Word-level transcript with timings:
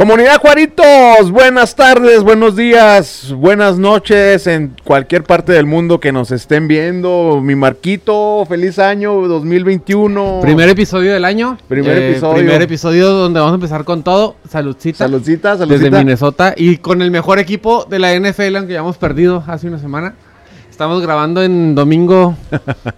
Comunidad 0.00 0.40
Juaritos, 0.40 1.30
buenas 1.30 1.76
tardes, 1.76 2.22
buenos 2.22 2.56
días, 2.56 3.34
buenas 3.36 3.78
noches 3.78 4.46
en 4.46 4.74
cualquier 4.82 5.24
parte 5.24 5.52
del 5.52 5.66
mundo 5.66 6.00
que 6.00 6.10
nos 6.10 6.30
estén 6.30 6.68
viendo. 6.68 7.42
Mi 7.42 7.54
Marquito, 7.54 8.46
feliz 8.48 8.78
año 8.78 9.28
2021. 9.28 10.38
Primer 10.40 10.70
episodio 10.70 11.12
del 11.12 11.26
año. 11.26 11.58
Primer 11.68 11.98
Eh, 11.98 12.10
episodio. 12.12 12.34
Primer 12.36 12.62
episodio 12.62 13.10
donde 13.10 13.40
vamos 13.40 13.52
a 13.52 13.56
empezar 13.56 13.84
con 13.84 14.02
todo. 14.02 14.36
Saludcita. 14.48 15.04
Saludcita, 15.04 15.58
saludcita. 15.58 15.84
Desde 15.84 15.98
Minnesota 15.98 16.54
y 16.56 16.78
con 16.78 17.02
el 17.02 17.10
mejor 17.10 17.38
equipo 17.38 17.84
de 17.84 17.98
la 17.98 18.14
NFL, 18.14 18.56
aunque 18.56 18.72
ya 18.72 18.78
hemos 18.78 18.96
perdido 18.96 19.44
hace 19.46 19.68
una 19.68 19.78
semana. 19.78 20.14
Estamos 20.80 21.02
grabando 21.02 21.42
en 21.42 21.74
domingo, 21.74 22.34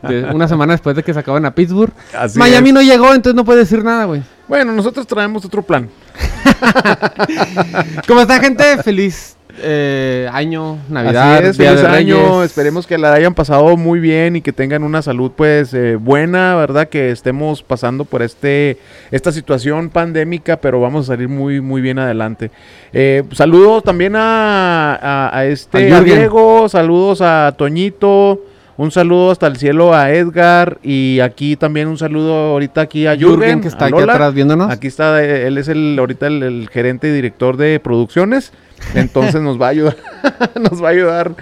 de- 0.02 0.22
una 0.32 0.46
semana 0.46 0.74
después 0.74 0.94
de 0.94 1.02
que 1.02 1.12
se 1.12 1.18
acaban 1.18 1.44
a 1.46 1.52
Pittsburgh. 1.52 1.92
Así 2.16 2.38
Miami 2.38 2.68
es. 2.68 2.74
no 2.74 2.80
llegó, 2.80 3.12
entonces 3.12 3.34
no 3.34 3.44
puede 3.44 3.58
decir 3.58 3.82
nada, 3.82 4.04
güey. 4.04 4.22
Bueno, 4.46 4.70
nosotros 4.70 5.04
traemos 5.04 5.44
otro 5.44 5.62
plan. 5.64 5.90
¿Cómo 8.06 8.20
está, 8.20 8.38
gente? 8.38 8.80
Feliz 8.84 9.36
eh, 9.60 10.28
año, 10.32 10.78
Navidad, 10.88 11.36
Así 11.38 11.46
es, 11.46 11.58
Día 11.58 11.68
feliz 11.70 11.82
de 11.82 11.88
año. 11.88 12.16
Reyes. 12.16 12.44
Esperemos 12.50 12.86
que 12.86 12.98
la 12.98 13.12
hayan 13.12 13.34
pasado 13.34 13.76
muy 13.76 14.00
bien 14.00 14.36
y 14.36 14.40
que 14.40 14.52
tengan 14.52 14.82
una 14.82 15.02
salud 15.02 15.32
pues 15.36 15.74
eh, 15.74 15.96
buena, 15.96 16.54
¿verdad? 16.56 16.88
Que 16.88 17.10
estemos 17.10 17.62
pasando 17.62 18.04
por 18.04 18.22
este 18.22 18.78
esta 19.10 19.32
situación 19.32 19.90
pandémica, 19.90 20.56
pero 20.56 20.80
vamos 20.80 21.06
a 21.08 21.12
salir 21.14 21.28
muy 21.28 21.60
muy 21.60 21.80
bien 21.82 21.98
adelante. 21.98 22.50
Eh, 22.92 23.22
saludos 23.32 23.82
también 23.84 24.16
a, 24.16 24.94
a- 24.94 25.36
a 25.38 25.44
este 25.46 25.92
A. 25.92 26.00
Diego, 26.02 26.68
saludos 26.68 27.20
a 27.20 27.54
Toñito. 27.58 28.40
Un 28.78 28.90
saludo 28.90 29.30
hasta 29.30 29.46
el 29.48 29.58
cielo 29.58 29.94
a 29.94 30.10
Edgar 30.12 30.78
y 30.82 31.20
aquí 31.20 31.56
también 31.56 31.88
un 31.88 31.98
saludo 31.98 32.34
ahorita 32.52 32.80
aquí 32.80 33.06
a 33.06 33.12
Jürgen, 33.14 33.28
Jürgen, 33.36 33.60
que 33.60 33.68
está 33.68 33.84
aquí 33.84 34.00
atrás 34.00 34.32
viéndonos. 34.32 34.70
Aquí 34.72 34.86
está, 34.86 35.22
eh, 35.22 35.46
él 35.46 35.58
es 35.58 35.68
el 35.68 35.94
ahorita 35.98 36.26
el, 36.26 36.42
el 36.42 36.68
gerente 36.72 37.08
y 37.08 37.12
director 37.12 37.58
de 37.58 37.78
producciones. 37.80 38.50
Entonces 38.94 39.40
nos 39.40 39.60
va 39.60 39.66
a 39.66 39.70
ayudar. 39.70 39.96
nos 40.70 40.82
va 40.82 40.88
a 40.88 40.90
ayudar. 40.92 41.32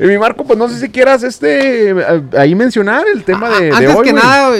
Y 0.00 0.04
mi 0.04 0.16
Marco, 0.16 0.44
pues 0.44 0.56
no 0.56 0.68
sé 0.68 0.78
si 0.78 0.90
quieras 0.90 1.24
este 1.24 1.90
eh, 1.90 2.22
ahí 2.38 2.54
mencionar 2.54 3.04
el 3.12 3.24
tema 3.24 3.48
de, 3.50 3.64
de 3.64 3.72
Ah, 3.72 3.76
Antes 3.78 3.96
hoy. 3.96 4.04
que 4.04 4.12
nada, 4.12 4.56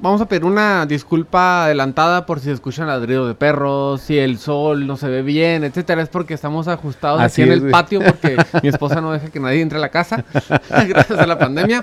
vamos 0.00 0.20
a 0.22 0.26
pedir 0.26 0.44
una 0.46 0.86
disculpa 0.86 1.64
adelantada 1.66 2.24
por 2.24 2.40
si 2.40 2.50
escuchan 2.50 2.86
ladridos 2.86 3.28
de 3.28 3.34
perros, 3.34 4.00
si 4.00 4.16
el 4.16 4.38
sol 4.38 4.86
no 4.86 4.96
se 4.96 5.08
ve 5.08 5.20
bien, 5.20 5.62
etcétera. 5.64 6.00
Es 6.00 6.08
porque 6.08 6.32
estamos 6.32 6.68
ajustados 6.68 7.20
Así 7.20 7.42
aquí 7.42 7.50
en 7.50 7.64
el 7.64 7.70
patio 7.70 8.00
porque 8.00 8.36
mi 8.62 8.70
esposa 8.70 9.02
no 9.02 9.12
deja 9.12 9.28
que 9.28 9.40
nadie 9.40 9.60
entre 9.60 9.76
a 9.76 9.80
la 9.82 9.90
casa 9.90 10.24
gracias 10.70 11.18
a 11.18 11.26
la 11.26 11.38
pandemia. 11.38 11.82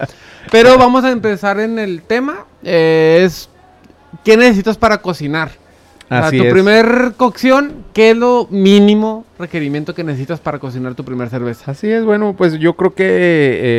Pero 0.52 0.76
vamos 0.80 1.04
a 1.04 1.12
empezar 1.12 1.60
en 1.60 1.78
el 1.78 2.02
tema. 2.02 2.46
eh, 2.64 3.22
es 3.24 3.50
¿qué 4.24 4.36
necesitas 4.36 4.78
para 4.78 4.98
cocinar? 5.00 5.52
Así 6.10 6.38
tu 6.38 6.44
es. 6.44 6.52
primer 6.54 7.14
cocción, 7.18 7.74
¿qué 7.94 8.12
es 8.12 8.18
lo 8.18 8.48
mínimo 8.52 9.26
requerimiento 9.40 9.94
que 9.96 10.04
necesitas 10.04 10.40
para 10.40 10.60
cocinar 10.60 10.94
tu 10.96 11.04
primer 11.04 11.30
cerveza? 11.30 11.72
Así 11.72 11.90
es, 11.90 12.04
bueno, 12.06 12.36
pues 12.38 12.60
yo 12.60 12.76
creo 12.76 12.94
que 12.94 13.06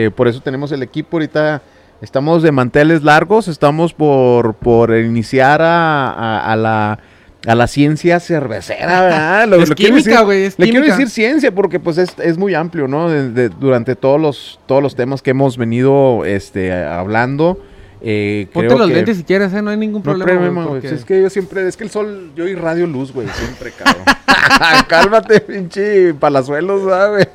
eh, 0.06 0.10
por 0.14 0.26
eso 0.28 0.40
tenemos 0.40 0.72
el 0.72 0.82
equipo 0.82 1.16
ahorita. 1.16 1.62
Estamos 2.02 2.42
de 2.42 2.52
manteles 2.52 3.02
largos, 3.02 3.48
estamos 3.48 3.94
por, 3.94 4.52
por 4.54 4.94
iniciar 4.94 5.62
a, 5.62 6.10
a- 6.10 6.52
a 6.52 6.56
la, 6.56 6.98
a 7.46 7.54
la 7.54 7.66
ciencia 7.66 8.20
cervecera, 8.20 9.00
¿verdad? 9.02 9.48
Lo- 9.48 9.56
Es 9.62 9.68
lo 9.70 9.74
quiero 9.74 9.96
química, 9.96 10.20
güey, 10.20 10.42
Le 10.44 10.50
quiero 10.56 10.72
química. 10.72 10.92
decir 10.96 11.08
ciencia 11.08 11.54
porque 11.54 11.80
pues 11.80 11.96
es, 11.96 12.10
es 12.18 12.36
muy 12.36 12.54
amplio, 12.54 12.86
¿no? 12.86 13.08
De- 13.08 13.30
de- 13.30 13.48
durante 13.48 13.96
todos 13.96 14.20
los, 14.20 14.60
todos 14.66 14.82
los 14.82 14.94
temas 14.94 15.22
que 15.22 15.30
hemos 15.30 15.56
venido 15.56 16.26
este, 16.26 16.70
hablando. 16.74 17.58
Eh, 18.00 18.46
Ponte 18.52 18.66
creo 18.68 18.78
los 18.78 18.88
que- 18.88 18.94
lentes 18.94 19.16
si 19.16 19.24
quieres, 19.24 19.52
¿eh? 19.54 19.62
No 19.62 19.70
hay 19.70 19.76
ningún 19.76 20.02
No 20.04 20.10
hay 20.12 20.16
problema. 20.18 20.26
güey, 20.32 20.36
problema, 20.50 20.64
güey. 20.66 20.80
porque- 20.82 20.94
Es 20.96 21.04
que 21.04 21.22
yo 21.22 21.30
siempre, 21.30 21.66
es 21.66 21.76
que 21.76 21.84
el 21.84 21.90
sol, 21.90 22.30
yo 22.36 22.46
irradio 22.46 22.86
luz, 22.86 23.12
güey, 23.12 23.26
siempre, 23.28 23.72
cabrón. 23.72 24.04
Cálmate, 24.88 25.40
pinche 25.40 26.14
palazuelos, 26.14 26.84
¿verdad, 26.84 27.10
güey. 27.10 27.26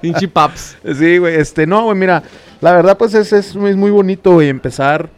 Pinche 0.00 0.28
paps. 0.28 0.76
Sí, 0.98 1.18
güey, 1.18 1.34
este, 1.36 1.66
no, 1.66 1.84
güey, 1.84 1.96
mira, 1.96 2.22
la 2.60 2.72
verdad, 2.72 2.96
pues 2.96 3.14
es, 3.14 3.32
es, 3.32 3.54
muy- 3.56 3.70
es 3.70 3.76
muy 3.76 3.90
bonito, 3.90 4.32
güey, 4.34 4.48
empezar 4.48 5.08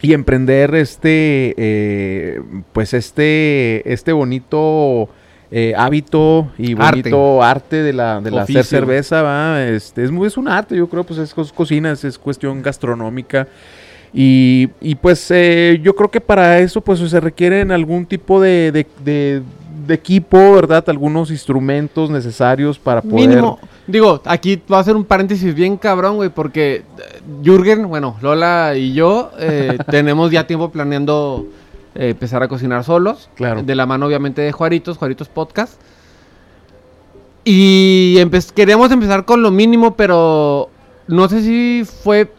y 0.00 0.14
emprender 0.14 0.74
este, 0.74 1.54
eh, 1.56 2.40
pues 2.72 2.92
este, 2.94 3.92
este 3.92 4.12
bonito 4.12 5.08
eh, 5.54 5.74
hábito 5.76 6.50
y 6.58 6.74
bonito 6.74 7.42
arte, 7.42 7.82
de 7.82 7.92
la, 7.92 8.20
de 8.20 8.30
la 8.30 8.42
hacer 8.42 8.64
cerveza, 8.64 9.22
va, 9.22 9.62
este, 9.62 10.02
es 10.02 10.10
muy, 10.10 10.26
es 10.26 10.36
un 10.36 10.48
arte, 10.48 10.74
yo 10.76 10.88
creo, 10.88 11.04
pues 11.04 11.20
es 11.20 11.36
cos- 11.36 11.52
cocina, 11.52 11.92
es, 11.92 12.04
es 12.04 12.18
cuestión 12.18 12.62
gastronómica. 12.62 13.46
Y, 14.14 14.68
y, 14.80 14.94
pues 14.96 15.26
eh, 15.30 15.80
yo 15.82 15.94
creo 15.96 16.10
que 16.10 16.20
para 16.20 16.58
eso 16.58 16.80
pues 16.82 16.98
se 16.98 17.18
requieren 17.20 17.70
algún 17.72 18.04
tipo 18.06 18.40
de, 18.40 18.70
de- 18.72 18.86
de- 19.04 19.42
de 19.86 19.94
equipo, 19.94 20.52
¿verdad? 20.54 20.84
Algunos 20.88 21.30
instrumentos 21.32 22.08
necesarios 22.08 22.78
para 22.78 23.02
poder... 23.02 23.28
Mínimo. 23.28 23.58
Digo, 23.86 24.20
aquí 24.26 24.62
va 24.72 24.76
a 24.76 24.80
hacer 24.80 24.94
un 24.94 25.04
paréntesis 25.04 25.52
bien 25.56 25.76
cabrón, 25.76 26.16
güey, 26.16 26.28
porque 26.28 26.76
eh, 26.76 26.82
Jürgen, 27.42 27.88
bueno, 27.88 28.16
Lola 28.22 28.74
y 28.76 28.92
yo 28.92 29.30
eh, 29.40 29.78
tenemos 29.90 30.30
ya 30.30 30.46
tiempo 30.46 30.70
planeando 30.70 31.46
eh, 31.96 32.10
empezar 32.10 32.42
a 32.44 32.48
cocinar 32.48 32.84
solos. 32.84 33.28
Claro. 33.34 33.62
De 33.64 33.74
la 33.74 33.84
mano, 33.86 34.06
obviamente, 34.06 34.40
de 34.42 34.52
Juaritos, 34.52 34.98
Juaritos 34.98 35.28
Podcast. 35.28 35.80
Y 37.44 38.16
empe- 38.18 38.52
queríamos 38.52 38.90
empezar 38.92 39.24
con 39.24 39.42
lo 39.42 39.50
mínimo, 39.50 39.96
pero 39.96 40.68
no 41.08 41.28
sé 41.28 41.42
si 41.42 41.84
fue. 41.84 42.30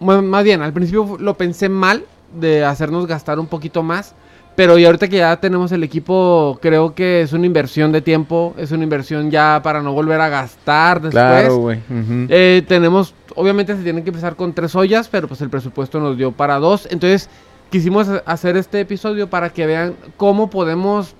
Más 0.00 0.44
bien, 0.44 0.62
al 0.62 0.72
principio 0.72 1.16
lo 1.18 1.34
pensé 1.34 1.68
mal 1.68 2.04
de 2.38 2.64
hacernos 2.64 3.06
gastar 3.06 3.38
un 3.38 3.46
poquito 3.46 3.82
más. 3.82 4.14
Pero 4.56 4.78
y 4.78 4.84
ahorita 4.84 5.08
que 5.08 5.16
ya 5.16 5.36
tenemos 5.40 5.72
el 5.72 5.82
equipo, 5.82 6.60
creo 6.62 6.94
que 6.94 7.22
es 7.22 7.32
una 7.32 7.44
inversión 7.44 7.90
de 7.90 8.00
tiempo, 8.00 8.54
es 8.56 8.70
una 8.70 8.84
inversión 8.84 9.28
ya 9.32 9.60
para 9.64 9.82
no 9.82 9.92
volver 9.92 10.20
a 10.20 10.28
gastar 10.28 11.00
después. 11.00 11.12
Claro, 11.12 11.56
güey. 11.56 11.80
Eh, 12.28 12.62
tenemos, 12.68 13.14
obviamente 13.34 13.76
se 13.76 13.82
tienen 13.82 14.04
que 14.04 14.10
empezar 14.10 14.36
con 14.36 14.52
tres 14.52 14.76
ollas, 14.76 15.08
pero 15.08 15.26
pues 15.26 15.40
el 15.40 15.50
presupuesto 15.50 15.98
nos 15.98 16.16
dio 16.16 16.30
para 16.30 16.60
dos. 16.60 16.86
Entonces 16.88 17.28
quisimos 17.68 18.08
ha- 18.08 18.22
hacer 18.26 18.56
este 18.56 18.78
episodio 18.78 19.28
para 19.28 19.50
que 19.50 19.66
vean 19.66 19.94
cómo 20.16 20.48
podemos 20.48 21.16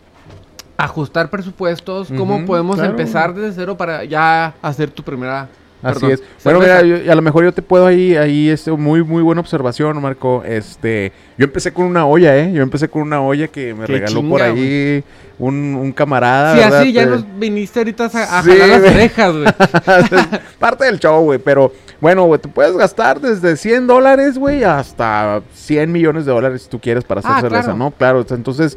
ajustar 0.76 1.28
presupuestos, 1.28 2.12
cómo 2.16 2.44
podemos 2.44 2.76
claro. 2.76 2.90
empezar 2.90 3.34
desde 3.34 3.52
cero 3.56 3.76
para 3.76 4.04
ya 4.04 4.54
hacer 4.62 4.90
tu 4.90 5.02
primera... 5.02 5.48
Así 5.84 6.00
perdón, 6.00 6.10
es. 6.12 6.22
Bueno, 6.44 6.60
mira, 6.60 6.82
yo- 6.82 7.12
a 7.12 7.14
lo 7.14 7.22
mejor 7.22 7.44
yo 7.44 7.52
te 7.52 7.62
puedo 7.62 7.86
ahí, 7.86 8.16
ahí, 8.16 8.48
este, 8.50 8.70
muy, 8.72 9.02
muy 9.04 9.22
buena 9.22 9.40
observación, 9.40 10.00
Marco. 10.02 10.42
Este, 10.46 11.12
yo 11.38 11.44
empecé 11.44 11.72
con 11.72 11.84
una 11.86 12.06
olla, 12.06 12.36
¿eh? 12.36 12.52
Yo 12.52 12.62
empecé 12.62 12.88
con 12.88 13.02
una 13.02 13.20
olla 13.20 13.48
que 13.48 13.74
me 13.74 13.86
Qué 13.86 13.92
regaló 13.92 14.20
chinga, 14.20 14.28
por 14.30 14.42
ahí 14.42 15.04
un, 15.38 15.74
un 15.74 15.92
camarada. 15.92 16.54
Sí, 16.54 16.60
¿verdad? 16.60 16.80
así 16.80 16.92
ya 16.92 17.02
Eh, 17.02 17.06
nos 17.06 17.24
viniste 17.38 17.80
ahorita 17.80 18.04
a, 18.12 18.38
a 18.38 18.42
Sí, 18.42 18.50
jalar 18.50 18.80
las 18.80 18.92
orejas, 18.92 19.32
güey. 19.34 19.46
parte 20.58 20.84
del 20.84 20.98
show, 20.98 21.22
güey. 21.24 21.38
Pero 21.38 21.72
bueno, 22.00 22.24
güey, 22.24 22.40
te 22.40 22.48
puedes 22.48 22.76
gastar 22.76 23.20
desde 23.20 23.56
100 23.56 23.86
dólares, 23.86 24.38
güey, 24.38 24.64
hasta 24.64 25.42
100 25.54 25.90
millones 25.90 26.24
de 26.26 26.32
dólares 26.32 26.62
si 26.62 26.68
tú 26.68 26.78
quieres 26.80 27.04
para 27.04 27.20
hacer 27.20 27.32
Ah, 27.34 27.40
cerveza, 27.40 27.62
claro. 27.64 27.78
¿no? 27.78 27.90
Claro, 27.92 28.24
entonces 28.30 28.76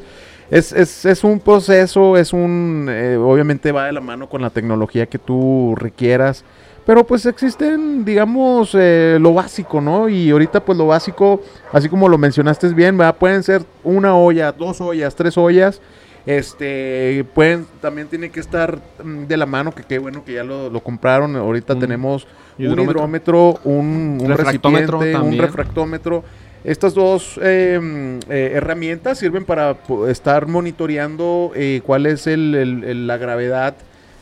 es, 0.50 0.72
es, 0.72 1.06
es 1.06 1.24
un 1.24 1.40
proceso, 1.40 2.16
es 2.18 2.32
un. 2.34 2.88
eh, 2.90 3.18
obviamente 3.18 3.72
va 3.72 3.86
de 3.86 3.92
la 3.92 4.02
mano 4.02 4.30
con 4.30 4.42
la 4.42 4.50
tecnología 4.50 5.06
que 5.06 5.20
tú 5.20 5.76
requieras. 5.78 6.44
Pero 6.88 7.06
pues 7.06 7.26
existen, 7.28 8.04
digamos, 8.06 8.72
eh, 8.74 9.18
lo 9.22 9.34
básico, 9.34 9.82
¿no? 9.82 10.08
Y 10.10 10.32
ahorita 10.32 10.62
pues 10.66 10.78
lo 10.78 10.88
básico, 10.88 11.42
así 11.72 11.90
como 11.90 12.08
lo 12.10 12.18
mencionaste 12.18 12.70
bien, 12.70 12.98
¿verdad? 12.98 13.18
Pueden 13.18 13.44
ser 13.44 13.62
una 13.84 14.16
olla, 14.16 14.52
dos 14.54 14.82
ollas, 14.82 15.14
tres 15.14 15.38
ollas. 15.38 15.80
Este, 16.26 17.26
pueden, 17.34 17.66
también 17.82 18.08
tiene 18.08 18.30
que 18.30 18.40
estar 18.40 18.80
mm, 19.04 19.24
de 19.28 19.38
la 19.38 19.46
mano, 19.46 19.74
que 19.74 19.84
qué 19.84 19.98
bueno 19.98 20.24
que 20.26 20.34
ya 20.34 20.44
lo, 20.44 20.70
lo 20.70 20.80
compraron. 20.82 21.36
Ahorita 21.36 21.74
Un 21.74 21.80
tenemos 21.80 22.28
un 22.60 22.66
hidrómetro. 22.66 23.60
un, 23.66 24.18
un 24.22 24.28
Refractómetro 24.28 25.00
recipiente, 25.00 25.28
un 25.28 25.38
refractómetro. 25.38 26.24
Estas 26.64 26.94
dos 26.94 27.40
eh, 27.42 27.80
mm, 27.82 28.32
eh, 28.32 28.52
herramientas 28.56 29.20
sirven 29.20 29.46
para 29.46 29.78
estar 30.10 30.48
monitoreando 30.48 31.52
eh, 31.56 31.82
cuál 31.86 32.06
es 32.06 32.28
el- 32.28 32.56
el- 32.56 32.84
el- 32.84 33.08
la 33.08 33.18
gravedad 33.18 33.76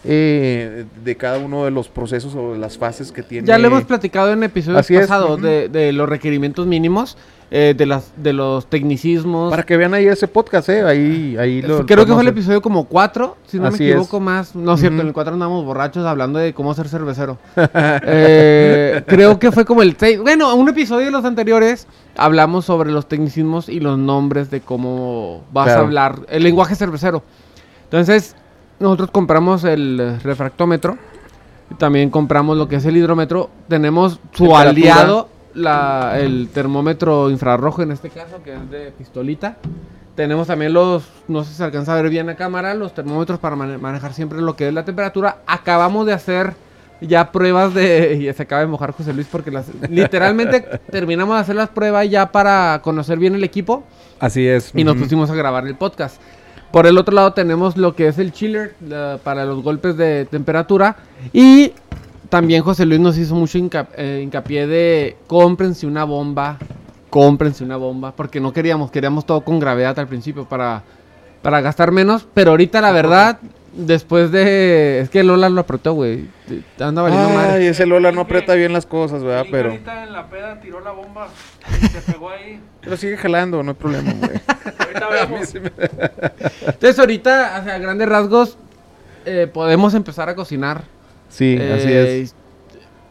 eh, 0.07 0.85
de 1.03 1.17
cada 1.17 1.39
uno 1.39 1.65
de 1.65 1.71
los 1.71 1.89
procesos 1.89 2.35
o 2.35 2.53
de 2.53 2.59
las 2.59 2.77
fases 2.77 3.11
que 3.11 3.23
tiene. 3.23 3.47
Ya 3.47 3.57
lo 3.57 3.67
hemos 3.67 3.83
platicado 3.83 4.31
en 4.31 4.43
episodios 4.43 4.79
Así 4.81 4.95
pasados 4.95 5.41
de, 5.41 5.67
de 5.69 5.91
los 5.93 6.07
requerimientos 6.07 6.67
mínimos, 6.67 7.17
eh, 7.51 7.73
de, 7.77 7.85
las, 7.85 8.11
de 8.17 8.33
los 8.33 8.67
tecnicismos. 8.69 9.49
Para 9.51 9.63
que 9.63 9.77
vean 9.77 9.93
ahí 9.93 10.05
ese 10.07 10.27
podcast, 10.27 10.69
¿eh? 10.69 10.83
Ahí, 10.83 11.35
ahí 11.39 11.61
lo. 11.61 11.85
Creo 11.85 12.05
que 12.05 12.13
fue 12.13 12.21
el 12.21 12.27
episodio 12.27 12.61
como 12.61 12.85
4, 12.85 13.37
si 13.47 13.59
no 13.59 13.67
Así 13.67 13.83
me 13.83 13.89
equivoco 13.89 14.17
es. 14.17 14.23
más. 14.23 14.55
No 14.55 14.73
es 14.73 14.79
cierto, 14.79 15.01
en 15.01 15.07
el 15.07 15.13
4 15.13 15.33
andamos 15.33 15.65
borrachos 15.65 16.05
hablando 16.05 16.37
de 16.39 16.53
cómo 16.53 16.73
ser 16.73 16.87
cervecero. 16.87 17.37
Eh, 18.07 19.03
creo 19.07 19.39
que 19.39 19.51
fue 19.51 19.65
como 19.65 19.81
el 19.81 19.95
6. 19.97 20.19
Bueno, 20.21 20.53
un 20.55 20.69
episodio 20.69 21.05
de 21.05 21.11
los 21.11 21.25
anteriores 21.25 21.87
hablamos 22.17 22.65
sobre 22.65 22.91
los 22.91 23.07
tecnicismos 23.07 23.69
y 23.69 23.79
los 23.79 23.97
nombres 23.97 24.49
de 24.51 24.61
cómo 24.61 25.43
vas 25.51 25.65
Claro. 25.65 25.81
a 25.81 25.83
hablar, 25.83 26.19
el 26.29 26.43
lenguaje 26.43 26.75
cervecero. 26.75 27.23
Entonces, 27.85 28.35
nosotros 28.79 29.11
compramos 29.11 29.63
el 29.63 30.19
refractómetro. 30.23 30.97
También 31.77 32.09
compramos 32.09 32.57
lo 32.57 32.67
que 32.67 32.75
es 32.75 32.85
el 32.85 32.95
hidrómetro. 32.97 33.49
Tenemos 33.67 34.19
su 34.33 34.55
aliado, 34.55 35.29
la, 35.53 36.13
el 36.19 36.49
termómetro 36.53 37.29
infrarrojo 37.31 37.81
en 37.81 37.91
este 37.91 38.09
caso, 38.09 38.41
que 38.43 38.53
es 38.53 38.69
de 38.69 38.91
pistolita. 38.91 39.57
Tenemos 40.15 40.47
también 40.47 40.73
los 40.73 41.03
no 41.27 41.43
sé 41.43 41.49
si 41.51 41.55
se 41.57 41.63
alcanza 41.63 41.93
a 41.93 42.01
ver 42.01 42.09
bien 42.09 42.29
a 42.29 42.35
cámara, 42.35 42.73
los 42.73 42.93
termómetros 42.93 43.39
para 43.39 43.55
mane- 43.55 43.77
manejar 43.77 44.13
siempre 44.13 44.39
lo 44.41 44.55
que 44.55 44.67
es 44.67 44.73
la 44.73 44.85
temperatura. 44.85 45.39
Acabamos 45.47 46.05
de 46.05 46.13
hacer 46.13 46.53
ya 47.01 47.31
pruebas 47.31 47.73
de... 47.73 48.15
Y 48.29 48.33
se 48.33 48.43
acaba 48.43 48.61
de 48.61 48.67
mojar 48.67 48.91
José 48.91 49.11
Luis 49.13 49.27
porque 49.29 49.51
las, 49.51 49.65
literalmente 49.89 50.61
terminamos 50.91 51.35
de 51.35 51.41
hacer 51.41 51.55
las 51.55 51.69
pruebas 51.69 52.09
ya 52.09 52.31
para 52.31 52.79
conocer 52.81 53.17
bien 53.19 53.35
el 53.35 53.43
equipo 53.43 53.83
Así 54.19 54.47
es. 54.47 54.71
y 54.73 54.83
nos 54.85 54.95
pusimos 54.95 55.29
a 55.29 55.35
grabar 55.35 55.67
el 55.67 55.75
podcast. 55.75 56.21
Por 56.71 56.87
el 56.87 56.97
otro 56.97 57.15
lado 57.15 57.33
tenemos 57.33 57.77
lo 57.77 57.95
que 57.95 58.07
es 58.07 58.17
el 58.17 58.31
chiller 58.33 58.75
la- 58.85 59.17
para 59.23 59.45
los 59.45 59.63
golpes 59.63 59.95
de 59.97 60.25
temperatura 60.25 60.97
y 61.31 61.71
también 62.29 62.63
José 62.63 62.85
Luis 62.85 62.99
nos 62.99 63.17
hizo 63.17 63.33
mucho 63.35 63.57
hinca- 63.57 63.87
eh, 63.95 64.19
hincapié 64.23 64.67
de 64.67 65.15
cómprense 65.27 65.87
una 65.87 66.03
bomba, 66.03 66.57
cómprense 67.09 67.63
una 67.63 67.77
bomba, 67.77 68.11
porque 68.13 68.39
no 68.41 68.51
queríamos, 68.51 68.91
queríamos 68.91 69.25
todo 69.25 69.41
con 69.41 69.59
gravedad 69.59 69.97
al 69.99 70.07
principio 70.07 70.43
para, 70.45 70.83
para 71.41 71.61
gastar 71.61 71.91
menos, 71.91 72.27
pero 72.33 72.51
ahorita 72.51 72.81
la 72.81 72.91
verdad, 72.91 73.39
después 73.73 74.31
de... 74.31 74.99
Es 74.99 75.09
que 75.09 75.23
Lola 75.23 75.47
lo 75.49 75.61
apretó, 75.61 75.93
güey, 75.93 76.25
anda 76.79 77.03
valiendo 77.03 77.29
Ay, 77.29 77.35
madre. 77.35 77.67
ese 77.69 77.85
Lola 77.85 78.11
no 78.11 78.21
aprieta 78.21 78.53
bien 78.55 78.73
las 78.73 78.85
cosas, 78.85 79.23
¿verdad? 79.23 79.45
Pero, 79.49 79.69
ahorita 79.69 80.03
en 80.03 80.11
la 80.13 80.27
peda 80.29 80.59
tiró 80.59 80.81
la 80.81 80.91
bomba 80.91 81.27
y 81.81 81.85
se 81.87 82.01
pegó 82.11 82.29
ahí. 82.31 82.59
Pero 82.85 82.95
sigue 82.97 83.17
jalando, 83.17 83.61
no 83.63 83.71
hay 83.71 83.75
problema, 83.75 84.13
güey. 84.13 84.39
Ahorita 84.79 85.09
vemos. 85.09 85.53
Entonces 86.65 86.99
ahorita, 86.99 87.57
hacia 87.57 87.77
grandes 87.79 88.07
rasgos, 88.07 88.57
eh, 89.25 89.49
podemos 89.51 89.93
empezar 89.93 90.29
a 90.29 90.35
cocinar. 90.35 90.83
Sí, 91.29 91.55
así 91.57 91.87
Eh, 91.89 92.21
es. 92.21 92.35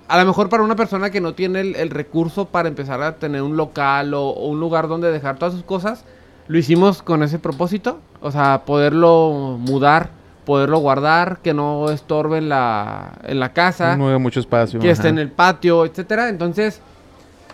A 0.06 0.19
lo 0.19 0.26
mejor 0.26 0.49
para 0.49 0.62
una 0.62 0.76
persona 0.76 1.11
que 1.11 1.21
no 1.21 1.35
tiene 1.35 1.61
el, 1.61 1.76
el 1.76 1.91
recurso 1.91 2.47
para 2.47 2.69
empezar 2.69 3.03
a 3.03 3.17
tener 3.17 3.43
un 3.43 3.56
local 3.56 4.12
o, 4.15 4.29
o 4.29 4.49
un 4.49 4.61
lugar 4.61 4.87
donde 4.87 5.11
dejar 5.11 5.37
todas 5.38 5.55
sus 5.55 5.65
cosas, 5.65 6.05
lo 6.47 6.59
hicimos 6.59 7.03
con 7.03 7.23
ese 7.23 7.38
propósito. 7.38 8.00
O 8.20 8.31
sea, 8.31 8.62
poderlo 8.67 9.56
mudar, 9.59 10.11
poderlo 10.44 10.79
guardar, 10.79 11.38
que 11.43 11.55
no 11.55 11.91
estorbe 11.91 12.37
en 12.38 12.50
la, 12.50 13.12
en 13.25 13.41
la 13.41 13.53
casa, 13.55 13.97
No 13.97 14.09
hay 14.11 14.19
mucho 14.19 14.41
espacio. 14.41 14.79
que 14.79 14.91
esté 14.91 15.09
ajá. 15.09 15.09
en 15.11 15.19
el 15.19 15.31
patio, 15.31 15.85
etcétera. 15.87 16.29
Entonces, 16.29 16.81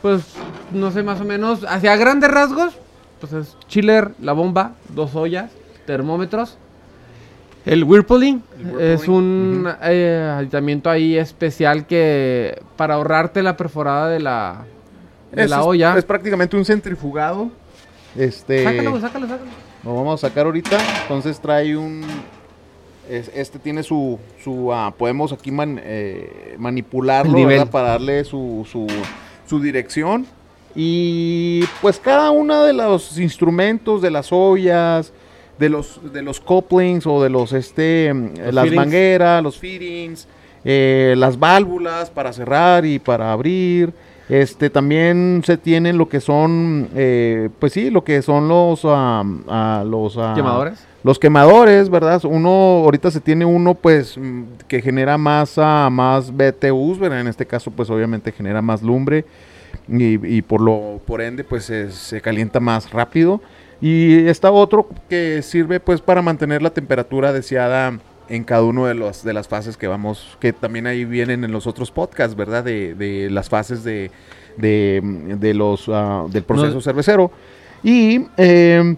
pues, 0.02 0.22
no 0.72 0.90
sé, 0.90 1.02
más 1.02 1.20
o 1.20 1.24
menos, 1.24 1.64
hacia 1.68 1.96
grandes 1.96 2.30
rasgos, 2.30 2.74
pues 3.20 3.32
es 3.32 3.56
chiller, 3.68 4.12
la 4.20 4.32
bomba, 4.32 4.72
dos 4.88 5.14
ollas, 5.14 5.50
termómetros. 5.86 6.56
El 7.66 7.84
Whirlpooling 7.84 8.42
El 8.72 8.80
es 8.80 9.06
un 9.06 9.68
eh, 9.82 10.32
aditamento 10.38 10.88
ahí 10.88 11.18
especial 11.18 11.86
que 11.86 12.58
para 12.76 12.94
ahorrarte 12.94 13.42
la 13.42 13.56
perforada 13.58 14.08
de 14.08 14.18
la, 14.20 14.64
de 15.32 15.44
Es- 15.44 15.50
la 15.50 15.62
olla. 15.62 15.96
Es 15.98 16.04
prácticamente 16.06 16.56
un 16.56 16.64
centrifugado. 16.64 17.50
Este. 18.16 18.64
Sácalo, 18.64 18.98
sácalo, 19.00 19.28
sácalo. 19.28 19.50
Lo 19.84 19.94
vamos 19.94 20.24
a 20.24 20.28
sacar 20.28 20.46
ahorita. 20.46 20.78
Entonces 21.02 21.38
trae 21.38 21.76
un. 21.76 22.02
es- 23.10 23.30
este 23.34 23.58
tiene 23.58 23.82
su. 23.82 24.18
su 24.42 24.72
ah, 24.72 24.94
podemos 24.96 25.30
aquí 25.32 25.50
man- 25.50 25.80
eh, 25.84 26.56
manipularlo 26.58 27.66
para 27.70 27.88
darle 27.90 28.24
su, 28.24 28.66
su, 28.72 28.86
su 29.50 29.60
dirección. 29.60 30.26
Y 30.76 31.64
pues 31.82 31.98
cada 31.98 32.30
uno 32.30 32.62
de 32.62 32.72
los 32.72 33.18
instrumentos, 33.18 34.00
de 34.00 34.12
las 34.12 34.32
ollas, 34.32 35.12
de 35.58 35.68
los, 35.68 36.12
de 36.12 36.22
los 36.22 36.40
couplings 36.40 37.04
o 37.06 37.20
de 37.20 37.28
los 37.28 37.52
este 37.52 38.14
mm, 38.14 38.36
Los 38.44 38.54
las 38.54 38.70
mangueras, 38.70 39.42
los 39.42 39.58
fittings, 39.58 40.28
eh, 40.64 41.14
las 41.18 41.36
válvulas 41.36 42.10
para 42.10 42.32
cerrar 42.32 42.86
y 42.86 43.00
para 43.00 43.32
abrir. 43.32 43.92
Este 44.30 44.70
también 44.70 45.42
se 45.44 45.56
tienen 45.56 45.98
lo 45.98 46.08
que 46.08 46.20
son, 46.20 46.88
eh, 46.94 47.48
pues 47.58 47.72
sí, 47.72 47.90
lo 47.90 48.04
que 48.04 48.22
son 48.22 48.46
los, 48.46 48.82
ah, 48.84 49.24
ah, 49.48 49.84
los 49.84 50.16
ah, 50.16 50.34
Quemadores. 50.36 50.86
los 51.02 51.18
quemadores, 51.18 51.90
¿verdad? 51.90 52.22
Uno, 52.24 52.48
ahorita 52.84 53.10
se 53.10 53.20
tiene 53.20 53.44
uno, 53.44 53.74
pues, 53.74 54.16
que 54.68 54.80
genera 54.82 55.18
más, 55.18 55.54
ah, 55.58 55.88
más 55.90 56.30
BTUs, 56.30 57.00
¿verdad? 57.00 57.22
En 57.22 57.26
este 57.26 57.44
caso, 57.44 57.72
pues, 57.72 57.90
obviamente 57.90 58.30
genera 58.30 58.62
más 58.62 58.82
lumbre 58.82 59.24
y, 59.88 60.24
y 60.36 60.42
por 60.42 60.60
lo, 60.60 61.00
por 61.04 61.20
ende, 61.20 61.42
pues, 61.42 61.64
se, 61.64 61.90
se 61.90 62.20
calienta 62.20 62.60
más 62.60 62.88
rápido. 62.92 63.40
Y 63.80 64.28
está 64.28 64.52
otro 64.52 64.86
que 65.08 65.42
sirve, 65.42 65.80
pues, 65.80 66.00
para 66.00 66.22
mantener 66.22 66.62
la 66.62 66.70
temperatura 66.70 67.32
deseada 67.32 67.98
en 68.30 68.44
cada 68.44 68.62
uno 68.62 68.86
de, 68.86 68.94
los, 68.94 69.22
de 69.24 69.32
las 69.34 69.46
fases 69.48 69.76
que 69.76 69.86
vamos, 69.88 70.38
que 70.40 70.52
también 70.54 70.86
ahí 70.86 71.04
vienen 71.04 71.44
en 71.44 71.52
los 71.52 71.66
otros 71.66 71.90
podcasts, 71.90 72.34
¿verdad? 72.36 72.64
De, 72.64 72.94
de 72.94 73.28
las 73.28 73.48
fases 73.50 73.84
de, 73.84 74.10
de, 74.56 75.00
de 75.38 75.52
los, 75.52 75.88
ah, 75.88 76.24
del 76.30 76.44
proceso 76.44 76.74
No- 76.76 76.80
cervecero. 76.80 77.30
Y... 77.82 78.26
em, 78.38 78.96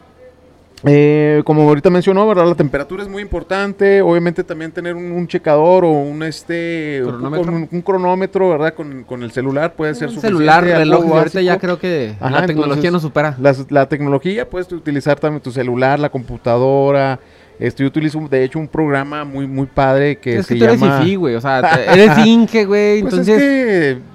eh, 0.84 1.42
como 1.44 1.62
ahorita 1.62 1.90
mencionó, 1.90 2.26
¿verdad? 2.26 2.44
La 2.44 2.56
temperatura 2.56 3.04
es 3.04 3.08
muy 3.08 3.22
importante. 3.22 4.02
Obviamente 4.02 4.42
también 4.42 4.72
tener 4.72 4.96
un, 4.96 5.12
un 5.12 5.28
checador 5.28 5.84
o 5.84 5.90
un 5.92 6.24
este 6.24 7.00
Cronómetro. 7.04 7.52
Un, 7.52 7.68
un 7.70 7.82
cronómetro, 7.82 8.48
¿verdad? 8.50 8.74
Con, 8.74 9.04
con 9.04 9.22
el 9.22 9.30
celular 9.30 9.74
puede 9.74 9.94
ser 9.94 10.08
Un 10.08 10.14
suficiente, 10.14 10.38
celular, 10.38 10.64
reloj, 10.64 11.04
ahorita 11.06 11.40
ya 11.40 11.56
creo 11.60 11.78
que 11.78 12.16
Ajá, 12.18 12.40
la 12.40 12.46
tecnología 12.46 12.90
nos 12.90 13.02
supera. 13.02 13.36
Las- 13.40 13.70
la 13.70 13.88
tecnología, 13.88 14.50
puedes 14.50 14.72
utilizar 14.72 15.20
también 15.20 15.40
tu 15.40 15.52
celular, 15.52 16.00
la 16.00 16.08
computadora. 16.10 17.20
Yo 17.58 17.86
utilizo, 17.86 18.18
de 18.28 18.44
hecho, 18.44 18.58
un 18.58 18.68
programa 18.68 19.24
muy, 19.24 19.46
muy 19.46 19.66
padre 19.66 20.16
que 20.16 20.38
es 20.38 20.46
se 20.46 20.54
que 20.54 20.60
tú 20.60 20.64
eres 20.64 20.80
llama... 20.80 20.98
fifi, 20.98 21.14
güey, 21.14 21.34
o 21.34 21.40
sea, 21.40 21.60
eres 21.92 22.18
inque, 22.26 22.64
güey, 22.64 23.02
Pues 23.02 23.12
entonces... 23.12 23.36
es 23.36 23.42
que 23.42 24.11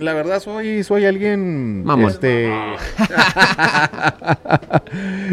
la 0.00 0.12
verdad 0.14 0.40
soy 0.40 0.82
soy 0.84 1.04
alguien 1.06 1.84
Mamón. 1.84 2.10
este 2.10 2.50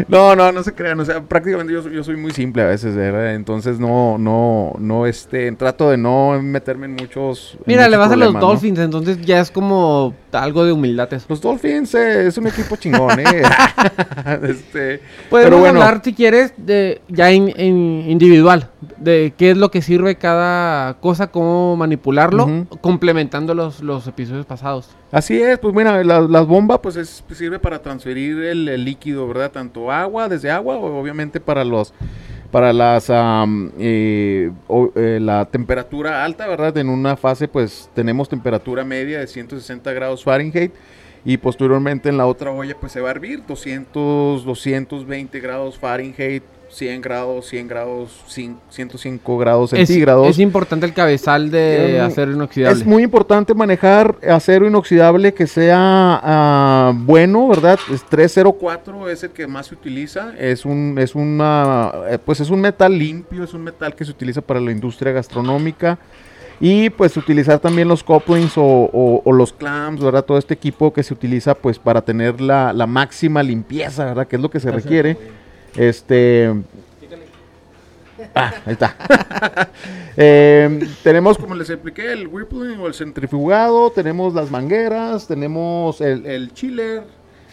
No, 0.08 0.34
no, 0.36 0.52
no 0.52 0.62
se 0.62 0.72
crean, 0.74 0.98
o 1.00 1.04
sea, 1.04 1.22
prácticamente 1.22 1.72
yo, 1.72 1.82
soy- 1.82 1.94
yo 1.94 2.04
soy 2.04 2.16
muy 2.16 2.32
simple 2.32 2.62
a 2.62 2.66
veces, 2.66 2.94
¿verdad? 2.96 3.34
Entonces 3.34 3.78
no 3.78 4.18
no 4.18 4.72
no 4.78 5.06
este 5.06 5.50
trato 5.52 5.90
de 5.90 5.96
no 5.96 6.40
meterme 6.42 6.86
en 6.86 6.92
muchos 6.96 7.52
en 7.54 7.60
Mira, 7.66 7.88
le 7.88 7.96
vas 7.96 8.10
a 8.10 8.16
los. 8.16 8.34
Dolphins, 8.34 8.78
entonces 8.80 9.20
ya 9.24 9.40
es 9.40 9.50
como 9.50 10.14
algo 10.32 10.64
de 10.64 10.72
humildad 10.72 11.12
eso. 11.14 11.26
Los 11.28 11.40
Dolphins 11.40 11.94
eh, 11.94 12.26
es 12.26 12.36
un 12.38 12.46
equipo 12.48 12.76
chingón, 12.76 13.18
¿eh? 13.20 13.24
este, 14.42 15.00
Podemos 15.30 15.50
pero 15.50 15.58
bueno, 15.58 15.80
hablar, 15.82 16.00
si 16.04 16.12
quieres, 16.12 16.52
de 16.56 17.00
ya 17.08 17.30
en, 17.30 17.52
en 17.56 18.10
individual, 18.10 18.68
de 18.98 19.32
qué 19.36 19.50
es 19.52 19.56
lo 19.56 19.70
que 19.70 19.82
sirve 19.82 20.16
cada 20.16 20.94
cosa, 21.00 21.26
cómo 21.28 21.76
manipularlo, 21.76 22.46
complementando 22.80 23.54
los, 23.54 23.80
los 23.82 24.06
episodios 24.06 24.46
pasados. 24.46 24.90
Así 25.12 25.40
es, 25.40 25.58
pues 25.58 25.74
mira, 25.74 26.02
la- 26.04 26.20
las 26.20 26.46
bombas 26.46 26.78
pues 26.82 26.96
es, 26.96 27.22
pues, 27.26 27.38
sirve 27.38 27.58
para 27.58 27.80
transferir 27.80 28.42
el, 28.44 28.68
el 28.68 28.84
líquido, 28.84 29.26
¿verdad? 29.28 29.50
Tanto 29.52 29.90
agua, 29.92 30.28
desde 30.28 30.50
agua, 30.50 30.76
obviamente 30.76 31.40
para 31.40 31.64
los 31.64 31.92
para 32.50 32.72
las 32.72 33.10
eh, 33.10 34.50
o- 34.68 34.92
eh, 34.94 35.18
la 35.20 35.44
temperatura 35.46 36.24
alta, 36.24 36.46
¿verdad? 36.46 36.76
En 36.78 36.88
una 36.88 37.16
fase 37.16 37.48
pues 37.48 37.90
tenemos 37.94 38.28
temperatura 38.28 38.84
media 38.84 39.18
de 39.20 39.26
160 39.26 39.92
grados 39.92 40.22
Fahrenheit 40.22 40.72
y 41.24 41.36
posteriormente 41.38 42.08
en 42.10 42.16
la 42.18 42.26
otra 42.26 42.50
olla 42.52 42.76
pues 42.78 42.92
se 42.92 43.00
va 43.00 43.08
a 43.08 43.12
hervir 43.12 43.42
200, 43.46 44.44
220 44.44 45.40
grados 45.40 45.78
Fahrenheit, 45.78 46.42
100 46.74 47.00
grados, 47.02 47.46
100 47.46 47.68
grados, 47.68 48.10
cin- 48.28 48.56
105 48.68 49.38
grados 49.38 49.72
Es, 49.72 49.86
centígrados. 49.88 50.28
es 50.28 50.38
importante 50.38 50.84
el 50.86 50.92
cabezal 50.92 51.50
de 51.50 52.00
acero 52.00 52.32
inoxidable. 52.32 52.80
Es 52.80 52.86
muy 52.86 53.02
importante 53.04 53.54
manejar 53.54 54.16
acero 54.28 54.66
inoxidable 54.66 55.32
que 55.32 55.46
sea 55.46 55.78
ah, 56.22 56.92
bueno, 56.94 57.48
¿verdad? 57.48 57.78
Es 57.92 58.02
304 58.04 59.08
es 59.08 59.22
el 59.22 59.30
que 59.30 59.46
más 59.46 59.66
se 59.68 59.74
utiliza. 59.74 60.32
Es 60.38 60.64
un, 60.64 60.96
es 60.98 61.14
una, 61.14 61.92
eh, 62.10 62.18
pues 62.24 62.40
es 62.40 62.50
un 62.50 62.60
metal 62.60 62.98
limpio, 62.98 63.44
es 63.44 63.54
un 63.54 63.62
metal 63.62 63.94
que 63.94 64.04
se 64.04 64.10
utiliza 64.10 64.40
para 64.40 64.60
la 64.60 64.72
industria 64.72 65.12
gastronómica. 65.12 65.98
Y 66.60 66.88
pues 66.90 67.16
utilizar 67.16 67.58
también 67.58 67.88
los 67.88 68.04
couplings 68.04 68.56
o, 68.56 68.62
o- 68.62 69.22
o 69.24 69.32
los 69.32 69.52
clamps, 69.52 70.02
¿verdad? 70.02 70.24
Todo 70.24 70.38
este 70.38 70.54
equipo 70.54 70.92
que 70.92 71.02
se 71.02 71.12
utiliza 71.12 71.54
pues 71.54 71.78
para 71.78 72.00
tener 72.00 72.40
la, 72.40 72.72
la 72.72 72.86
máxima 72.86 73.42
limpieza, 73.42 74.04
¿verdad? 74.04 74.26
Que 74.28 74.36
es 74.36 74.42
lo 74.42 74.50
que 74.50 74.60
se 74.60 74.70
requiere. 74.70 75.16
Este... 75.76 76.52
Ah, 78.34 78.54
ahí 78.66 78.72
está. 78.72 78.96
Eh, 80.16 80.86
tenemos, 81.02 81.36
como 81.36 81.56
les 81.56 81.68
expliqué, 81.70 82.12
el 82.12 82.28
whirlpooling 82.28 82.78
o 82.78 82.86
el 82.86 82.94
centrifugado, 82.94 83.90
tenemos 83.90 84.32
las 84.32 84.48
mangueras, 84.48 85.26
tenemos 85.26 86.00
el, 86.00 86.24
el 86.24 86.52
chiller, 86.52 87.02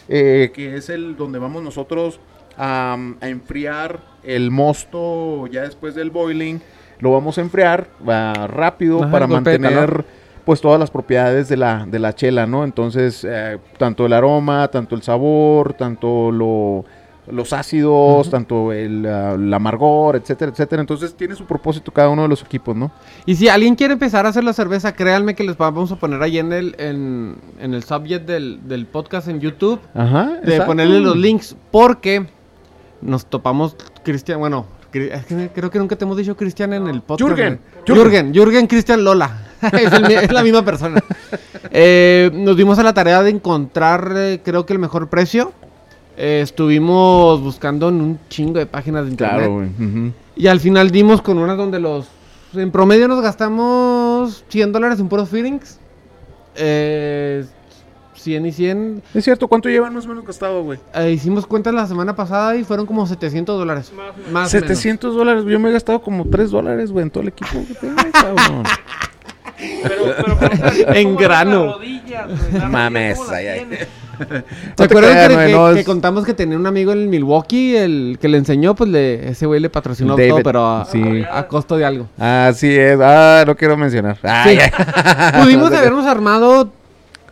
eh, 0.08 0.52
que 0.54 0.76
es 0.76 0.90
el 0.90 1.18
donde 1.18 1.40
vamos 1.40 1.64
nosotros 1.64 2.20
a, 2.58 2.96
a 3.20 3.30
enfriar 3.30 4.00
el 4.22 4.52
mosto 4.52 5.48
ya 5.48 5.64
después 5.64 5.96
del 5.96 6.12
boiling. 6.12 6.62
Lo 7.00 7.12
vamos 7.12 7.40
a 7.40 7.42
enfriar 7.42 7.88
rápido 8.06 9.02
Ajá, 9.02 9.12
para 9.12 9.26
mantener 9.26 10.06
pues 10.46 10.62
todas 10.62 10.80
las 10.80 10.92
propiedades 10.92 11.50
de 11.50 11.58
la, 11.58 11.86
de 11.88 11.98
la 11.98 12.14
chela, 12.14 12.46
¿no? 12.46 12.64
Entonces, 12.64 13.26
eh, 13.28 13.58
tanto 13.78 14.06
el 14.06 14.14
aroma, 14.14 14.68
tanto 14.68 14.96
el 14.96 15.02
sabor, 15.02 15.74
tanto 15.74 16.32
lo, 16.32 16.86
los 17.32 17.54
ácidos, 17.54 18.30
tanto 18.30 18.72
el, 18.74 19.06
ah, 19.06 19.34
el 19.36 19.54
amargor, 19.54 20.16
etcétera, 20.16 20.52
etcétera. 20.52 20.82
Entonces 20.82 21.16
tiene 21.16 21.36
su 21.36 21.46
propósito 21.46 21.92
cada 21.92 22.10
uno 22.10 22.24
de 22.24 22.28
los 22.28 22.42
equipos, 22.42 22.76
¿no? 22.76 22.92
Y 23.26 23.36
si 23.36 23.48
alguien 23.50 23.76
quiere 23.76 23.94
empezar 23.94 24.26
a 24.26 24.30
hacer 24.30 24.44
la 24.44 24.54
cerveza, 24.54 24.94
créanme 24.94 25.34
que 25.36 25.44
les 25.44 25.58
vamos 25.58 25.92
a 25.92 25.96
poner 25.96 26.22
ahí 26.22 26.38
en 26.40 26.52
el, 26.54 26.76
en, 26.78 27.36
en 27.60 27.74
el 27.74 27.84
subject 27.84 28.26
del, 28.28 28.60
del 28.68 28.86
podcast 28.86 29.28
en 29.28 29.40
YouTube. 29.40 29.80
Ajá. 29.96 30.26
de 30.28 30.38
exacto. 30.52 30.66
ponerle 30.66 31.00
los 31.00 31.16
links 31.18 31.56
porque 31.72 32.26
nos 33.02 33.26
topamos 33.26 33.76
Cristian, 34.04 34.40
bueno, 34.40 34.66
creo 34.92 35.70
que 35.72 35.80
nunca 35.80 35.96
te 35.96 36.04
hemos 36.06 36.18
dicho 36.18 36.36
Cristian 36.36 36.74
en 36.74 36.88
el 36.88 37.02
podcast. 37.02 37.30
Jürgen. 37.30 37.60
Jürgen, 37.88 38.34
Jürgen 38.34 38.68
Cristian 38.68 39.04
Lola. 39.04 39.48
es, 39.72 39.94
el 39.94 40.08
mi- 40.08 40.14
es 40.16 40.32
la 40.32 40.44
misma 40.44 40.64
persona. 40.66 41.02
Eh, 41.72 42.30
nos 42.34 42.58
dimos 42.58 42.78
a 42.80 42.84
la 42.84 42.94
tarea 42.94 43.22
de 43.24 43.30
encontrar, 43.30 44.12
eh, 44.16 44.42
creo 44.44 44.66
que 44.66 44.74
el 44.74 44.80
mejor 44.80 45.08
precio. 45.10 45.54
Eh, 46.24 46.42
estuvimos 46.42 47.42
buscando 47.42 47.90
en 47.90 47.96
un 47.96 48.20
chingo 48.30 48.60
de 48.60 48.68
páginas 48.68 49.06
de 49.06 49.12
internet. 49.12 49.38
Claro, 49.40 49.54
güey. 49.56 49.70
ujú. 49.70 50.14
Y 50.36 50.46
al 50.46 50.60
final 50.60 50.92
dimos 50.92 51.20
con 51.20 51.40
unas 51.40 51.58
donde 51.58 51.80
los... 51.80 52.08
En 52.54 52.70
promedio 52.70 53.08
nos 53.08 53.22
gastamos 53.24 54.46
100 54.50 54.72
dólares 54.72 55.00
en 55.00 55.10
puros 55.10 55.30
feelings. 55.30 55.80
Eh, 56.56 57.44
100 58.14 58.46
y 58.46 58.52
100. 58.52 59.04
Es 59.16 59.24
cierto, 59.24 59.48
¿cuánto 59.48 59.68
llevan 59.68 59.96
más 59.96 60.06
o 60.06 60.10
menos 60.10 60.24
gastado, 60.24 60.62
güey? 60.64 60.78
Eh, 60.94 61.10
hicimos 61.12 61.48
cuentas 61.48 61.74
la 61.74 61.88
semana 61.88 62.16
pasada 62.16 62.56
y 62.56 62.64
fueron 62.64 62.86
como 62.86 63.08
700 63.08 63.58
dólares. 63.58 63.92
Más 63.98 64.12
o 64.12 64.18
menos. 64.18 64.32
Más 64.32 64.52
700 64.52 65.16
dólares, 65.16 65.44
yo 65.46 65.60
me 65.60 65.70
he 65.70 65.74
gastado 65.74 66.04
como 66.04 66.26
3 66.30 66.52
dólares, 66.52 66.92
güey, 66.92 67.02
en 67.02 67.10
todo 67.10 67.24
el 67.24 67.30
equipo 67.30 67.66
que 67.68 67.74
tengo, 67.74 67.96
cabrón. 68.14 68.64
Pero, 69.58 70.04
pero, 70.18 70.38
pero, 70.40 70.94
En 70.94 71.08
¿cómo 71.08 71.18
grano. 71.20 71.66
las 71.66 71.76
rodillas, 71.78 72.28
güey? 72.52 72.70
Mames, 72.70 73.18
rodillas, 73.18 73.18
¿cómo 73.18 73.32
las 73.32 73.40
ay, 73.40 73.48
ay. 73.48 73.88
te 74.76 74.84
acuerdan 74.84 75.32
creas, 75.32 75.76
que, 75.76 75.84
contamos 75.84 76.26
que 76.26 76.34
tenía 76.34 76.58
un 76.58 76.68
amigo 76.68 76.92
en 76.92 77.10
Milwaukee, 77.10 77.76
el 77.76 78.18
que 78.20 78.28
le 78.28 78.38
enseñó, 78.38 78.76
pues 78.76 78.90
le, 78.90 79.30
ese 79.30 79.46
güey 79.46 79.60
le 79.60 79.70
patrocinó 79.70 80.16
David, 80.16 80.30
todo, 80.30 80.44
pero 80.44 80.68
a, 80.68 80.86
sí. 80.86 81.24
a 81.32 81.48
costo 81.48 81.78
de 81.78 81.86
algo. 81.86 82.08
Así 82.18 82.76
es, 82.76 83.00
ah, 83.02 83.44
no 83.46 83.56
quiero 83.56 83.78
mencionar. 83.78 84.18
Sí. 84.18 84.28
ay. 84.32 84.60
Pudimos 85.44 85.72
habernos 85.74 86.06
armado 86.06 86.72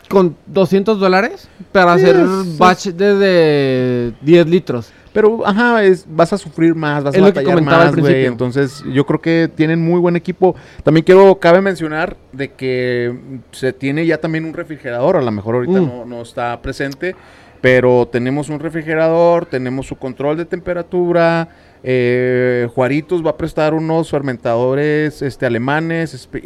con 0.10 0.36
200 0.48 1.00
dólares 1.00 1.48
para 1.72 1.96
Sí, 1.98 2.04
hacer 2.04 2.18
batch 2.58 2.88
de, 2.88 3.16
de 3.16 4.14
10 4.22 4.48
litros. 4.48 4.92
Pero, 5.22 5.46
ajá, 5.46 5.84
es, 5.84 6.06
vas 6.10 6.32
a 6.32 6.38
sufrir 6.38 6.74
más, 6.76 7.04
vas 7.04 7.14
Es 7.14 7.22
a 7.22 7.26
batallar 7.26 7.62
más, 7.62 7.94
güey. 7.96 8.26
Entonces, 8.26 8.82
yo 8.94 9.06
creo 9.06 9.20
que 9.20 9.50
tienen 9.54 9.82
muy 9.82 10.00
buen 10.00 10.16
equipo. 10.16 10.56
También 10.84 11.04
quiero, 11.04 11.36
cabe 11.40 11.60
mencionar 11.60 12.16
de 12.32 12.54
que 12.54 13.14
se 13.52 13.74
tiene 13.74 14.06
ya 14.06 14.18
también 14.20 14.46
un 14.46 14.54
refrigerador. 14.54 15.18
A 15.18 15.22
lo 15.22 15.32
mejor 15.32 15.56
ahorita 15.56 15.82
Mm. 15.82 15.86
no, 15.88 16.06
no 16.06 16.22
está 16.22 16.62
presente, 16.62 17.18
pero 17.60 18.08
tenemos 18.10 18.48
un 18.48 18.60
refrigerador, 18.62 19.46
tenemos 19.46 19.88
su 19.88 19.98
control 19.98 20.38
de 20.38 20.46
temperatura. 20.46 21.50
Eh, 21.84 22.68
Juaritos 22.74 23.26
va 23.26 23.32
a 23.32 23.38
prestar 23.38 23.74
unos 23.74 24.10
fermentadores 24.10 25.22
este, 25.22 25.46
alemanes, 25.46 26.14
Sp- 26.16 26.44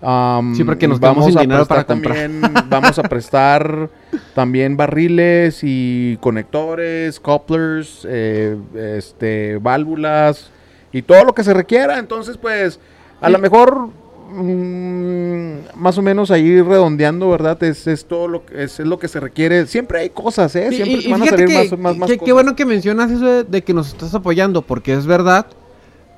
Am, 0.00 0.54
Sí, 0.54 0.62
porque 0.62 0.86
nos 0.86 1.00
vamos 1.00 1.26
sin 1.26 1.38
a 1.38 1.40
dinero 1.40 1.66
para 1.66 1.84
prestar 1.84 2.02
también, 2.14 2.40
vamos 2.68 2.98
a 2.98 3.02
prestar 3.02 3.90
también 4.34 4.76
barriles 4.76 5.60
y 5.62 6.16
conectores, 6.20 7.18
couplers, 7.18 8.06
eh, 8.08 8.56
este, 8.76 9.58
válvulas 9.58 10.50
y 10.92 11.02
todo 11.02 11.24
lo 11.24 11.34
que 11.34 11.42
se 11.42 11.52
requiera. 11.52 11.98
Entonces, 11.98 12.36
pues, 12.38 12.78
a 13.20 13.28
lo 13.28 13.38
mejor 13.40 13.88
mm, 14.30 15.58
más 15.80 15.98
o 15.98 16.02
menos 16.02 16.30
ahí 16.30 16.60
redondeando, 16.62 17.30
¿verdad? 17.30 17.60
Es, 17.62 17.86
es 17.86 18.04
todo 18.04 18.28
lo 18.28 18.44
que 18.46 18.62
es, 18.64 18.78
es 18.78 18.86
lo 18.86 18.98
que 18.98 19.08
se 19.08 19.20
requiere. 19.20 19.66
Siempre 19.66 20.00
hay 20.00 20.10
cosas, 20.10 20.54
¿eh? 20.56 20.68
Siempre 20.70 20.92
y- 20.92 21.02
te 21.02 21.08
y 21.08 21.12
van 21.12 21.22
a 21.22 21.26
salir 21.26 21.46
que- 21.46 21.54
más, 21.54 21.78
más, 21.78 21.96
más 21.96 22.10
que- 22.10 22.18
Qué 22.18 22.32
bueno 22.32 22.54
que 22.54 22.64
mencionas 22.64 23.10
eso 23.10 23.24
de, 23.26 23.44
de 23.44 23.62
que 23.64 23.74
nos 23.74 23.88
estás 23.88 24.14
apoyando, 24.14 24.62
porque 24.62 24.92
es 24.94 25.06
verdad. 25.06 25.46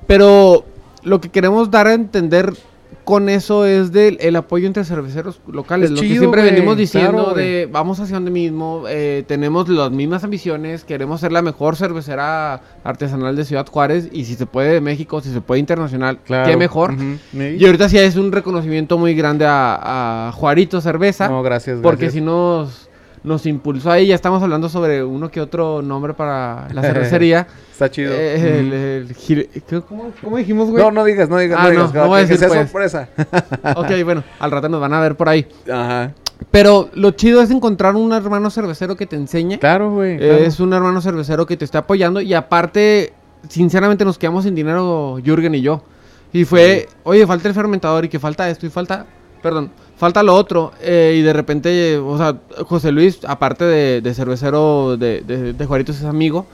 Pero 0.07 0.65
lo 1.03 1.19
que 1.21 1.29
queremos 1.29 1.71
dar 1.71 1.87
a 1.87 1.93
entender 1.93 2.53
con 3.03 3.29
eso 3.29 3.65
es 3.65 3.91
del 3.91 4.17
el 4.21 4.35
apoyo 4.35 4.67
entre 4.67 4.83
cerveceros 4.83 5.41
locales. 5.47 5.89
Es 5.89 5.95
lo 5.95 6.01
que 6.01 6.17
siempre 6.17 6.43
venimos 6.43 6.77
diciendo 6.77 7.11
claro, 7.25 7.33
de 7.33 7.67
vamos 7.71 7.99
hacia 7.99 8.15
donde 8.15 8.31
mismo, 8.31 8.83
eh, 8.87 9.23
tenemos 9.27 9.67
las 9.69 9.91
mismas 9.91 10.23
ambiciones, 10.23 10.83
queremos 10.83 11.21
ser 11.21 11.31
la 11.31 11.41
mejor 11.41 11.75
cervecera 11.75 12.61
artesanal 12.83 13.35
de 13.35 13.45
Ciudad 13.45 13.65
Juárez 13.67 14.09
y 14.11 14.25
si 14.25 14.35
se 14.35 14.45
puede 14.45 14.73
de 14.73 14.81
México, 14.81 15.21
si 15.21 15.31
se 15.31 15.41
puede 15.41 15.59
internacional, 15.59 16.19
Claro. 16.23 16.49
qué 16.49 16.57
mejor. 16.57 16.95
Sí. 16.97 17.57
Y 17.59 17.65
ahorita 17.65 17.89
sí 17.89 17.97
es 17.97 18.15
un 18.15 18.31
reconocimiento 18.31 18.97
muy 18.97 19.13
grande 19.15 19.45
a, 19.45 20.27
a 20.27 20.31
Juarito 20.33 20.79
Cerveza. 20.81 21.27
No, 21.27 21.41
gracias, 21.43 21.79
Porque 21.81 22.05
gracias. 22.05 22.13
si 22.13 22.21
nos, 22.21 22.89
nos 23.23 23.45
impulsó 23.45 23.91
ahí, 23.91 24.07
ya 24.07 24.15
estamos 24.15 24.41
hablando 24.41 24.67
sobre 24.69 25.03
uno 25.03 25.29
que 25.29 25.41
otro 25.41 25.81
nombre 25.81 26.13
para 26.13 26.67
la 26.73 26.81
cervecería. 26.81 27.47
Está 27.71 27.89
chido. 27.91 28.11
Eh, 28.13 28.59
el- 28.59 28.73
el 28.73 29.15
gir- 29.15 29.47
¿qué- 29.67 29.81
¿cómo, 29.81 30.11
cómo 30.23 30.37
dijimos, 30.37 30.69
güey? 30.69 30.83
No, 30.83 30.91
no 30.91 31.03
digas, 31.03 31.29
no 31.29 31.37
digas, 31.37 31.57
Ah, 31.59 31.63
no 31.63 31.69
no, 31.73 31.87
digas. 31.87 31.93
no 31.93 32.07
voy 32.07 32.19
a 32.19 32.23
que- 32.23 32.27
que 32.27 32.33
decir, 32.33 32.49
sea 32.49 32.65
pues. 32.71 32.71
sorpresa. 32.71 33.09
Ok, 33.79 34.03
bueno, 34.03 34.23
al 34.39 34.51
rato 34.51 34.69
nos 34.69 34.81
van 34.81 34.93
a 34.93 34.99
ver 34.99 35.15
por 35.15 35.29
ahí. 35.29 35.47
Ajá. 35.71 36.11
Pero 36.49 36.89
lo 36.95 37.11
chido 37.11 37.41
es 37.41 37.51
encontrar 37.51 37.95
un 37.95 38.11
hermano 38.13 38.49
cervecero 38.49 38.95
que 38.95 39.05
te 39.05 39.15
enseñe. 39.15 39.59
Claro, 39.59 39.91
güey. 39.93 40.15
Eh, 40.15 40.17
claro. 40.17 40.35
Es 40.43 40.59
un 40.59 40.73
hermano 40.73 40.99
cervecero 41.01 41.45
que 41.45 41.55
te 41.55 41.65
está 41.65 41.79
apoyando. 41.79 42.19
Y 42.21 42.33
aparte, 42.33 43.13
sinceramente, 43.47 44.03
nos 44.05 44.17
quedamos 44.17 44.43
sin 44.45 44.55
dinero, 44.55 45.17
Jürgen 45.23 45.53
y 45.53 45.61
yo. 45.61 45.83
Y 46.33 46.43
fue, 46.45 46.87
oye, 47.03 47.27
falta 47.27 47.47
el 47.47 47.53
fermentador 47.53 48.05
y 48.05 48.09
que 48.09 48.17
falta 48.19 48.49
esto 48.49 48.65
y 48.65 48.69
falta, 48.69 49.05
perdón, 49.41 49.71
falta 49.97 50.23
lo 50.23 50.35
otro. 50.35 50.71
Eh, 50.81 51.15
y 51.17 51.21
de 51.21 51.33
repente, 51.33 51.97
o 51.97 52.17
sea, 52.17 52.37
José 52.65 52.91
Luis, 52.91 53.19
aparte 53.25 53.65
de, 53.65 54.01
de 54.01 54.13
cervecero 54.13 54.97
de, 54.97 55.21
de, 55.21 55.53
de 55.53 55.65
Juaritos, 55.65 55.97
es 55.97 56.05
amigo. 56.05 56.45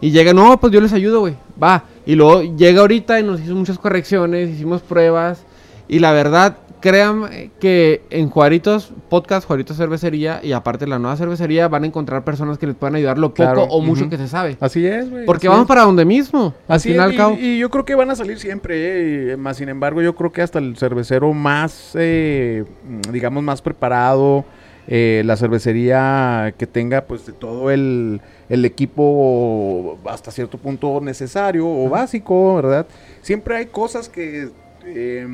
Y 0.00 0.10
llega, 0.10 0.32
no, 0.32 0.58
pues 0.58 0.72
yo 0.72 0.80
les 0.80 0.92
ayudo, 0.92 1.20
güey. 1.20 1.34
Va. 1.62 1.84
Y 2.06 2.14
luego 2.14 2.42
llega 2.42 2.80
ahorita 2.80 3.20
y 3.20 3.22
nos 3.22 3.40
hizo 3.40 3.54
muchas 3.54 3.78
correcciones, 3.78 4.50
hicimos 4.50 4.80
pruebas. 4.80 5.44
Y 5.88 5.98
la 5.98 6.12
verdad, 6.12 6.56
créanme 6.80 7.50
que 7.60 8.02
en 8.10 8.30
Juaritos, 8.30 8.92
podcast, 9.08 9.46
Juaritos 9.46 9.76
Cervecería, 9.76 10.40
y 10.42 10.52
aparte 10.52 10.86
la 10.86 10.98
nueva 10.98 11.16
cervecería, 11.16 11.68
van 11.68 11.84
a 11.84 11.86
encontrar 11.86 12.24
personas 12.24 12.58
que 12.58 12.66
les 12.66 12.76
puedan 12.76 12.96
ayudar 12.96 13.18
lo 13.18 13.30
poco 13.30 13.42
Claro, 13.42 13.62
o 13.64 13.80
mucho 13.80 14.08
que 14.08 14.16
se 14.16 14.28
sabe. 14.28 14.56
Así 14.60 14.86
es, 14.86 15.10
güey. 15.10 15.26
Porque 15.26 15.48
vamos 15.48 15.64
es. 15.64 15.68
para 15.68 15.82
donde 15.82 16.04
mismo. 16.04 16.54
Al 16.66 16.76
Así 16.76 16.90
final 16.90 17.00
es, 17.00 17.06
al 17.06 17.14
y, 17.14 17.16
cabo. 17.16 17.36
y 17.40 17.58
yo 17.58 17.70
creo 17.70 17.84
que 17.84 17.94
van 17.94 18.10
a 18.10 18.16
salir 18.16 18.38
siempre, 18.38 19.32
eh, 19.32 19.36
más 19.36 19.58
sin 19.58 19.68
embargo, 19.68 20.02
yo 20.02 20.14
creo 20.14 20.32
que 20.32 20.42
hasta 20.42 20.58
el 20.58 20.76
cervecero 20.76 21.32
más, 21.32 21.92
eh, 21.94 22.64
digamos, 23.12 23.42
más 23.42 23.62
preparado, 23.62 24.44
eh, 24.88 25.22
la 25.24 25.36
cervecería 25.36 26.54
que 26.58 26.66
tenga 26.66 27.02
pues 27.02 27.24
de 27.26 27.32
todo 27.32 27.70
el, 27.70 28.20
el 28.48 28.64
equipo 28.64 29.98
hasta 30.06 30.32
cierto 30.32 30.58
punto 30.58 31.00
necesario 31.00 31.68
o 31.68 31.88
básico, 31.88 32.56
¿verdad? 32.56 32.86
Siempre 33.20 33.56
hay 33.56 33.66
cosas 33.66 34.08
que 34.08 34.48
eh, 34.84 35.26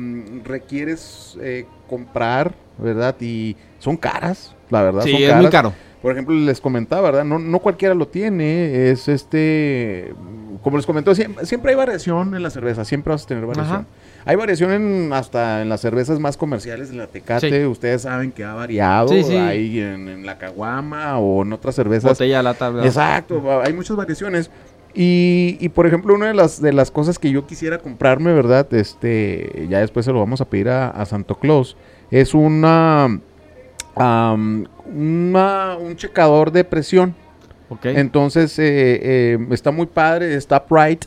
requieres 0.43 1.37
eh, 1.41 1.65
comprar, 1.89 2.53
¿verdad? 2.77 3.15
Y 3.19 3.55
son 3.79 3.97
caras, 3.97 4.55
la 4.69 4.83
verdad. 4.83 5.03
sí, 5.03 5.11
son 5.11 5.21
es 5.21 5.27
caras. 5.27 5.41
muy 5.41 5.51
caro. 5.51 5.73
Por 6.01 6.11
ejemplo, 6.11 6.35
les 6.35 6.61
comentaba, 6.61 7.01
¿verdad? 7.01 7.25
No, 7.25 7.39
no 7.39 7.59
cualquiera 7.59 7.95
lo 7.95 8.07
tiene. 8.07 8.89
Es 8.91 9.07
este. 9.07 10.13
Como 10.63 10.77
les 10.77 10.85
comentó, 10.85 11.13
siempre, 11.15 11.45
siempre 11.45 11.71
hay 11.71 11.77
variación 11.77 12.35
en 12.35 12.43
la 12.43 12.49
cerveza. 12.49 12.85
Siempre 12.85 13.11
vas 13.11 13.23
a 13.23 13.27
tener 13.27 13.45
variación. 13.45 13.77
Ajá. 13.77 13.85
Hay 14.25 14.35
variación 14.35 14.71
en, 14.71 15.13
hasta 15.13 15.61
en 15.61 15.69
las 15.69 15.81
cervezas 15.81 16.19
más 16.19 16.37
comerciales 16.37 16.89
de 16.89 16.97
la 16.97 17.07
Tecate. 17.07 17.49
Sí. 17.61 17.65
Ustedes 17.65 18.03
saben 18.03 18.31
que 18.31 18.43
ha 18.43 18.53
variado. 18.53 19.07
Sí, 19.07 19.23
sí. 19.23 19.35
Ahí 19.37 19.79
en, 19.79 20.07
en 20.09 20.25
la 20.25 20.37
Caguama 20.37 21.17
o 21.17 21.43
en 21.43 21.53
otras 21.53 21.75
cervezas. 21.75 22.11
Botella, 22.11 22.43
lata, 22.43 22.69
¿verdad? 22.69 22.85
Exacto, 22.85 23.61
hay 23.61 23.73
muchas 23.73 23.95
variaciones. 23.97 24.51
Y, 24.99 25.57
y, 25.59 25.69
por 25.69 25.85
ejemplo, 25.85 26.15
una 26.15 26.25
de 26.25 26.33
las, 26.33 26.59
de 26.59 26.73
las 26.73 26.89
cosas 26.89 27.19
que 27.19 27.29
yo 27.29 27.45
quisiera 27.45 27.77
comprarme, 27.77 28.33
¿verdad? 28.33 28.67
Este, 28.73 29.67
ya 29.69 29.79
después 29.79 30.05
se 30.07 30.11
lo 30.11 30.17
vamos 30.19 30.41
a 30.41 30.45
pedir 30.45 30.69
a, 30.69 30.89
a 30.89 31.05
Santo 31.05 31.35
Claus. 31.35 31.77
Es 32.09 32.33
una, 32.33 33.19
am, 33.95 34.65
una- 34.91 35.77
un 35.79 35.95
checador 35.97 36.51
de 36.51 36.63
presión. 36.63 37.13
Ok. 37.69 37.85
Entonces, 37.85 38.57
eh, 38.57 38.99
eh, 39.03 39.47
está 39.51 39.69
muy 39.71 39.85
padre, 39.85 40.33
está 40.33 40.65
Bright, 40.67 41.05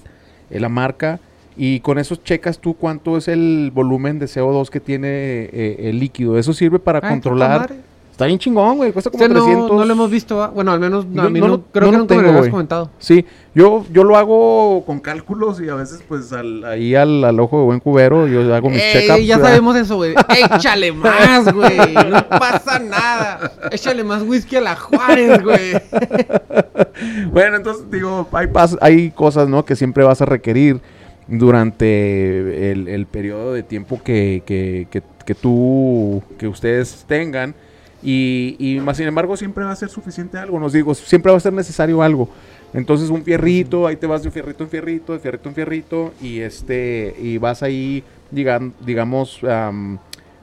eh, 0.50 0.60
la 0.60 0.68
marca. 0.68 1.18
Y 1.56 1.80
con 1.80 1.98
eso 1.98 2.14
checas 2.14 2.58
tú 2.60 2.74
cuánto 2.74 3.16
es 3.16 3.26
el 3.26 3.72
volumen 3.74 4.18
de 4.20 4.26
CO2 4.26 4.68
que 4.70 4.78
tiene 4.78 5.08
eh, 5.52 5.76
el 5.88 5.98
líquido. 5.98 6.38
Eso 6.38 6.52
sirve 6.52 6.78
para 6.78 7.00
Ah, 7.02 7.08
controlar. 7.08 7.72
Está 8.20 8.26
bien 8.26 8.38
chingón, 8.38 8.76
güey. 8.76 8.92
Cuesta 8.92 9.08
como 9.10 9.26
no, 9.26 9.32
300. 9.32 9.70
no 9.78 9.82
lo 9.86 9.92
hemos 9.94 10.10
visto, 10.10 10.36
¿va? 10.36 10.48
bueno, 10.48 10.72
al 10.72 10.78
menos 10.78 11.06
Yo 11.10 11.22
a 11.22 11.30
mí 11.30 11.40
no 11.40 11.48
no, 11.48 11.62
creo 11.72 11.86
no 11.86 11.92
que 11.92 11.96
nunca 12.00 12.14
me 12.16 12.22
lo 12.24 12.28
habías 12.28 12.48
comentado. 12.50 12.90
Sí, 12.98 13.24
yo, 13.54 13.86
yo 13.90 14.04
lo 14.04 14.14
hago 14.18 14.84
con 14.84 15.00
cálculos 15.00 15.58
y 15.62 15.70
a 15.70 15.74
veces 15.74 16.04
pues 16.06 16.30
al- 16.34 16.62
ahí 16.66 16.94
al, 16.94 17.24
al 17.24 17.40
ojo 17.40 17.58
de 17.60 17.64
buen 17.64 17.80
cubero 17.80 18.26
yo 18.26 18.54
hago 18.54 18.68
mis 18.68 18.78
check-ups. 18.82 19.26
ya 19.26 19.36
¿verdad? 19.38 19.48
sabemos 19.48 19.74
eso, 19.76 19.96
güey. 19.96 20.14
Échale 20.54 20.92
más, 20.92 21.50
güey. 21.50 21.78
No 22.10 22.28
pasa 22.28 22.78
nada. 22.78 23.52
Échale 23.70 24.04
más 24.04 24.22
whisky 24.22 24.56
a 24.56 24.60
la 24.60 24.76
Juárez, 24.76 25.42
güey. 25.42 25.72
Bueno, 27.32 27.56
entonces 27.56 27.90
digo, 27.90 28.28
hay, 28.32 28.48
pas- 28.48 28.76
hay 28.82 29.10
cosas, 29.12 29.48
¿no? 29.48 29.64
Que 29.64 29.76
siempre 29.76 30.04
vas 30.04 30.20
a 30.20 30.26
requerir 30.26 30.82
durante 31.26 32.70
el, 32.72 32.86
el 32.88 33.06
periodo 33.06 33.54
de 33.54 33.62
tiempo 33.62 34.02
que, 34.04 34.42
que, 34.44 34.86
que, 34.90 35.02
que 35.24 35.34
tú, 35.34 36.22
que 36.38 36.46
ustedes 36.48 37.04
tengan. 37.08 37.54
Y, 38.02 38.78
más 38.82 38.96
sin 38.96 39.06
embargo 39.06 39.36
siempre 39.36 39.64
va 39.64 39.72
a 39.72 39.76
ser 39.76 39.90
suficiente 39.90 40.38
algo, 40.38 40.58
nos 40.58 40.72
digo, 40.72 40.94
siempre 40.94 41.30
va 41.30 41.38
a 41.38 41.40
ser 41.40 41.52
necesario 41.52 42.02
algo. 42.02 42.28
Entonces 42.72 43.10
un 43.10 43.22
fierrito, 43.22 43.86
ahí 43.86 43.96
te 43.96 44.06
vas 44.06 44.22
de 44.22 44.30
fierrito 44.30 44.64
en 44.64 44.70
fierrito, 44.70 45.12
de 45.12 45.18
fierrito 45.18 45.48
en 45.48 45.54
fierrito, 45.54 46.12
y 46.20 46.40
este, 46.40 47.14
y 47.20 47.36
vas 47.38 47.62
ahí, 47.62 48.04
digan, 48.30 48.72
digamos, 48.80 49.42
am, 49.44 49.98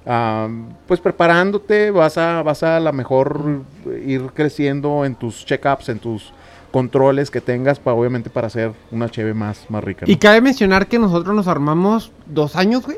am, 0.05 0.69
pues 0.87 0.99
preparándote, 0.99 1.89
vas 1.89 2.17
a, 2.17 2.43
vas 2.43 2.63
a 2.63 2.79
la 2.79 2.91
mejor 2.91 3.61
ir 4.05 4.21
creciendo 4.33 5.05
en 5.05 5.15
tus 5.15 5.45
check-ups, 5.45 5.89
en 5.89 5.99
tus 5.99 6.33
controles 6.71 7.31
que 7.31 7.41
tengas 7.41 7.79
para 7.79 7.95
obviamente 7.95 8.29
para 8.29 8.47
hacer 8.47 8.73
una 8.91 9.09
cheve 9.09 9.33
más, 9.33 9.65
más 9.69 9.83
rica. 9.83 10.05
Y 10.07 10.17
cabe 10.17 10.41
mencionar 10.41 10.87
que 10.87 10.99
nosotros 10.99 11.33
nos 11.33 11.47
armamos 11.47 12.11
dos 12.25 12.55
años, 12.55 12.85
güey. 12.85 12.97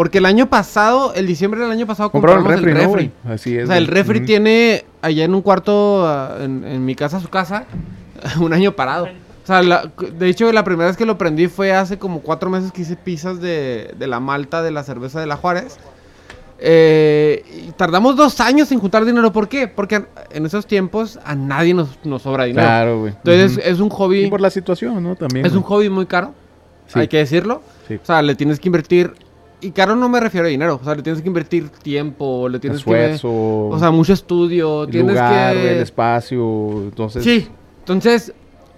Porque 0.00 0.16
el 0.16 0.24
año 0.24 0.48
pasado, 0.48 1.12
el 1.12 1.26
diciembre 1.26 1.60
del 1.60 1.70
año 1.70 1.86
pasado, 1.86 2.10
Compraron 2.10 2.42
compramos 2.42 2.66
el 2.66 2.74
refri, 2.74 3.12
o 3.22 3.66
sea, 3.66 3.76
el 3.76 3.86
refri 3.86 4.24
tiene 4.24 4.86
allá 5.02 5.24
en 5.24 5.34
un 5.34 5.42
cuarto, 5.42 6.06
ah, 6.06 6.38
en, 6.40 6.64
en 6.64 6.82
mi 6.86 6.94
casa, 6.94 7.20
su 7.20 7.28
casa, 7.28 7.66
un 8.40 8.54
año 8.54 8.72
parado. 8.72 9.04
O 9.42 9.46
sea, 9.46 9.62
la- 9.62 9.90
de 10.18 10.28
hecho, 10.30 10.50
la 10.52 10.64
primera 10.64 10.88
vez 10.88 10.96
que 10.96 11.04
lo 11.04 11.18
prendí 11.18 11.48
fue 11.48 11.74
hace 11.74 11.98
como 11.98 12.20
cuatro 12.20 12.48
meses 12.48 12.72
que 12.72 12.80
hice 12.80 12.96
pizzas 12.96 13.42
de, 13.42 13.92
de 13.98 14.06
la 14.06 14.20
malta 14.20 14.62
de 14.62 14.70
la 14.70 14.84
cerveza 14.84 15.20
de 15.20 15.26
la 15.26 15.36
Juárez. 15.36 15.76
Eh, 16.58 17.42
y 17.68 17.72
tardamos 17.72 18.16
dos 18.16 18.40
años 18.40 18.72
en 18.72 18.78
juntar 18.80 19.04
dinero. 19.04 19.30
¿Por 19.32 19.48
qué? 19.48 19.68
Porque 19.68 20.04
en 20.30 20.46
esos 20.46 20.66
tiempos 20.66 21.18
a 21.26 21.34
nadie 21.34 21.74
nos, 21.74 21.98
nos 22.04 22.22
sobra 22.22 22.44
dinero. 22.44 22.66
Claro, 22.66 23.00
güey. 23.00 23.12
Entonces 23.22 23.60
es 23.62 23.80
un 23.80 23.90
hobby. 23.90 24.24
Y 24.24 24.30
por 24.30 24.40
la 24.40 24.50
situación, 24.50 25.02
¿no? 25.02 25.14
También. 25.14 25.44
Es 25.44 25.52
un 25.52 25.62
hobby 25.62 25.90
muy 25.90 26.06
caro, 26.06 26.32
Sí. 26.86 27.00
hay 27.00 27.08
que 27.08 27.18
decirlo. 27.18 27.60
Sí. 27.86 27.94
O 28.02 28.06
sea, 28.06 28.22
le 28.22 28.34
tienes 28.34 28.58
que 28.60 28.68
invertir. 28.68 29.12
Y 29.60 29.72
caro 29.72 29.94
no 29.96 30.08
me 30.08 30.20
refiero 30.20 30.46
a 30.46 30.50
dinero. 30.50 30.78
O 30.80 30.84
sea, 30.84 30.94
le 30.94 31.02
tienes 31.02 31.20
que 31.22 31.28
invertir 31.28 31.68
tiempo, 31.68 32.48
le 32.48 32.58
tienes 32.58 32.78
Esfuerzo. 32.78 33.28
que. 33.70 33.76
O 33.76 33.78
sea, 33.78 33.90
mucho 33.90 34.12
estudio. 34.12 34.84
el 34.84 34.90
Tienes 34.90 35.14
lugar, 35.14 35.54
que. 35.54 35.72
el 35.72 35.78
espacio. 35.82 36.82
Entonces. 36.84 37.22
Sí, 37.24 37.48
entonces. 37.80 38.32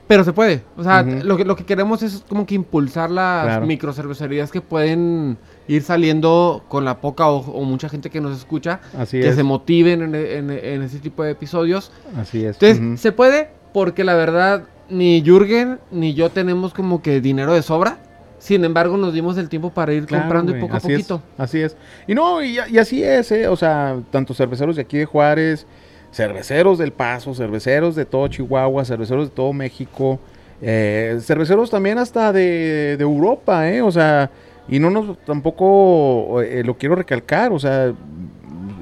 Pero 0.08 0.24
se 0.24 0.32
puede. 0.32 0.62
O 0.76 0.82
sea, 0.82 1.02
lo, 1.02 1.36
que, 1.38 1.44
lo 1.44 1.56
que 1.56 1.64
queremos 1.64 2.02
es 2.02 2.24
como 2.28 2.44
que 2.44 2.54
impulsar 2.54 3.10
las 3.10 3.44
Claro. 3.46 3.66
microcervecerías 3.66 4.50
que 4.50 4.60
pueden 4.60 5.38
ir 5.68 5.82
saliendo 5.82 6.64
con 6.68 6.84
la 6.84 7.00
poca 7.00 7.28
o, 7.28 7.38
o 7.38 7.64
mucha 7.64 7.88
gente 7.88 8.10
que 8.10 8.20
nos 8.20 8.36
escucha. 8.36 8.80
Así 8.98 9.20
que 9.20 9.28
es. 9.28 9.36
se 9.36 9.42
motiven 9.42 10.02
en, 10.02 10.14
en, 10.14 10.50
en 10.50 10.82
ese 10.82 10.98
tipo 10.98 11.22
de 11.22 11.30
episodios. 11.30 11.92
Así 12.18 12.44
es. 12.44 12.58
Entonces, 12.60 13.00
se 13.00 13.12
puede 13.12 13.48
porque 13.72 14.04
la 14.04 14.14
verdad 14.14 14.64
ni 14.90 15.22
Jürgen 15.24 15.78
ni 15.90 16.12
yo 16.12 16.28
tenemos 16.30 16.74
como 16.74 17.00
que 17.00 17.20
dinero 17.22 17.54
de 17.54 17.62
sobra. 17.62 17.98
Sin 18.42 18.64
embargo, 18.64 18.96
nos 18.96 19.14
dimos 19.14 19.38
el 19.38 19.48
tiempo 19.48 19.70
para 19.70 19.92
ir 19.92 20.04
Claro, 20.04 20.24
comprando 20.24 20.56
y 20.56 20.60
poco 20.60 20.74
a 20.74 20.78
es, 20.78 20.82
poquito. 20.82 21.22
así 21.38 21.60
es. 21.60 21.76
Y 22.08 22.14
no, 22.16 22.42
y, 22.42 22.58
y 22.70 22.76
así 22.78 23.00
es, 23.04 23.30
¿eh? 23.30 23.46
O 23.46 23.54
sea, 23.54 23.96
tanto 24.10 24.34
cerveceros 24.34 24.74
de 24.74 24.82
aquí 24.82 24.98
de 24.98 25.04
Juárez, 25.04 25.64
cerveceros 26.10 26.76
del 26.78 26.92
Paso, 26.92 27.34
cerveceros 27.34 27.94
de 27.94 28.04
todo 28.04 28.26
Chihuahua, 28.26 28.84
cerveceros 28.84 29.28
de 29.28 29.34
todo 29.36 29.52
México, 29.52 30.18
eh, 30.60 31.18
cerveceros 31.20 31.70
también 31.70 31.98
hasta 31.98 32.32
de, 32.32 32.96
de 32.96 33.02
Europa, 33.04 33.70
¿eh? 33.70 33.80
O 33.80 33.92
sea, 33.92 34.28
y 34.68 34.80
no 34.80 34.90
nos 34.90 35.18
tampoco 35.24 36.42
eh, 36.42 36.64
lo 36.64 36.76
quiero 36.76 36.96
recalcar, 36.96 37.52
o 37.52 37.60
sea, 37.60 37.92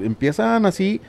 empiezan 0.03 0.65
así. 0.65 0.99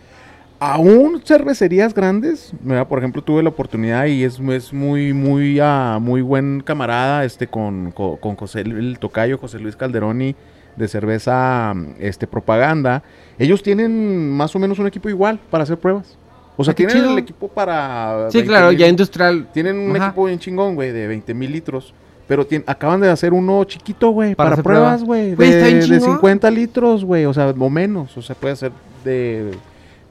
Aún 0.65 1.21
cervecerías 1.25 1.93
grandes, 1.93 2.53
¿verdad? 2.61 2.87
por 2.87 2.99
ejemplo, 3.01 3.21
tuve 3.23 3.43
la 3.43 3.49
oportunidad 3.49 4.07
y 4.07 4.23
es, 4.23 4.39
es 4.39 4.73
muy, 4.73 5.13
muy, 5.13 5.59
ah, 5.61 5.99
muy 6.01 6.23
buen 6.23 6.61
camarada 6.65 7.25
este, 7.25 7.49
con, 7.49 7.91
con, 7.91 8.17
con 8.19 8.37
José, 8.37 8.61
el 8.61 8.97
tocayo 9.01 9.39
José 9.39 9.59
Luis 9.59 9.75
Calderoni 9.75 10.37
de 10.77 10.87
cerveza 10.89 11.75
este, 11.99 12.27
propaganda. 12.29 13.03
Ellos 13.39 13.63
tienen 13.63 14.31
más 14.31 14.55
o 14.55 14.61
menos 14.61 14.79
un 14.79 14.87
equipo 14.87 15.09
igual 15.09 15.41
para 15.51 15.65
hacer 15.65 15.79
pruebas. 15.79 16.17
O 16.57 16.63
sea, 16.65 16.73
Ah, 16.73 16.75
tienen 16.77 16.97
chido. 16.97 17.11
el 17.11 17.19
equipo 17.19 17.49
para... 17.49 18.29
Sí, 18.31 18.39
20 18.39 18.49
claro, 18.49 18.69
mil- 18.69 18.79
ya 18.79 18.87
industrial. 18.87 19.49
Tienen 19.53 19.77
un 19.79 19.97
Ajá. 19.97 20.07
equipo 20.07 20.27
bien 20.27 20.39
chingón, 20.39 20.75
güey, 20.77 20.93
de 20.93 21.09
20 21.09 21.35
mil 21.35 21.51
litros. 21.51 21.93
Pero 22.29 22.47
acaban 22.67 23.01
de 23.01 23.11
hacer 23.11 23.33
uno 23.33 23.65
chiquito, 23.65 24.11
güey, 24.11 24.35
Para 24.37 24.57
pruebas, 24.57 25.03
prueba. 25.03 25.07
güey. 25.07 25.31
Está 25.33 25.67
De, 25.67 25.75
de 25.75 25.81
chingón. 25.81 26.01
50 26.15 26.51
litros, 26.53 27.05
güey, 27.05 27.25
o 27.25 27.35
sea, 27.35 27.49
o 27.59 27.71
menos. 27.71 28.17
O 28.17 28.23
sea, 28.23 28.37
puede 28.37 28.55
ser 28.55 28.71
de... 29.05 29.51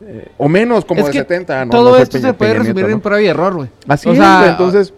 eh, 0.05 0.27
o 0.37 0.47
menos, 0.49 0.85
como 0.85 1.01
Es 1.01 1.07
de 1.07 1.11
que 1.13 1.17
70. 1.19 1.65
no, 1.65 1.71
Todo 1.71 1.91
no 1.91 1.97
esto 1.97 2.17
Peña- 2.17 2.27
se 2.29 2.33
puede 2.33 2.51
Peña 2.51 2.63
resumir 2.63 2.83
Nieto, 2.85 2.95
en 2.95 3.01
prueba 3.01 3.21
y 3.21 3.27
error, 3.27 3.53
güey. 3.55 3.69
Así 3.87 4.09
O 4.09 4.11
es, 4.13 4.17
sea, 4.17 4.47
entonces... 4.49 4.93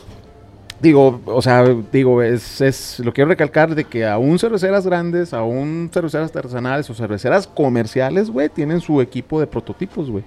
Digo, 0.82 1.22
o 1.28 1.42
sea, 1.42 1.64
digo, 1.94 2.22
es, 2.22 2.60
es, 2.60 3.00
lo 3.00 3.14
quiero 3.14 3.30
recalcar 3.30 3.74
de 3.74 3.86
que 3.86 4.06
aún 4.06 4.38
cerveceras 4.38 4.86
grandes, 4.86 5.34
aún 5.34 5.90
cerveceras 5.94 6.36
artesanales 6.36 6.90
o 6.90 6.94
cerveceras 6.94 7.48
comerciales, 7.48 8.30
güey, 8.30 8.50
tienen 8.50 8.82
su 8.82 9.00
equipo 9.00 9.40
de 9.40 9.48
prototipos, 9.48 10.10
güey. 10.10 10.26